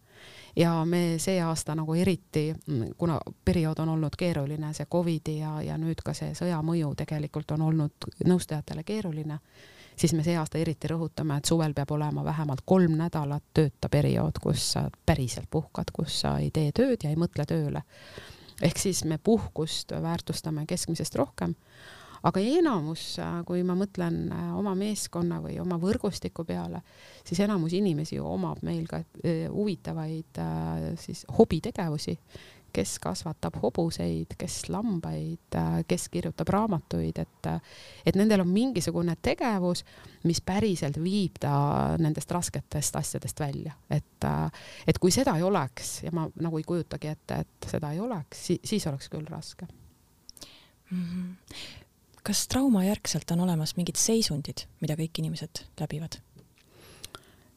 ja 0.56 0.86
me 0.86 1.20
see 1.20 1.42
aasta 1.42 1.76
nagu 1.76 1.94
eriti, 1.94 2.54
kuna 2.98 3.20
periood 3.46 3.80
on 3.80 3.90
olnud 3.90 4.16
keeruline, 4.18 4.74
see 4.74 4.86
Covidi 4.86 5.38
ja, 5.40 5.62
ja 5.62 5.78
nüüd 5.78 6.02
ka 6.06 6.14
see 6.14 6.34
sõja 6.38 6.62
mõju 6.62 6.94
tegelikult 6.96 7.52
on 7.52 7.62
olnud 7.70 8.12
nõustajatele 8.26 8.84
keeruline 8.84 9.40
siis 9.96 10.14
me 10.14 10.24
see 10.24 10.38
aasta 10.38 10.58
eriti 10.58 10.90
rõhutame, 10.90 11.38
et 11.38 11.46
suvel 11.46 11.74
peab 11.74 11.92
olema 11.92 12.24
vähemalt 12.26 12.64
kolm 12.66 12.98
nädalat 12.98 13.44
tööta 13.54 13.90
periood, 13.90 14.40
kus 14.42 14.72
sa 14.74 14.88
päriselt 15.06 15.50
puhkad, 15.50 15.92
kus 15.94 16.22
sa 16.24 16.38
ei 16.42 16.52
tee 16.52 16.72
tööd 16.72 17.04
ja 17.04 17.12
ei 17.12 17.20
mõtle 17.20 17.46
tööle. 17.46 17.84
ehk 18.62 18.78
siis 18.78 19.04
me 19.04 19.18
puhkust 19.18 19.92
väärtustame 19.92 20.66
keskmisest 20.66 21.16
rohkem 21.16 21.56
aga 22.24 22.44
enamus, 22.60 23.04
kui 23.48 23.64
ma 23.68 23.76
mõtlen 23.78 24.24
äh, 24.32 24.50
oma 24.58 24.74
meeskonna 24.80 25.42
või 25.44 25.58
oma 25.64 25.78
võrgustiku 25.82 26.46
peale, 26.48 26.84
siis 27.26 27.44
enamus 27.44 27.76
inimesi 27.76 28.18
ju 28.18 28.28
omab 28.28 28.64
meil 28.64 28.88
ka 28.90 29.02
äh, 29.04 29.46
huvitavaid 29.52 30.42
äh, 30.42 30.92
siis 31.00 31.26
hobitegevusi 31.38 32.18
kes 32.74 32.96
kasvatab 32.98 33.60
hobuseid, 33.62 34.32
kes 34.34 34.56
lambaid, 34.74 35.58
kes 35.86 36.08
kirjutab 36.10 36.50
raamatuid, 36.50 37.20
et, 37.22 37.50
et 38.02 38.18
nendel 38.18 38.42
on 38.42 38.50
mingisugune 38.50 39.14
tegevus, 39.22 39.84
mis 40.26 40.42
päriselt 40.42 40.98
viib 40.98 41.38
ta 41.44 41.54
nendest 42.02 42.34
rasketest 42.34 42.98
asjadest 42.98 43.44
välja, 43.46 43.76
et, 43.94 44.26
et 44.90 44.98
kui 44.98 45.14
seda 45.14 45.38
ei 45.38 45.46
oleks 45.46 46.00
ja 46.08 46.16
ma 46.18 46.26
nagu 46.42 46.58
ei 46.58 46.66
kujutagi 46.66 47.14
ette, 47.14 47.44
et 47.46 47.70
seda 47.76 47.94
ei 47.94 48.02
oleks, 48.02 48.48
siis 48.66 48.90
oleks 48.90 49.14
küll 49.14 49.30
raske 49.30 49.70
mm. 50.90 51.06
-hmm. 51.06 51.83
Kas 52.24 52.48
traumajärgselt 52.48 53.32
on 53.32 53.40
olemas 53.40 53.76
mingid 53.76 54.00
seisundid, 54.00 54.66
mida 54.82 54.96
kõik 55.00 55.20
inimesed 55.20 55.66
läbivad? 55.80 56.22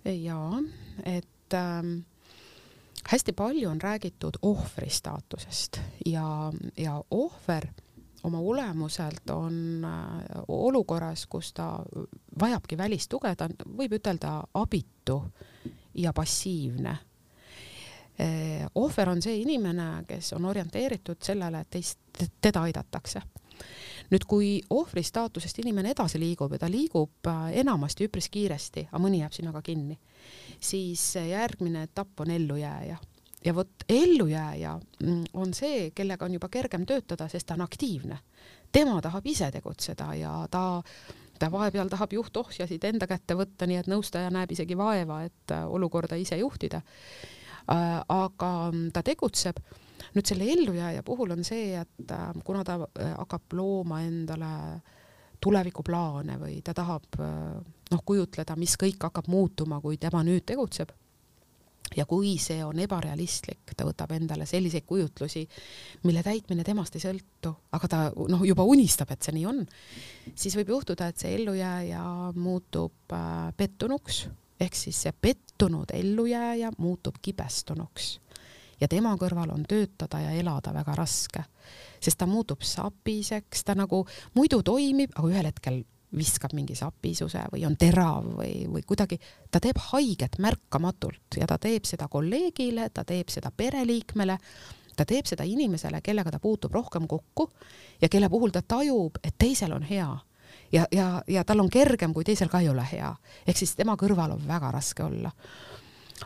jaa, 0.07 0.61
et 1.03 1.55
ähm, 1.55 1.99
hästi 3.11 3.33
palju 3.33 3.71
on 3.71 3.81
räägitud 3.83 4.39
ohvri 4.43 4.91
staatusest 4.91 5.81
ja, 6.07 6.53
ja 6.77 7.01
ohver 7.11 7.67
oma 8.23 8.39
olemuselt 8.39 9.31
on 9.31 9.85
äh, 9.85 10.45
olukorras, 10.49 11.27
kus 11.27 11.53
ta 11.53 11.79
vajabki 12.41 12.79
välistuge, 12.79 13.35
ta 13.35 13.49
võib 13.67 13.99
ütelda 13.99 14.39
abitu 14.55 15.19
ja 15.95 16.13
passiivne. 16.13 16.97
Äh, 18.21 18.63
ohver 18.75 19.11
on 19.11 19.23
see 19.23 19.41
inimene, 19.43 20.05
kes 20.07 20.33
on 20.39 20.47
orienteeritud 20.47 21.19
sellele, 21.23 21.67
et 21.67 21.71
teist, 21.71 21.99
teda 22.41 22.63
aidatakse 22.63 23.23
nüüd, 24.11 24.25
kui 24.29 24.51
ohvri 24.71 25.03
staatusest 25.03 25.59
inimene 25.63 25.93
edasi 25.95 26.21
liigub 26.23 26.53
ja 26.53 26.63
ta 26.63 26.71
liigub 26.71 27.31
äh, 27.31 27.51
enamasti 27.63 28.09
üpris 28.09 28.31
kiiresti, 28.33 28.89
aga 28.91 29.03
mõni 29.03 29.21
jääb 29.25 29.35
sinna 29.37 29.53
ka 29.55 29.63
kinni, 29.67 29.99
siis 30.61 31.15
järgmine 31.17 31.87
etapp 31.89 32.25
on 32.25 32.31
ellujääja 32.31 32.99
ja 33.47 33.55
vot 33.55 33.71
ellujääja 33.89 34.81
mm, 35.03 35.25
on 35.35 35.55
see, 35.55 35.91
kellega 35.95 36.25
on 36.25 36.35
juba 36.35 36.49
kergem 36.49 36.87
töötada, 36.87 37.29
sest 37.29 37.47
ta 37.47 37.55
on 37.55 37.67
aktiivne. 37.67 38.19
tema 38.73 39.01
tahab 39.03 39.27
ise 39.27 39.51
tegutseda 39.51 40.15
ja 40.15 40.33
ta, 40.51 40.83
ta 41.39 41.51
vahepeal 41.53 41.89
tahab 41.89 42.13
juhtohjasid 42.13 42.85
enda 42.85 43.07
kätte 43.07 43.37
võtta, 43.39 43.67
nii 43.67 43.79
et 43.83 43.91
nõustaja 43.91 44.31
näeb 44.31 44.53
isegi 44.53 44.77
vaeva, 44.77 45.23
et 45.25 45.55
äh, 45.55 45.67
olukorda 45.67 46.17
ise 46.17 46.37
juhtida. 46.37 46.83
Äh, 47.71 48.01
aga 48.09 48.53
mm, 48.73 48.91
ta 48.93 49.03
tegutseb. 49.03 49.63
Nüüd 50.17 50.29
selle 50.29 50.49
ellujääja 50.53 51.05
puhul 51.07 51.35
on 51.37 51.45
see, 51.47 51.75
et 51.81 52.13
äh, 52.13 52.29
kuna 52.45 52.65
ta 52.65 52.81
hakkab 52.83 53.57
looma 53.57 54.03
endale 54.07 54.53
tulevikuplaane 55.45 56.39
või 56.41 56.63
ta 56.65 56.73
tahab 56.75 57.19
noh, 57.21 58.01
kujutleda, 58.09 58.55
mis 58.57 58.73
kõik 58.81 59.05
hakkab 59.05 59.29
muutuma, 59.29 59.83
kui 59.85 59.99
tema 60.01 60.23
nüüd 60.25 60.47
tegutseb 60.49 60.95
ja 61.97 62.07
kui 62.09 62.35
see 62.43 62.65
on 62.65 62.79
ebarealistlik, 62.83 63.75
ta 63.77 63.87
võtab 63.87 64.15
endale 64.17 64.47
selliseid 64.49 64.87
kujutlusi, 64.89 65.45
mille 66.09 66.23
täitmine 66.27 66.65
temast 66.67 66.97
ei 66.97 67.05
sõltu, 67.05 67.53
aga 67.77 67.91
ta 67.91 68.01
noh, 68.17 68.43
juba 68.49 68.65
unistab, 68.67 69.13
et 69.13 69.23
see 69.23 69.37
nii 69.37 69.47
on, 69.47 69.63
siis 70.35 70.57
võib 70.59 70.73
juhtuda, 70.75 71.11
et 71.13 71.23
see 71.23 71.37
ellujääja 71.39 72.03
muutub 72.37 73.15
äh, 73.15 73.53
pettunuks 73.57 74.25
ehk 74.61 74.77
siis 74.79 75.03
see 75.05 75.13
pettunud 75.13 75.93
ellujääja 75.93 76.73
muutub 76.79 77.19
kibestunuks 77.23 78.17
ja 78.81 78.89
tema 78.89 79.15
kõrval 79.17 79.53
on 79.55 79.65
töötada 79.69 80.21
ja 80.21 80.33
elada 80.37 80.73
väga 80.75 80.95
raske, 80.99 81.45
sest 82.01 82.19
ta 82.19 82.27
muutub 82.27 82.63
sapiseks, 82.63 83.65
ta 83.65 83.77
nagu 83.79 84.05
muidu 84.35 84.63
toimib, 84.63 85.15
aga 85.17 85.29
ühel 85.33 85.51
hetkel 85.51 85.83
viskab 86.17 86.55
mingi 86.55 86.77
sapisuse 86.79 87.43
või 87.53 87.65
on 87.67 87.77
terav 87.77 88.25
või, 88.39 88.67
või 88.71 88.85
kuidagi, 88.87 89.19
ta 89.51 89.61
teeb 89.61 89.79
haiget 89.91 90.39
märkamatult 90.39 91.39
ja 91.41 91.49
ta 91.51 91.59
teeb 91.59 91.85
seda 91.89 92.09
kolleegile, 92.09 92.89
ta 92.95 93.05
teeb 93.05 93.33
seda 93.33 93.51
pereliikmele, 93.51 94.39
ta 94.97 95.05
teeb 95.05 95.27
seda 95.29 95.45
inimesele, 95.45 96.01
kellega 96.03 96.33
ta 96.33 96.41
puutub 96.41 96.73
rohkem 96.75 97.09
kokku 97.11 97.51
ja 98.01 98.09
kelle 98.09 98.31
puhul 98.33 98.55
ta 98.55 98.63
tajub, 98.63 99.19
et 99.25 99.37
teisel 99.39 99.75
on 99.77 99.85
hea 99.85 100.09
ja, 100.73 100.87
ja, 100.93 101.23
ja 101.29 101.45
tal 101.45 101.61
on 101.61 101.71
kergem, 101.71 102.15
kui 102.15 102.25
teisel 102.25 102.49
ka 102.49 102.61
ei 102.61 102.69
ole 102.69 102.87
hea. 102.93 103.15
ehk 103.47 103.59
siis 103.59 103.75
tema 103.77 103.97
kõrval 103.99 104.37
on 104.37 104.49
väga 104.49 104.71
raske 104.71 105.05
olla. 105.05 105.31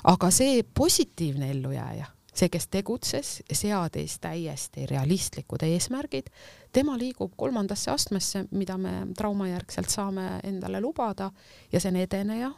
aga 0.05 0.30
see 0.30 0.62
positiivne 0.62 1.51
ellujääja, 1.51 2.07
see, 2.34 2.48
kes 2.48 2.68
tegutses, 2.70 3.42
seadis 3.52 4.18
täiesti 4.22 4.86
realistlikud 4.86 5.62
eesmärgid, 5.66 6.30
tema 6.72 6.96
liigub 6.98 7.32
kolmandasse 7.36 7.90
astmesse, 7.90 8.44
mida 8.50 8.78
me 8.78 9.06
traumajärgselt 9.16 9.90
saame 9.90 10.26
endale 10.44 10.80
lubada 10.80 11.30
ja 11.72 11.80
see 11.80 11.90
on 11.90 12.00
edeneja. 12.00 12.52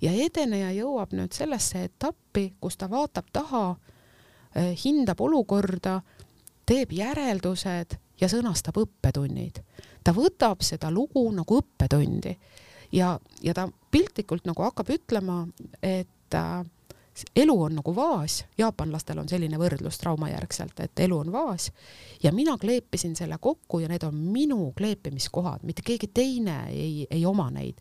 ja 0.00 0.12
edeneja 0.12 0.70
jõuab 0.72 1.12
nüüd 1.12 1.32
sellesse 1.36 1.84
etappi, 1.84 2.54
kus 2.60 2.76
ta 2.76 2.90
vaatab 2.90 3.26
taha, 3.32 3.76
eh, 4.54 4.72
hindab 4.84 5.20
olukorda, 5.20 6.00
teeb 6.66 6.92
järeldused 6.92 7.98
ja 8.20 8.28
sõnastab 8.28 8.80
õppetunnid. 8.80 9.62
ta 10.04 10.12
võtab 10.12 10.62
seda 10.62 10.90
lugu 10.90 11.30
nagu 11.32 11.60
õppetundi 11.60 12.36
ja, 12.92 13.18
ja 13.42 13.54
ta 13.54 13.68
piltlikult 13.90 14.46
nagu 14.48 14.62
hakkab 14.62 14.90
ütlema, 14.90 15.44
et 15.82 16.34
äh, 16.34 16.64
elu 17.36 17.62
on 17.62 17.74
nagu 17.74 17.94
vaas, 17.96 18.44
jaapanlastel 18.58 19.18
on 19.18 19.28
selline 19.28 19.58
võrdlus 19.58 19.98
traumajärgselt, 19.98 20.80
et 20.80 21.02
elu 21.06 21.18
on 21.18 21.32
vaas. 21.32 21.70
Ja 22.22 22.32
mina 22.32 22.56
kleepisin 22.58 23.16
selle 23.16 23.38
kokku 23.40 23.80
ja 23.80 23.88
need 23.88 24.04
on 24.06 24.14
minu 24.14 24.72
kleepimiskohad, 24.76 25.62
mitte 25.62 25.82
keegi 25.86 26.10
teine 26.14 26.64
ei, 26.68 27.06
ei 27.10 27.26
oma 27.26 27.50
neid. 27.50 27.80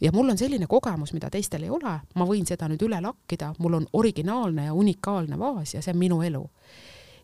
ja 0.00 0.10
mul 0.12 0.28
on 0.28 0.38
selline 0.38 0.66
kogemus, 0.66 1.12
mida 1.12 1.30
teistel 1.30 1.62
ei 1.62 1.70
ole, 1.70 1.98
ma 2.14 2.24
võin 2.26 2.46
seda 2.46 2.66
nüüd 2.68 2.82
üle 2.82 2.98
lakkida, 3.00 3.54
mul 3.58 3.74
on 3.78 3.86
originaalne 3.92 4.64
ja 4.64 4.74
unikaalne 4.74 5.38
vaas 5.38 5.74
ja 5.74 5.82
see 5.82 5.94
on 5.94 5.98
minu 5.98 6.22
elu. 6.22 6.42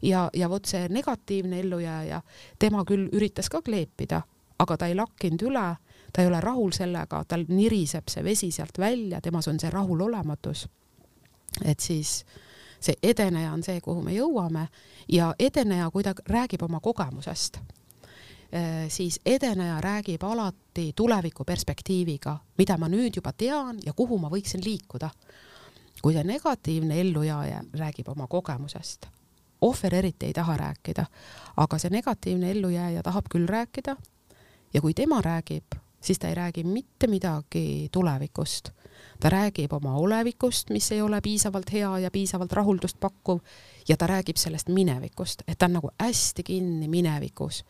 Ja, 0.02 0.30
ja 0.34 0.48
vot 0.50 0.64
see 0.64 0.88
negatiivne 0.88 1.60
ellujääja, 1.60 2.22
tema 2.58 2.84
küll 2.86 3.08
üritas 3.12 3.48
ka 3.50 3.62
kleepida, 3.62 4.22
aga 4.58 4.76
ta 4.76 4.86
ei 4.86 4.94
lakkinud 4.94 5.42
üle, 5.50 5.66
ta 6.12 6.22
ei 6.22 6.28
ole 6.28 6.40
rahul 6.40 6.72
sellega, 6.74 7.22
tal 7.28 7.44
niriseb 7.48 8.10
see 8.10 8.24
vesi 8.24 8.50
sealt 8.54 8.78
välja, 8.78 9.20
temas 9.20 9.48
on 9.48 9.60
see 9.60 9.70
rahulolematus. 9.70 10.68
Et 11.64 11.80
siis 11.80 12.24
see 12.80 12.94
edeneja 13.02 13.52
on 13.52 13.62
see, 13.62 13.80
kuhu 13.80 14.02
me 14.02 14.14
jõuame 14.14 14.68
ja 15.10 15.32
edeneja, 15.38 15.90
kui 15.90 16.04
ta 16.06 16.14
räägib 16.28 16.62
oma 16.62 16.80
kogemusest, 16.80 17.58
eh, 18.52 18.86
siis 18.88 19.20
edeneja 19.26 19.80
räägib 19.80 20.22
alati 20.22 20.92
tuleviku 20.96 21.44
perspektiiviga, 21.44 22.38
mida 22.58 22.78
ma 22.78 22.88
nüüd 22.88 23.16
juba 23.16 23.32
tean 23.32 23.80
ja 23.86 23.92
kuhu 23.92 24.18
ma 24.18 24.30
võiksin 24.30 24.64
liikuda. 24.64 25.10
kui 26.02 26.14
see 26.14 26.22
negatiivne 26.22 27.00
ellujääja 27.00 27.64
räägib 27.74 28.08
oma 28.08 28.26
kogemusest, 28.26 29.06
ohver 29.60 29.94
eriti 29.94 30.26
ei 30.26 30.32
taha 30.32 30.56
rääkida, 30.56 31.04
aga 31.56 31.78
see 31.78 31.90
negatiivne 31.90 32.50
ellujääja 32.50 33.02
tahab 33.02 33.24
küll 33.34 33.46
rääkida. 33.46 33.96
ja 34.74 34.80
kui 34.80 34.94
tema 34.94 35.20
räägib, 35.20 35.74
siis 36.00 36.18
ta 36.18 36.28
ei 36.28 36.34
räägi 36.34 36.64
mitte 36.64 37.06
midagi 37.06 37.88
tulevikust. 37.92 38.70
ta 39.20 39.30
räägib 39.30 39.72
oma 39.72 39.96
olevikust, 39.96 40.70
mis 40.70 40.92
ei 40.92 41.02
ole 41.02 41.20
piisavalt 41.20 41.72
hea 41.72 41.98
ja 41.98 42.10
piisavalt 42.10 42.52
rahuldust 42.52 43.00
pakkuv 43.00 43.38
ja 43.88 43.96
ta 43.96 44.06
räägib 44.06 44.36
sellest 44.36 44.68
minevikust, 44.68 45.42
et 45.48 45.58
ta 45.58 45.66
on 45.66 45.72
nagu 45.72 45.90
hästi 46.00 46.42
kinni 46.42 46.88
minevikus. 46.88 47.64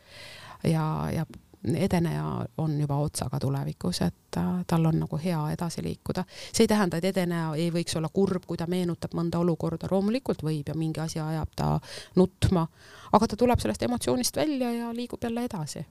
ja, 0.65 1.09
ja 1.13 1.27
edeneja 1.75 2.47
on 2.59 2.81
juba 2.81 2.97
otsaga 2.97 3.41
tulevikus, 3.41 4.01
et 4.03 4.15
ta, 4.31 4.43
tal 4.67 4.87
on 4.87 5.01
nagu 5.01 5.19
hea 5.25 5.41
edasi 5.51 5.83
liikuda. 5.83 6.25
see 6.53 6.65
ei 6.65 6.69
tähenda, 6.69 6.97
et 6.97 7.05
edeneja 7.05 7.55
ei 7.55 7.71
võiks 7.75 7.97
olla 7.99 8.09
kurb, 8.13 8.47
kui 8.47 8.57
ta 8.57 8.67
meenutab 8.67 9.15
mõnda 9.15 9.39
olukorda, 9.39 9.89
loomulikult 9.91 10.43
võib 10.43 10.69
ja 10.69 10.75
mingi 10.75 11.01
asi 11.01 11.21
ajab 11.21 11.55
ta 11.57 11.81
nutma, 12.17 12.67
aga 13.13 13.27
ta 13.27 13.37
tuleb 13.37 13.61
sellest 13.61 13.83
emotsioonist 13.83 14.37
välja 14.37 14.73
ja 14.73 14.93
liigub 14.95 15.25
jälle 15.25 15.45
edasi. 15.45 15.87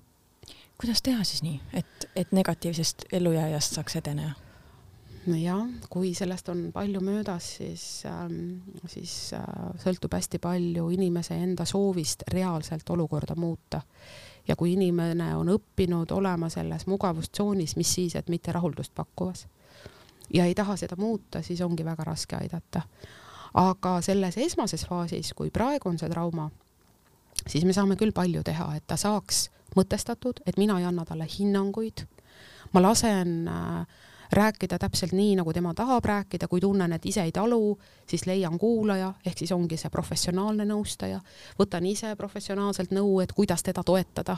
Kuidas 0.77 1.01
teha 1.01 1.23
siis 1.23 1.43
nii, 1.43 1.61
et, 1.73 2.09
et 2.15 2.31
negatiivsest 2.31 3.07
ellujääjast 3.11 3.79
saaks 3.79 3.95
edeneja? 4.01 4.35
jah, 5.35 5.65
kui 5.89 6.13
sellest 6.15 6.49
on 6.49 6.69
palju 6.73 7.01
möödas, 7.03 7.49
siis 7.57 8.05
ähm,, 8.07 8.61
siis 8.87 9.33
äh, 9.35 9.43
sõltub 9.83 10.13
hästi 10.15 10.39
palju 10.39 10.87
inimese 10.95 11.35
enda 11.35 11.65
soovist 11.67 12.23
reaalselt 12.31 12.89
olukorda 12.89 13.35
muuta 13.35 13.81
ja 14.47 14.55
kui 14.55 14.73
inimene 14.77 15.33
on 15.35 15.51
õppinud 15.51 16.13
olema 16.15 16.49
selles 16.49 16.87
mugavustsoonis, 16.87 17.75
mis 17.75 17.93
siis, 17.93 18.15
et 18.15 18.29
mitte 18.31 18.55
rahuldust 18.55 18.95
pakkuvas 18.95 19.47
ja 20.33 20.45
ei 20.45 20.55
taha 20.55 20.77
seda 20.77 20.95
muuta, 20.95 21.41
siis 21.41 21.61
ongi 21.61 21.85
väga 21.85 22.03
raske 22.03 22.35
aidata. 22.35 22.81
aga 23.53 24.01
selles 24.01 24.37
esmases 24.37 24.85
faasis, 24.85 25.33
kui 25.33 25.49
praegu 25.51 25.89
on 25.89 25.99
see 25.99 26.09
trauma, 26.09 26.49
siis 27.47 27.65
me 27.65 27.73
saame 27.73 27.95
küll 27.95 28.11
palju 28.11 28.43
teha, 28.43 28.75
et 28.75 28.87
ta 28.87 28.97
saaks 28.97 29.49
mõtestatud, 29.75 30.43
et 30.45 30.57
mina 30.57 30.79
ei 30.79 30.85
anna 30.85 31.05
talle 31.05 31.27
hinnanguid. 31.39 32.05
ma 32.73 32.81
lasen 32.81 33.47
äh, 33.47 33.87
rääkida 34.31 34.79
täpselt 34.79 35.11
nii, 35.11 35.35
nagu 35.35 35.53
tema 35.53 35.73
tahab 35.73 36.05
rääkida, 36.05 36.47
kui 36.47 36.61
tunnen, 36.61 36.93
et 36.93 37.05
ise 37.05 37.23
ei 37.23 37.31
talu, 37.31 37.79
siis 38.09 38.25
leian 38.25 38.57
kuulaja, 38.59 39.13
ehk 39.25 39.37
siis 39.37 39.51
ongi 39.51 39.77
see 39.77 39.89
professionaalne 39.89 40.65
nõustaja, 40.67 41.19
võtan 41.59 41.85
ise 41.85 42.15
professionaalselt 42.15 42.91
nõu, 42.91 43.19
et 43.23 43.31
kuidas 43.31 43.63
teda 43.63 43.83
toetada. 43.83 44.37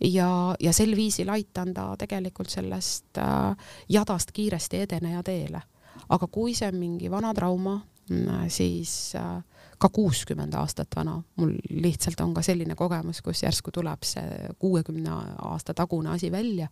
ja, 0.00 0.54
ja 0.60 0.72
sel 0.72 0.96
viisil 0.96 1.28
aitan 1.28 1.74
ta 1.74 1.94
tegelikult 1.98 2.48
sellest 2.50 3.18
äh, 3.18 3.56
jadast 3.88 4.32
kiiresti 4.32 4.80
edeneja 4.80 5.22
teele. 5.22 5.62
aga 6.08 6.26
kui 6.26 6.54
see 6.54 6.68
on 6.68 6.76
mingi 6.76 7.10
vana 7.10 7.34
trauma, 7.34 7.80
siis 8.48 9.14
äh, 9.18 9.42
ka 9.78 9.88
kuuskümmend 9.88 10.54
aastat 10.54 10.96
vana, 10.96 11.16
mul 11.36 11.56
lihtsalt 11.70 12.20
on 12.20 12.34
ka 12.34 12.42
selline 12.42 12.74
kogemus, 12.78 13.22
kus 13.22 13.42
järsku 13.42 13.70
tuleb 13.74 14.04
see 14.06 14.52
kuuekümne 14.58 15.10
aasta 15.50 15.74
tagune 15.74 16.14
asi 16.14 16.30
välja 16.32 16.68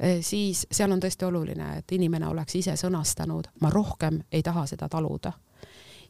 Eh, 0.00 0.18
siis 0.20 0.66
seal 0.70 0.92
on 0.92 1.00
tõesti 1.02 1.26
oluline, 1.26 1.78
et 1.78 1.92
inimene 1.94 2.26
oleks 2.28 2.56
ise 2.58 2.74
sõnastanud, 2.78 3.50
ma 3.62 3.70
rohkem 3.70 4.22
ei 4.32 4.42
taha 4.42 4.66
seda 4.66 4.88
taluda. 4.88 5.32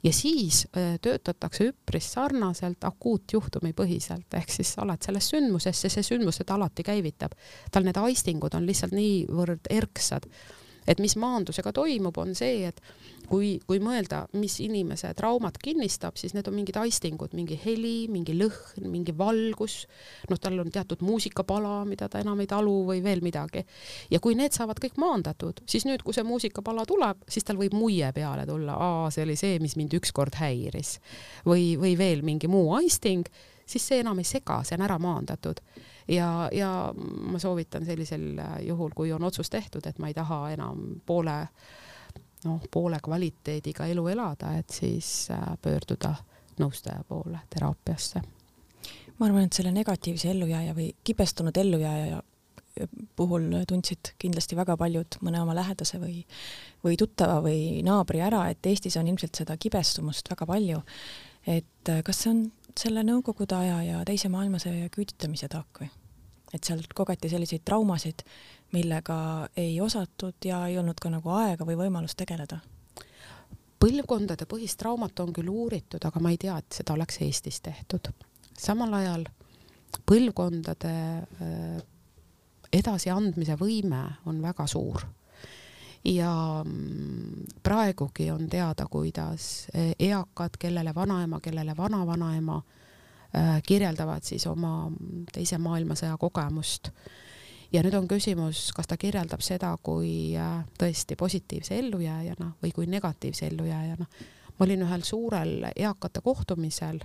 ja 0.04 0.12
siis 0.12 0.66
töötatakse 1.00 1.64
üpris 1.64 2.10
sarnaselt 2.12 2.84
akuutjuhtumi 2.84 3.72
põhiselt, 3.72 4.34
ehk 4.36 4.50
siis 4.52 4.74
sa 4.74 4.82
oled 4.82 5.00
selles 5.02 5.30
sündmuses 5.32 5.80
ja 5.84 5.90
see 5.90 6.02
sündmus 6.04 6.36
seda 6.42 6.54
alati 6.54 6.82
käivitab. 6.82 7.32
tal 7.70 7.84
need 7.84 7.96
aistingud 7.96 8.54
on 8.54 8.66
lihtsalt 8.66 8.92
niivõrd 8.92 9.70
erksad 9.70 10.28
et 10.86 11.00
mis 11.00 11.16
maandusega 11.20 11.72
toimub, 11.74 12.16
on 12.20 12.34
see, 12.36 12.64
et 12.68 12.80
kui, 13.28 13.54
kui 13.66 13.80
mõelda, 13.82 14.24
mis 14.38 14.56
inimese 14.64 15.10
traumat 15.16 15.56
kinnistab, 15.62 16.18
siis 16.20 16.34
need 16.36 16.48
on 16.50 16.56
mingid 16.58 16.76
aistingud, 16.80 17.34
mingi 17.36 17.56
heli, 17.60 18.06
mingi 18.12 18.36
lõhn, 18.36 18.88
mingi 18.90 19.14
valgus, 19.16 19.84
noh, 20.30 20.40
tal 20.40 20.60
on 20.60 20.72
teatud 20.74 21.04
muusikapala, 21.04 21.76
mida 21.88 22.08
ta 22.12 22.20
enam 22.24 22.42
ei 22.44 22.50
talu 22.50 22.76
või 22.90 23.00
veel 23.04 23.24
midagi. 23.24 23.64
ja 24.10 24.20
kui 24.20 24.36
need 24.38 24.52
saavad 24.56 24.80
kõik 24.82 24.98
maandatud, 25.00 25.64
siis 25.66 25.86
nüüd, 25.88 26.04
kui 26.04 26.16
see 26.16 26.26
muusikapala 26.26 26.84
tuleb, 26.88 27.24
siis 27.28 27.44
tal 27.44 27.58
võib 27.60 27.76
muie 27.76 28.12
peale 28.12 28.46
tulla, 28.46 28.76
aa, 28.76 29.10
see 29.14 29.24
oli 29.24 29.36
see, 29.40 29.58
mis 29.62 29.76
mind 29.80 29.96
ükskord 30.00 30.36
häiris. 30.40 30.98
Või, 31.48 31.74
või 31.80 31.96
veel 31.98 32.22
mingi 32.26 32.48
muu 32.50 32.74
aisting, 32.76 33.28
siis 33.66 33.86
see 33.88 34.04
enam 34.04 34.20
ei 34.20 34.28
sega, 34.28 34.62
see 34.64 34.76
on 34.78 34.84
ära 34.86 35.00
maandatud 35.00 35.60
ja, 36.08 36.48
ja 36.52 36.70
ma 36.96 37.38
soovitan 37.38 37.84
sellisel 37.84 38.40
juhul, 38.66 38.92
kui 38.96 39.12
on 39.12 39.24
otsus 39.24 39.50
tehtud, 39.50 39.86
et 39.86 39.98
ma 39.98 40.10
ei 40.10 40.14
taha 40.14 40.40
enam 40.54 40.84
poole, 41.06 41.36
noh, 42.44 42.60
poole 42.70 43.00
kvaliteediga 43.02 43.86
elu 43.86 44.06
elada, 44.12 44.54
et 44.58 44.70
siis 44.70 45.30
äh, 45.30 45.56
pöörduda 45.62 46.14
nõustaja 46.60 47.04
poole 47.08 47.40
teraapiasse. 47.50 48.22
ma 49.18 49.26
arvan, 49.26 49.48
et 49.48 49.52
selle 49.56 49.72
negatiivse 49.72 50.30
ellujääja 50.30 50.74
või 50.74 50.92
kibestunud 51.04 51.56
ellujääja 51.56 52.22
puhul 53.16 53.52
tundsid 53.68 54.14
kindlasti 54.18 54.56
väga 54.58 54.76
paljud 54.76 55.18
mõne 55.22 55.40
oma 55.42 55.54
lähedase 55.54 56.00
või, 56.02 56.24
või 56.84 56.96
tuttava 56.98 57.38
või 57.44 57.82
naabri 57.86 58.22
ära, 58.24 58.48
et 58.50 58.66
Eestis 58.66 58.96
on 58.98 59.08
ilmselt 59.10 59.38
seda 59.38 59.56
kibestumust 59.56 60.30
väga 60.30 60.46
palju. 60.46 60.82
et 61.46 61.90
kas 62.04 62.22
see 62.22 62.30
on 62.30 62.38
selle 62.80 63.04
Nõukogude 63.06 63.56
aja 63.56 63.82
ja 63.82 64.00
Teise 64.06 64.28
maailmasõja 64.32 64.88
küüditamise 64.94 65.48
taak 65.48 65.82
või? 65.82 65.90
et 66.54 66.62
sealt 66.62 66.92
kogeti 66.94 67.26
selliseid 67.26 67.64
traumasid, 67.66 68.22
millega 68.72 69.16
ei 69.58 69.80
osatud 69.82 70.46
ja 70.46 70.60
ei 70.70 70.76
olnud 70.78 71.00
ka 71.02 71.10
nagu 71.10 71.32
aega 71.34 71.66
või 71.66 71.78
võimalust 71.80 72.18
tegeleda? 72.20 72.60
põlvkondade 73.82 74.46
põhist 74.48 74.78
traumat 74.80 75.20
on 75.20 75.32
küll 75.34 75.50
uuritud, 75.50 76.04
aga 76.04 76.20
ma 76.22 76.30
ei 76.32 76.38
tea, 76.40 76.56
et 76.56 76.78
seda 76.78 76.94
oleks 76.94 77.18
Eestis 77.26 77.60
tehtud. 77.60 78.08
samal 78.58 78.94
ajal 79.00 79.26
põlvkondade 80.06 80.94
äh, 80.94 81.82
edasiandmise 82.72 83.58
võime 83.60 84.04
on 84.26 84.40
väga 84.42 84.66
suur 84.66 85.04
ja 86.04 86.64
mm, 86.66 87.44
praegugi 87.62 88.30
on 88.30 88.48
teada, 88.48 88.86
kuidas 88.90 89.66
eh, 89.74 89.94
eakad, 89.98 90.56
kellele 90.58 90.94
vanaema, 90.94 91.40
kellele 91.40 91.76
vanavanaema 91.76 92.62
äh, 93.36 93.62
kirjeldavad 93.66 94.22
siis 94.22 94.46
oma 94.46 94.92
teise 95.32 95.58
maailmasõja 95.58 96.16
kogemust. 96.18 96.90
ja 97.72 97.82
nüüd 97.82 97.94
on 97.98 98.08
küsimus, 98.08 98.68
kas 98.76 98.86
ta 98.86 98.96
kirjeldab 98.96 99.40
seda 99.42 99.76
kui 99.82 100.36
äh, 100.36 100.64
tõesti 100.78 101.16
positiivse 101.16 101.78
ellujääjana 101.78 102.52
või 102.62 102.72
kui 102.72 102.86
negatiivse 102.86 103.46
ellujääjana. 103.46 104.06
ma 104.58 104.64
olin 104.66 104.82
ühel 104.82 105.02
suurel 105.02 105.70
eakate 105.76 106.20
kohtumisel 106.20 107.00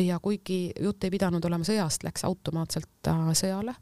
ja 0.00 0.18
kuigi 0.18 0.72
jutt 0.80 1.04
ei 1.04 1.10
pidanud 1.10 1.44
olema 1.44 1.64
sõjast, 1.64 2.04
läks 2.04 2.24
automaatselt 2.24 3.10
sõjale 3.32 3.74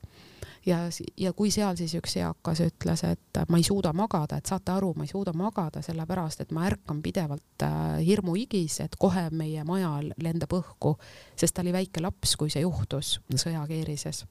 ja, 0.67 0.79
ja 1.21 1.33
kui 1.33 1.51
seal 1.55 1.77
siis 1.79 1.95
üks 1.99 2.17
eakas 2.21 2.63
ütles, 2.65 3.05
et 3.09 3.41
ma 3.49 3.61
ei 3.61 3.67
suuda 3.67 3.93
magada, 3.97 4.39
et 4.39 4.51
saate 4.51 4.75
aru, 4.75 4.93
ma 4.97 5.07
ei 5.07 5.13
suuda 5.13 5.35
magada 5.37 5.83
sellepärast, 5.85 6.45
et 6.45 6.55
ma 6.55 6.67
ärkan 6.69 7.03
pidevalt 7.05 7.67
äh, 7.67 7.99
hirmuigis, 8.05 8.81
et 8.85 8.97
kohe 9.01 9.29
meie 9.33 9.65
maja 9.65 9.97
lendab 10.23 10.57
õhku, 10.57 10.97
sest 11.37 11.57
ta 11.57 11.65
oli 11.65 11.75
väike 11.75 12.05
laps, 12.05 12.37
kui 12.41 12.53
see 12.53 12.65
juhtus 12.65 13.19
sõjakeerises 13.35 14.25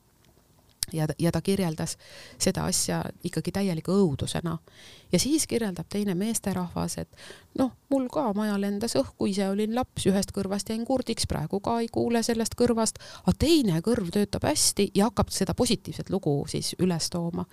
ja, 0.93 1.07
ja 1.19 1.31
ta 1.31 1.41
kirjeldas 1.41 1.97
seda 2.41 2.65
asja 2.69 3.01
ikkagi 3.23 3.51
täieliku 3.51 3.93
õudusena. 3.95 4.57
ja 5.11 5.19
siis 5.19 5.47
kirjeldab 5.47 5.87
teine 5.89 6.15
meesterahvas, 6.15 6.97
et 6.97 7.09
noh, 7.59 7.71
mul 7.89 8.07
ka 8.11 8.31
maja 8.35 8.57
lendas 8.61 8.95
õhku, 8.99 9.27
ise 9.29 9.47
olin 9.49 9.75
laps, 9.75 10.07
ühest 10.09 10.33
kõrvast 10.35 10.69
jäin 10.69 10.85
kurdiks, 10.85 11.27
praegu 11.29 11.59
ka 11.63 11.79
ei 11.81 11.87
kuule 11.87 12.23
sellest 12.23 12.57
kõrvast, 12.59 12.99
aga 13.23 13.35
teine 13.39 13.81
kõrv 13.85 14.11
töötab 14.13 14.47
hästi 14.49 14.89
ja 14.95 15.09
hakkab 15.09 15.31
seda 15.33 15.53
positiivset 15.53 16.09
lugu 16.09 16.35
siis 16.47 16.73
üles 16.79 17.09
tooma. 17.13 17.45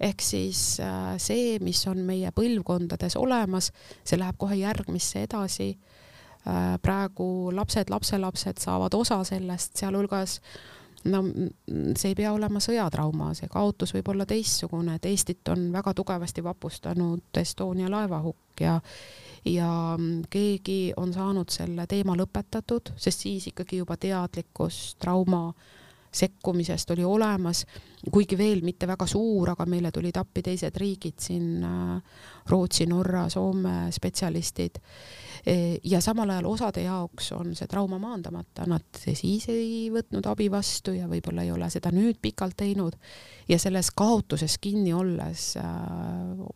ehk 0.00 0.22
siis 0.22 0.80
äh, 0.80 1.14
see, 1.18 1.58
mis 1.60 1.86
on 1.86 2.04
meie 2.06 2.30
põlvkondades 2.32 3.16
olemas, 3.16 3.72
see 4.04 4.18
läheb 4.18 4.38
kohe 4.38 4.56
järgmisse 4.62 5.26
edasi 5.28 5.70
äh,. 6.46 6.76
praegu 6.82 7.50
lapsed, 7.52 7.90
lapselapsed 7.90 8.58
saavad 8.58 8.94
osa 8.94 9.24
sellest, 9.24 9.76
sealhulgas 9.76 10.40
no 11.04 11.22
see 11.96 12.10
ei 12.12 12.16
pea 12.18 12.32
olema 12.32 12.60
sõjatrauma, 12.60 13.32
see 13.38 13.48
kaotus 13.50 13.94
võib 13.96 14.12
olla 14.12 14.26
teistsugune, 14.28 14.98
et 14.98 15.08
Eestit 15.08 15.48
on 15.52 15.70
väga 15.72 15.94
tugevasti 15.96 16.44
vapustanud 16.44 17.40
Estonia 17.40 17.90
laevahukk 17.90 18.64
ja 18.66 18.80
ja 19.44 19.96
keegi 20.30 20.92
on 21.00 21.14
saanud 21.16 21.48
selle 21.48 21.86
teema 21.88 22.12
lõpetatud, 22.18 22.92
sest 23.00 23.24
siis 23.24 23.46
ikkagi 23.48 23.78
juba 23.80 23.96
teadlikkus 23.96 24.96
trauma 25.00 25.46
sekkumisest 26.12 26.90
oli 26.90 27.04
olemas, 27.04 27.64
kuigi 28.10 28.38
veel 28.38 28.64
mitte 28.66 28.88
väga 28.90 29.06
suur, 29.06 29.52
aga 29.52 29.66
meile 29.66 29.92
tulid 29.94 30.16
appi 30.16 30.42
teised 30.42 30.76
riigid 30.76 31.18
siin, 31.22 31.66
Rootsi, 32.50 32.86
Norra, 32.90 33.28
Soome 33.30 33.90
spetsialistid 33.94 34.80
E, 35.46 35.78
ja 35.84 36.00
samal 36.00 36.30
ajal 36.30 36.46
osade 36.50 36.82
jaoks 36.84 37.30
on 37.32 37.54
see 37.56 37.68
trauma 37.70 37.96
maandamata, 37.98 38.66
nad 38.68 38.98
siis 38.98 39.46
ei 39.48 39.88
võtnud 39.92 40.26
abi 40.28 40.50
vastu 40.52 40.92
ja 40.92 41.08
võib-olla 41.08 41.46
ei 41.46 41.52
ole 41.54 41.70
seda 41.72 41.92
nüüd 41.94 42.18
pikalt 42.20 42.58
teinud 42.60 42.98
ja 43.48 43.58
selles 43.58 43.88
kaotuses 43.96 44.58
kinni 44.60 44.92
olles 44.92 45.54
äh, 45.60 45.70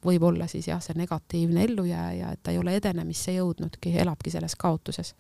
võib 0.05 0.29
olla 0.29 0.49
siis 0.53 0.69
jah, 0.69 0.83
see 0.85 0.99
negatiivne 1.01 1.65
ellujääja, 1.65 2.35
et 2.37 2.45
ta 2.45 2.53
ei 2.53 2.61
ole 2.61 2.77
edenemisse 2.77 3.39
jõudnudki, 3.39 3.95
elabki 4.05 4.35
selles 4.35 4.57
kaotuses. 4.61 5.15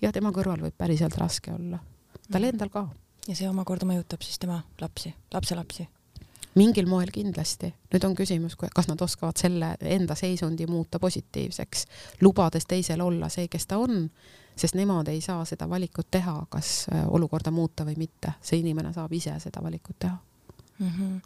jah, 0.00 0.14
tema 0.14 0.30
kõrval 0.30 0.62
võib 0.68 0.78
päriselt 0.78 1.18
raske 1.18 1.52
olla, 1.52 1.82
tal 2.30 2.40
mhm. 2.40 2.54
endal 2.54 2.70
ka. 2.70 2.86
Ja 3.28 3.36
see 3.36 3.48
omakorda 3.48 3.86
mõjutab 3.88 4.24
siis 4.24 4.40
tema 4.40 4.62
lapsi, 4.80 5.14
lapselapsi 5.34 5.88
mingil 6.58 6.88
moel 6.90 7.10
kindlasti. 7.14 7.70
nüüd 7.92 8.04
on 8.04 8.14
küsimus, 8.18 8.56
kas 8.58 8.88
nad 8.88 9.00
oskavad 9.04 9.38
selle 9.38 9.74
enda 9.80 10.16
seisundi 10.18 10.66
muuta 10.66 10.98
positiivseks, 10.98 11.86
lubades 12.24 12.66
teisel 12.66 13.02
olla 13.04 13.28
see, 13.32 13.48
kes 13.48 13.66
ta 13.66 13.78
on, 13.78 14.08
sest 14.58 14.74
nemad 14.78 15.08
ei 15.12 15.20
saa 15.24 15.44
seda 15.48 15.68
valikut 15.70 16.10
teha, 16.10 16.40
kas 16.50 16.88
äh, 16.92 17.04
olukorda 17.06 17.52
muuta 17.54 17.86
või 17.86 17.98
mitte, 18.00 18.34
see 18.42 18.62
inimene 18.62 18.92
saab 18.96 19.12
ise 19.14 19.36
seda 19.44 19.62
valikut 19.62 19.98
teha 19.98 20.16
mm. 20.78 20.88
-hmm. 20.88 21.20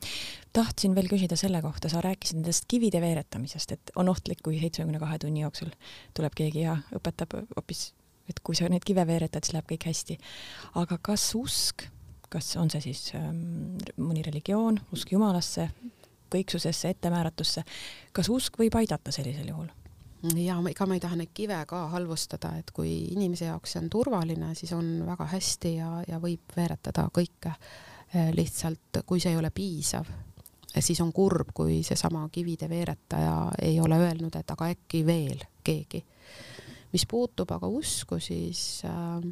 tahtsin 0.53 0.95
veel 0.95 1.09
küsida 1.09 1.37
selle 1.37 1.63
kohta, 1.63 1.89
sa 1.89 2.01
rääkisid 2.01 2.41
nendest 2.41 2.65
kivide 2.69 3.01
veeretamisest, 3.01 3.73
et 3.73 3.97
on 3.97 4.09
ohtlik, 4.09 4.43
kui 4.43 4.61
seitsmekümne 4.61 4.99
kahe 4.99 5.19
tunni 5.19 5.41
jooksul 5.41 5.73
tuleb 6.15 6.35
keegi 6.37 6.67
ja 6.67 6.77
õpetab 6.99 7.39
hoopis, 7.57 7.93
et 8.29 8.39
kui 8.45 8.57
sa 8.59 8.69
neid 8.71 8.85
kive 8.87 9.07
veeretad, 9.07 9.45
siis 9.45 9.57
läheb 9.57 9.69
kõik 9.75 9.89
hästi. 9.91 10.19
aga 10.83 10.99
kas 11.03 11.35
usk 11.39 11.89
kas 12.33 12.57
on 12.57 12.71
see 12.73 12.81
siis 12.89 13.13
ähm, 13.19 13.77
mõni 14.01 14.25
religioon, 14.25 14.81
usk 14.95 15.13
jumalasse, 15.13 15.69
kõiksusesse, 16.33 16.95
ettemääratusse, 16.95 17.65
kas 18.17 18.31
usk 18.33 18.57
võib 18.63 18.77
aidata 18.81 19.13
sellisel 19.15 19.53
juhul? 19.53 19.71
ja 20.39 20.55
ega 20.71 20.87
ma 20.87 20.95
ei 20.95 21.01
taha 21.03 21.17
neid 21.19 21.33
kive 21.35 21.57
ka 21.67 21.87
halvustada, 21.91 22.53
et 22.61 22.69
kui 22.71 22.93
inimese 23.11 23.49
jaoks 23.49 23.75
see 23.75 23.81
on 23.83 23.89
turvaline, 23.91 24.53
siis 24.55 24.71
on 24.77 25.01
väga 25.03 25.27
hästi 25.33 25.73
ja, 25.75 25.89
ja 26.07 26.21
võib 26.23 26.55
veeretada 26.57 27.09
kõike. 27.11 27.57
Äh, 28.13 28.31
lihtsalt 28.37 29.03
kui 29.09 29.21
see 29.21 29.33
ei 29.35 29.41
ole 29.41 29.51
piisav, 29.51 30.07
siis 30.79 31.01
on 31.03 31.11
kurb, 31.13 31.51
kui 31.57 31.81
seesama 31.85 32.23
kivide 32.33 32.69
veeretaja 32.71 33.35
ei 33.67 33.81
ole 33.81 33.99
öelnud, 33.99 34.37
et 34.39 34.55
aga 34.55 34.71
äkki 34.73 35.03
veel 35.07 35.43
keegi. 35.65 36.05
Mis 36.93 37.07
puutub 37.09 37.51
aga 37.55 37.69
usku, 37.69 38.19
siis 38.21 38.83
äh, 38.89 39.25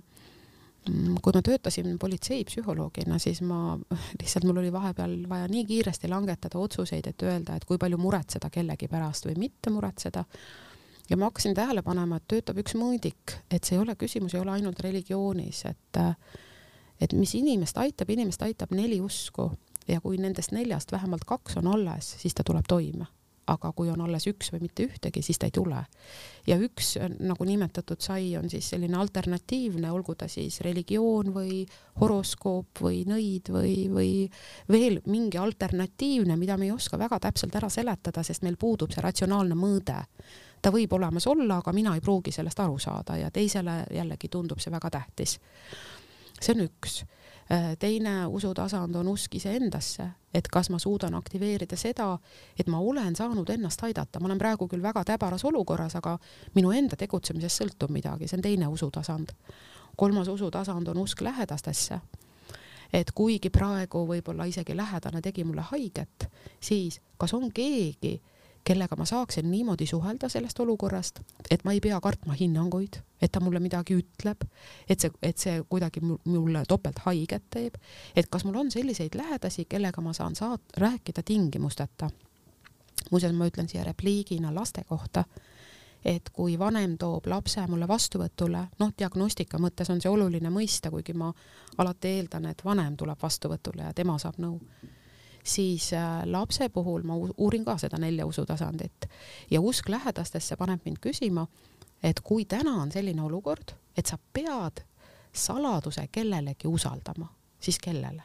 kui 1.20 1.34
ma 1.36 1.42
töötasin 1.44 1.98
politseipsühholoogina, 2.00 3.18
siis 3.18 3.42
ma 3.46 3.76
lihtsalt, 4.20 4.46
mul 4.48 4.62
oli 4.62 4.72
vahepeal 4.72 5.16
vaja 5.28 5.48
nii 5.50 5.64
kiiresti 5.68 6.08
langetada 6.08 6.58
otsuseid, 6.58 7.06
et 7.06 7.26
öelda, 7.26 7.56
et 7.56 7.68
kui 7.68 7.78
palju 7.78 8.00
muretseda 8.00 8.50
kellegi 8.52 8.88
pärast 8.88 9.28
või 9.28 9.36
mitte 9.46 9.72
muretseda. 9.74 10.24
ja 11.10 11.16
ma 11.16 11.28
hakkasin 11.28 11.54
tähele 11.54 11.82
panema, 11.82 12.16
et 12.16 12.28
töötab 12.28 12.58
üks 12.62 12.76
mõõdik, 12.78 13.36
et 13.50 13.64
see 13.64 13.76
ei 13.76 13.82
ole, 13.82 13.96
küsimus 13.98 14.34
ei 14.34 14.40
ole 14.40 14.56
ainult 14.56 14.80
religioonis, 14.80 15.64
et 15.64 16.04
et 17.00 17.12
mis 17.16 17.32
inimest 17.34 17.78
aitab, 17.80 18.10
inimest 18.10 18.42
aitab 18.42 18.74
neli 18.76 19.00
usku 19.00 19.50
ja 19.88 20.00
kui 20.00 20.18
nendest 20.20 20.52
neljast 20.52 20.92
vähemalt 20.92 21.24
kaks 21.24 21.56
on 21.56 21.66
alles, 21.72 22.14
siis 22.20 22.36
ta 22.36 22.44
tuleb 22.44 22.68
toime 22.68 23.06
aga 23.46 23.72
kui 23.76 23.90
on 23.90 24.00
alles 24.04 24.26
üks 24.30 24.52
või 24.52 24.64
mitte 24.66 24.84
ühtegi, 24.86 25.22
siis 25.22 25.38
ta 25.38 25.48
ei 25.48 25.54
tule. 25.54 25.84
ja 26.46 26.56
üks, 26.58 26.94
nagu 27.20 27.44
nimetatud 27.44 28.00
sai, 28.00 28.36
on 28.36 28.50
siis 28.50 28.68
selline 28.72 28.96
alternatiivne, 28.96 29.90
olgu 29.92 30.14
ta 30.14 30.28
siis 30.28 30.60
religioon 30.64 31.32
või 31.34 31.64
horoskoop 32.00 32.82
või 32.82 33.04
nõid 33.08 33.50
või, 33.52 33.74
või 33.92 34.12
veel 34.68 35.00
mingi 35.06 35.38
alternatiivne, 35.38 36.36
mida 36.36 36.56
me 36.56 36.68
ei 36.68 36.72
oska 36.72 36.98
väga 36.98 37.20
täpselt 37.20 37.56
ära 37.56 37.68
seletada, 37.68 38.22
sest 38.22 38.42
meil 38.42 38.56
puudub 38.56 38.92
see 38.92 39.04
ratsionaalne 39.04 39.58
mõõde 39.58 40.00
ta 40.62 40.72
võib 40.72 40.92
olemas 40.92 41.26
olla, 41.26 41.60
aga 41.60 41.72
mina 41.72 41.94
ei 41.96 42.02
pruugi 42.04 42.32
sellest 42.32 42.60
aru 42.60 42.78
saada 42.78 43.16
ja 43.16 43.30
teisele 43.30 43.84
jällegi 43.90 44.28
tundub 44.28 44.60
see 44.60 44.72
väga 44.72 44.90
tähtis. 44.90 45.38
see 46.40 46.54
on 46.54 46.68
üks 46.68 47.02
Äh, 47.02 47.19
teine 47.78 48.26
usutasand 48.26 48.94
on 48.94 49.08
usk 49.08 49.34
iseendasse, 49.34 50.04
et 50.34 50.48
kas 50.48 50.70
ma 50.70 50.78
suudan 50.78 51.14
aktiveerida 51.18 51.76
seda, 51.76 52.12
et 52.58 52.68
ma 52.70 52.78
olen 52.78 53.16
saanud 53.16 53.50
ennast 53.50 53.82
aidata, 53.82 54.20
ma 54.20 54.30
olen 54.30 54.38
praegu 54.38 54.68
küll 54.70 54.82
väga 54.82 55.02
täbaras 55.04 55.44
olukorras, 55.44 55.96
aga 55.98 56.18
minu 56.54 56.70
enda 56.70 56.96
tegutsemisest 56.96 57.62
sõltub 57.62 57.90
midagi, 57.90 58.28
see 58.30 58.38
on 58.38 58.46
teine 58.46 58.70
usutasand. 58.70 59.34
kolmas 59.96 60.28
usutasand 60.28 60.88
on 60.88 60.98
usk 60.98 61.20
lähedastesse. 61.20 62.00
Et 62.92 63.10
kuigi 63.14 63.50
praegu 63.50 64.06
võib-olla 64.06 64.44
isegi 64.48 64.76
lähedane 64.76 65.20
tegi 65.20 65.44
mulle 65.44 65.62
haiget, 65.62 66.30
siis 66.60 67.00
kas 67.18 67.34
on 67.34 67.50
keegi, 67.52 68.20
kellega 68.64 68.96
ma 68.96 69.04
saaksin 69.04 69.50
niimoodi 69.50 69.86
suhelda 69.86 70.28
sellest 70.28 70.60
olukorrast, 70.60 71.20
et 71.50 71.64
ma 71.64 71.72
ei 71.72 71.80
pea 71.80 72.00
kartma 72.00 72.34
hinnanguid, 72.40 73.00
et 73.22 73.32
ta 73.32 73.40
mulle 73.40 73.60
midagi 73.60 73.96
ütleb, 73.96 74.44
et 74.88 75.00
see, 75.00 75.12
et 75.22 75.38
see 75.38 75.62
kuidagi 75.68 76.02
mulle 76.04 76.64
topelt 76.68 76.98
haiget 77.06 77.48
teeb, 77.50 77.78
et 78.16 78.28
kas 78.30 78.44
mul 78.44 78.60
on 78.60 78.70
selliseid 78.70 79.16
lähedasi, 79.16 79.64
kellega 79.64 80.00
ma 80.04 80.12
saan 80.12 80.36
saat-, 80.36 80.76
rääkida 80.76 81.22
tingimusteta. 81.22 82.10
muuseas, 83.10 83.32
ma 83.32 83.46
ütlen 83.46 83.68
siia 83.68 83.84
repliigina 83.84 84.54
laste 84.54 84.84
kohta, 84.84 85.24
et 86.04 86.30
kui 86.32 86.58
vanem 86.58 86.98
toob 86.98 87.26
lapse 87.26 87.66
mulle 87.66 87.88
vastuvõtule, 87.88 88.66
noh, 88.78 88.92
diagnostika 88.98 89.58
mõttes 89.58 89.90
on 89.90 90.00
see 90.00 90.10
oluline 90.10 90.50
mõista, 90.50 90.90
kuigi 90.90 91.12
ma 91.12 91.32
alati 91.78 92.08
eeldan, 92.08 92.46
et 92.46 92.64
vanem 92.64 92.96
tuleb 92.96 93.18
vastuvõtule 93.22 93.82
ja 93.82 93.92
tema 93.94 94.18
saab 94.18 94.38
nõu 94.38 94.60
siis 95.44 95.92
äh, 95.92 96.22
lapse 96.24 96.68
puhul 96.68 97.02
ma 97.02 97.14
uurin 97.36 97.64
ka 97.64 97.76
seda 97.78 97.98
nelja 97.98 98.26
usutasandit 98.26 99.08
ja 99.50 99.60
usk 99.60 99.88
lähedastesse 99.88 100.56
paneb 100.56 100.84
mind 100.84 101.00
küsima, 101.00 101.46
et 102.02 102.20
kui 102.20 102.44
täna 102.44 102.76
on 102.82 102.92
selline 102.92 103.22
olukord, 103.22 103.74
et 103.96 104.06
sa 104.06 104.18
pead 104.32 104.84
saladuse 105.32 106.08
kellelegi 106.12 106.68
usaldama, 106.68 107.28
siis 107.60 107.78
kellele? 107.78 108.22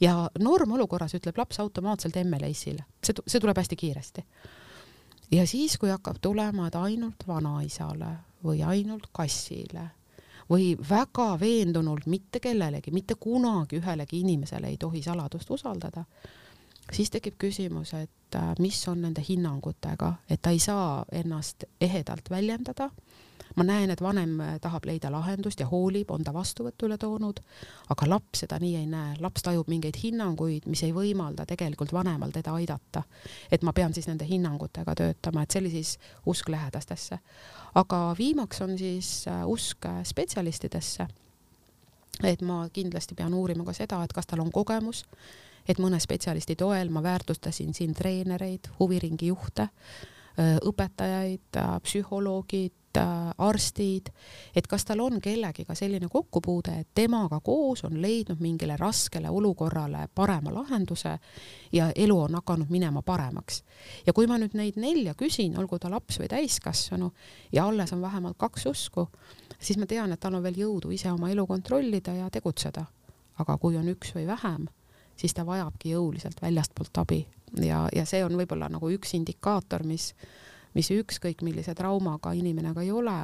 ja 0.00 0.30
normolukorras 0.38 1.14
ütleb 1.14 1.38
laps 1.38 1.60
automaatselt 1.60 2.16
emmeleissile, 2.16 2.84
see, 3.04 3.14
see 3.26 3.40
tuleb 3.40 3.56
hästi 3.56 3.76
kiiresti. 3.76 4.24
ja 5.30 5.46
siis, 5.46 5.78
kui 5.78 5.90
hakkab 5.90 6.18
tulema, 6.20 6.66
et 6.66 6.74
ainult 6.74 7.26
vanaisale 7.28 8.16
või 8.44 8.62
ainult 8.66 9.10
kassile 9.12 9.90
või 10.52 10.72
väga 10.88 11.32
veendunult 11.40 12.06
mitte 12.06 12.40
kellelegi, 12.40 12.92
mitte 12.92 13.16
kunagi 13.20 13.80
ühelegi 13.80 14.20
inimesele 14.20 14.68
ei 14.68 14.76
tohi 14.76 15.02
saladust 15.02 15.50
usaldada, 15.50 16.04
siis 16.92 17.10
tekib 17.10 17.38
küsimus, 17.40 17.94
et 17.96 18.36
äh, 18.36 18.52
mis 18.60 18.80
on 18.88 19.02
nende 19.06 19.24
hinnangutega, 19.28 20.12
et 20.30 20.42
ta 20.42 20.52
ei 20.52 20.60
saa 20.60 21.04
ennast 21.12 21.64
ehedalt 21.80 22.30
väljendada 22.30 22.90
ma 23.56 23.64
näen, 23.64 23.90
et 23.90 24.00
vanem 24.00 24.40
äh, 24.40 24.54
tahab 24.60 24.86
leida 24.88 25.10
lahendust 25.12 25.60
ja 25.60 25.66
hoolib, 25.66 26.10
on 26.10 26.24
ta 26.24 26.32
vastuvõtule 26.34 26.98
toonud, 26.98 27.40
aga 27.92 28.08
laps 28.08 28.44
seda 28.44 28.58
nii 28.62 28.76
ei 28.80 28.86
näe, 28.86 29.16
laps 29.20 29.44
tajub 29.46 29.68
mingeid 29.68 29.98
hinnanguid, 30.02 30.66
mis 30.70 30.82
ei 30.86 30.94
võimalda 30.96 31.46
tegelikult 31.48 31.92
vanemal 31.92 32.32
teda 32.34 32.54
aidata. 32.58 33.02
et 33.50 33.62
ma 33.62 33.72
pean 33.72 33.94
siis 33.94 34.08
nende 34.08 34.24
hinnangutega 34.28 34.94
töötama, 34.94 35.42
et 35.42 35.50
see 35.50 35.60
oli 35.60 35.70
siis 35.70 35.98
usk 36.26 36.48
lähedastesse. 36.48 37.18
aga 37.74 38.14
viimaks 38.18 38.60
on 38.60 38.78
siis 38.78 39.28
äh, 39.28 39.46
usk 39.48 39.86
äh, 39.86 40.02
spetsialistidesse. 40.04 41.06
et 42.24 42.42
ma 42.42 42.68
kindlasti 42.72 43.14
pean 43.14 43.34
uurima 43.34 43.64
ka 43.64 43.72
seda, 43.72 44.02
et 44.04 44.12
kas 44.12 44.26
tal 44.26 44.40
on 44.40 44.52
kogemus 44.52 45.04
et 45.68 45.78
mõne 45.78 46.00
spetsialisti 46.00 46.56
toel 46.56 46.90
ma 46.90 47.02
väärtustasin 47.02 47.74
siin 47.74 47.94
treenereid, 47.94 48.66
huviringijuhte, 48.80 49.68
õpetajaid, 50.38 51.60
psühholoogid, 51.82 52.72
arstid, 53.38 54.10
et 54.56 54.66
kas 54.66 54.84
tal 54.84 55.00
on 55.00 55.20
kellegiga 55.20 55.74
selline 55.74 56.08
kokkupuude, 56.12 56.74
et 56.80 56.88
temaga 56.94 57.40
koos 57.40 57.84
on 57.84 58.00
leidnud 58.02 58.40
mingile 58.40 58.76
raskele 58.76 59.30
olukorrale 59.30 60.08
parema 60.14 60.54
lahenduse 60.54 61.18
ja 61.72 61.90
elu 61.96 62.18
on 62.20 62.34
hakanud 62.34 62.68
minema 62.70 63.02
paremaks. 63.02 63.64
ja 64.06 64.12
kui 64.12 64.26
ma 64.26 64.38
nüüd 64.38 64.54
neid 64.54 64.76
nelja 64.76 65.14
küsin, 65.14 65.58
olgu 65.58 65.78
ta 65.78 65.90
laps 65.90 66.20
või 66.20 66.28
täiskasvanu 66.28 67.12
ja 67.52 67.66
alles 67.66 67.92
on 67.92 68.02
vähemalt 68.02 68.36
kaks 68.38 68.66
usku, 68.66 69.08
siis 69.58 69.78
ma 69.78 69.86
tean, 69.86 70.12
et 70.12 70.20
tal 70.20 70.34
on 70.34 70.42
veel 70.42 70.60
jõudu 70.64 70.92
ise 70.92 71.12
oma 71.12 71.30
elu 71.30 71.46
kontrollida 71.46 72.14
ja 72.14 72.30
tegutseda. 72.30 72.84
aga 73.38 73.58
kui 73.58 73.76
on 73.76 73.88
üks 73.88 74.14
või 74.14 74.26
vähem, 74.26 74.68
siis 75.16 75.34
ta 75.34 75.46
vajabki 75.46 75.90
jõuliselt 75.90 76.42
väljastpoolt 76.42 76.98
abi 76.98 77.26
ja, 77.60 77.88
ja 77.92 78.06
see 78.06 78.24
on 78.24 78.36
võib-olla 78.36 78.68
nagu 78.72 78.90
üks 78.90 79.14
indikaator, 79.14 79.84
mis 79.84 80.12
mis 80.72 80.88
ükskõik 80.90 81.42
millise 81.44 81.74
traumaga 81.76 82.32
inimene 82.32 82.72
ka 82.72 82.80
ei 82.80 82.90
ole, 82.90 83.16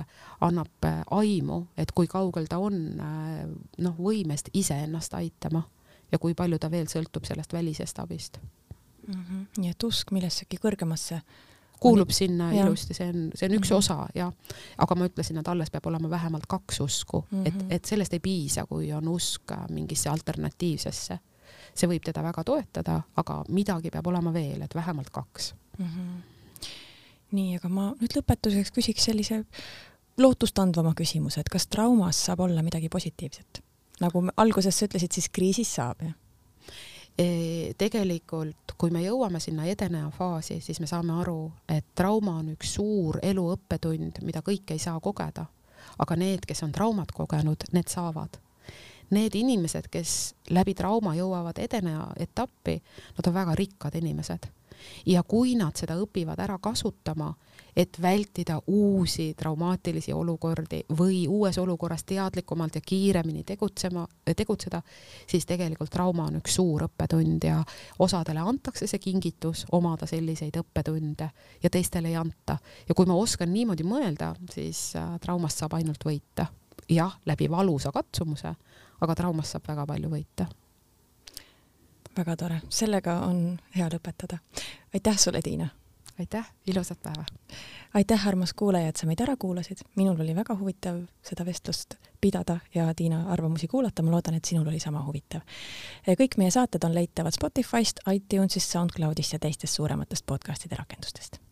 annab 0.44 0.84
äh, 0.84 1.00
aimu, 1.16 1.62
et 1.80 1.92
kui 1.96 2.06
kaugel 2.06 2.44
ta 2.44 2.58
on 2.60 2.76
äh, 3.00 3.46
noh, 3.78 3.94
võimest 3.96 4.50
iseennast 4.52 5.14
aitama 5.16 5.62
ja 6.12 6.18
kui 6.20 6.34
palju 6.36 6.58
ta 6.60 6.70
veel 6.70 6.88
sõltub 6.92 7.24
sellest 7.28 7.52
välisest 7.52 7.98
abist 7.98 8.38
mm. 9.06 9.14
-hmm. 9.14 9.46
nii 9.62 9.70
et 9.70 9.84
usk 9.84 10.12
millessegi 10.12 10.60
kõrgemasse 10.60 11.20
kuulub 11.80 12.10
sinna 12.10 12.52
ja. 12.52 12.66
ilusti, 12.66 12.94
see 12.94 13.08
on, 13.08 13.30
see 13.34 13.48
on 13.48 13.54
üks 13.54 13.70
mm 13.70 13.74
-hmm. 13.74 13.78
osa 13.78 14.06
ja, 14.14 14.32
aga 14.78 14.94
ma 14.94 15.06
ütlesin, 15.06 15.38
et 15.38 15.48
alles 15.48 15.70
peab 15.70 15.86
olema 15.86 16.10
vähemalt 16.10 16.46
kaks 16.46 16.80
usku 16.80 17.24
mm, 17.30 17.42
-hmm. 17.42 17.46
et, 17.46 17.64
et 17.70 17.84
sellest 17.84 18.12
ei 18.12 18.20
piisa, 18.20 18.66
kui 18.66 18.92
on 18.92 19.08
usk 19.08 19.42
mingisse 19.70 20.08
alternatiivsesse. 20.08 21.18
See 21.74 21.90
võib 21.90 22.04
teda 22.04 22.22
väga 22.22 22.44
toetada, 22.44 23.02
aga 23.16 23.42
midagi 23.48 23.90
peab 23.94 24.06
olema 24.06 24.32
veel, 24.34 24.62
et 24.62 24.74
vähemalt 24.74 25.10
kaks 25.10 25.54
mm. 25.78 25.86
-hmm 25.86 26.18
nii, 27.34 27.58
aga 27.58 27.68
ma 27.72 27.90
nüüd 27.98 28.14
lõpetuseks 28.16 28.72
küsiks 28.72 29.08
sellise 29.08 29.42
lootustandvama 30.18 30.94
küsimuse, 30.98 31.42
et 31.42 31.50
kas 31.52 31.68
traumas 31.70 32.20
saab 32.28 32.46
olla 32.46 32.64
midagi 32.64 32.88
positiivset? 32.88 33.62
nagu 33.98 34.22
alguses 34.38 34.76
sa 34.78 34.86
ütlesid, 34.86 35.10
siis 35.10 35.26
kriisis 35.34 35.72
saab, 35.74 36.04
jah? 36.06 36.14
E, 37.18 37.72
tegelikult, 37.74 38.76
kui 38.78 38.92
me 38.94 39.00
jõuame 39.02 39.40
sinna 39.42 39.64
edeneja 39.66 40.06
faasi, 40.14 40.60
siis 40.62 40.78
me 40.78 40.86
saame 40.86 41.16
aru, 41.18 41.48
et 41.66 41.82
trauma 41.98 42.36
on 42.38 42.52
üks 42.52 42.76
suur 42.76 43.18
elu 43.26 43.42
õppetund, 43.56 44.20
mida 44.22 44.38
kõik 44.46 44.70
ei 44.70 44.78
saa 44.78 45.00
kogeda. 45.02 45.48
aga 45.98 46.16
need, 46.16 46.46
kes 46.46 46.62
on 46.62 46.72
traumat 46.72 47.10
kogenud, 47.10 47.64
need 47.72 47.90
saavad. 47.90 48.38
Need 49.10 49.34
inimesed, 49.34 49.88
kes 49.90 50.34
läbi 50.50 50.74
trauma 50.76 51.14
jõuavad 51.16 51.58
edeneja 51.58 52.10
etappi, 52.20 52.76
nad 53.16 53.30
on 53.30 53.34
väga 53.34 53.54
rikkad 53.56 53.94
inimesed 53.96 54.50
ja 55.06 55.22
kui 55.22 55.54
nad 55.58 55.76
seda 55.78 55.96
õpivad 56.00 56.40
ära 56.42 56.58
kasutama, 56.62 57.32
et 57.76 57.98
vältida 58.02 58.58
uusi 58.66 59.32
traumaatilisi 59.38 60.12
olukordi 60.12 60.80
või 60.98 61.26
uues 61.28 61.58
olukorras 61.58 62.04
teadlikumalt 62.04 62.74
ja 62.74 62.80
kiiremini 62.84 63.44
tegutsema, 63.46 64.06
tegutseda, 64.36 64.82
siis 65.26 65.46
tegelikult 65.46 65.90
trauma 65.94 66.26
on 66.26 66.40
üks 66.40 66.56
suur 66.58 66.88
õppetund 66.88 67.46
ja 67.46 67.60
osadele 67.98 68.42
antakse 68.42 68.86
see 68.86 69.02
kingitus 69.02 69.66
omada 69.72 70.06
selliseid 70.10 70.58
õppetunde 70.58 71.30
ja 71.62 71.70
teistele 71.70 72.08
ei 72.08 72.16
anta. 72.16 72.58
ja 72.88 72.94
kui 72.94 73.06
ma 73.06 73.14
oskan 73.14 73.52
niimoodi 73.52 73.86
mõelda, 73.86 74.34
siis 74.50 74.96
äh, 74.96 75.18
traumast 75.20 75.58
saab 75.58 75.78
ainult 75.78 76.04
võita. 76.04 76.46
jah, 76.88 77.18
läbi 77.26 77.50
valusa 77.50 77.92
katsumuse, 77.92 78.54
aga 79.00 79.14
traumast 79.14 79.56
saab 79.56 79.68
väga 79.68 79.86
palju 79.86 80.10
võita 80.10 80.48
väga 82.18 82.36
tore, 82.36 82.60
sellega 82.68 83.20
on 83.26 83.58
hea 83.76 83.88
lõpetada. 83.92 84.38
aitäh 84.94 85.18
sulle, 85.18 85.42
Tiina! 85.42 85.68
aitäh, 86.18 86.50
ilusat 86.66 86.98
päeva! 87.02 87.24
aitäh, 87.94 88.28
armas 88.28 88.52
kuulaja, 88.52 88.88
et 88.88 88.96
sa 88.96 89.06
meid 89.06 89.20
ära 89.20 89.36
kuulasid, 89.38 89.84
minul 89.96 90.20
oli 90.20 90.34
väga 90.34 90.56
huvitav 90.58 91.00
seda 91.22 91.46
vestlust 91.46 91.94
pidada 92.20 92.58
ja 92.74 92.94
Tiina 92.94 93.24
arvamusi 93.32 93.68
kuulata, 93.68 94.02
ma 94.02 94.10
loodan, 94.10 94.34
et 94.34 94.44
sinul 94.44 94.66
oli 94.66 94.80
sama 94.80 95.04
huvitav. 95.06 95.46
kõik 96.08 96.38
meie 96.38 96.50
saated 96.50 96.84
on 96.84 96.94
leitavad 96.94 97.34
Spotify'st, 97.38 98.02
iTunes'ist, 98.14 98.74
SoundCloud'ist 98.74 99.38
ja 99.38 99.38
teistest 99.38 99.74
suurematest 99.78 100.26
podcast'ide 100.26 100.76
rakendustest 100.76 101.47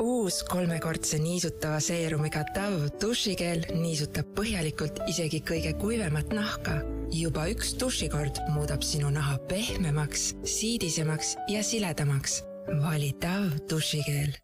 uus 0.00 0.42
kolmekordse 0.48 1.18
niisutava 1.22 1.80
seerumiga 1.82 2.44
Dove 2.56 2.90
dušikeel 3.02 3.66
niisutab 3.78 4.30
põhjalikult 4.36 5.02
isegi 5.12 5.42
kõige 5.48 5.74
kuivemat 5.80 6.32
nahka. 6.32 6.82
juba 7.12 7.48
üks 7.52 7.74
dušikord 7.80 8.40
muudab 8.54 8.82
sinu 8.82 9.10
naha 9.10 9.38
pehmemaks, 9.48 10.32
siidisemaks 10.44 11.36
ja 11.48 11.62
siledamaks. 11.62 12.42
vali 12.82 13.12
Dove 13.20 13.60
dušikeel 13.70 14.42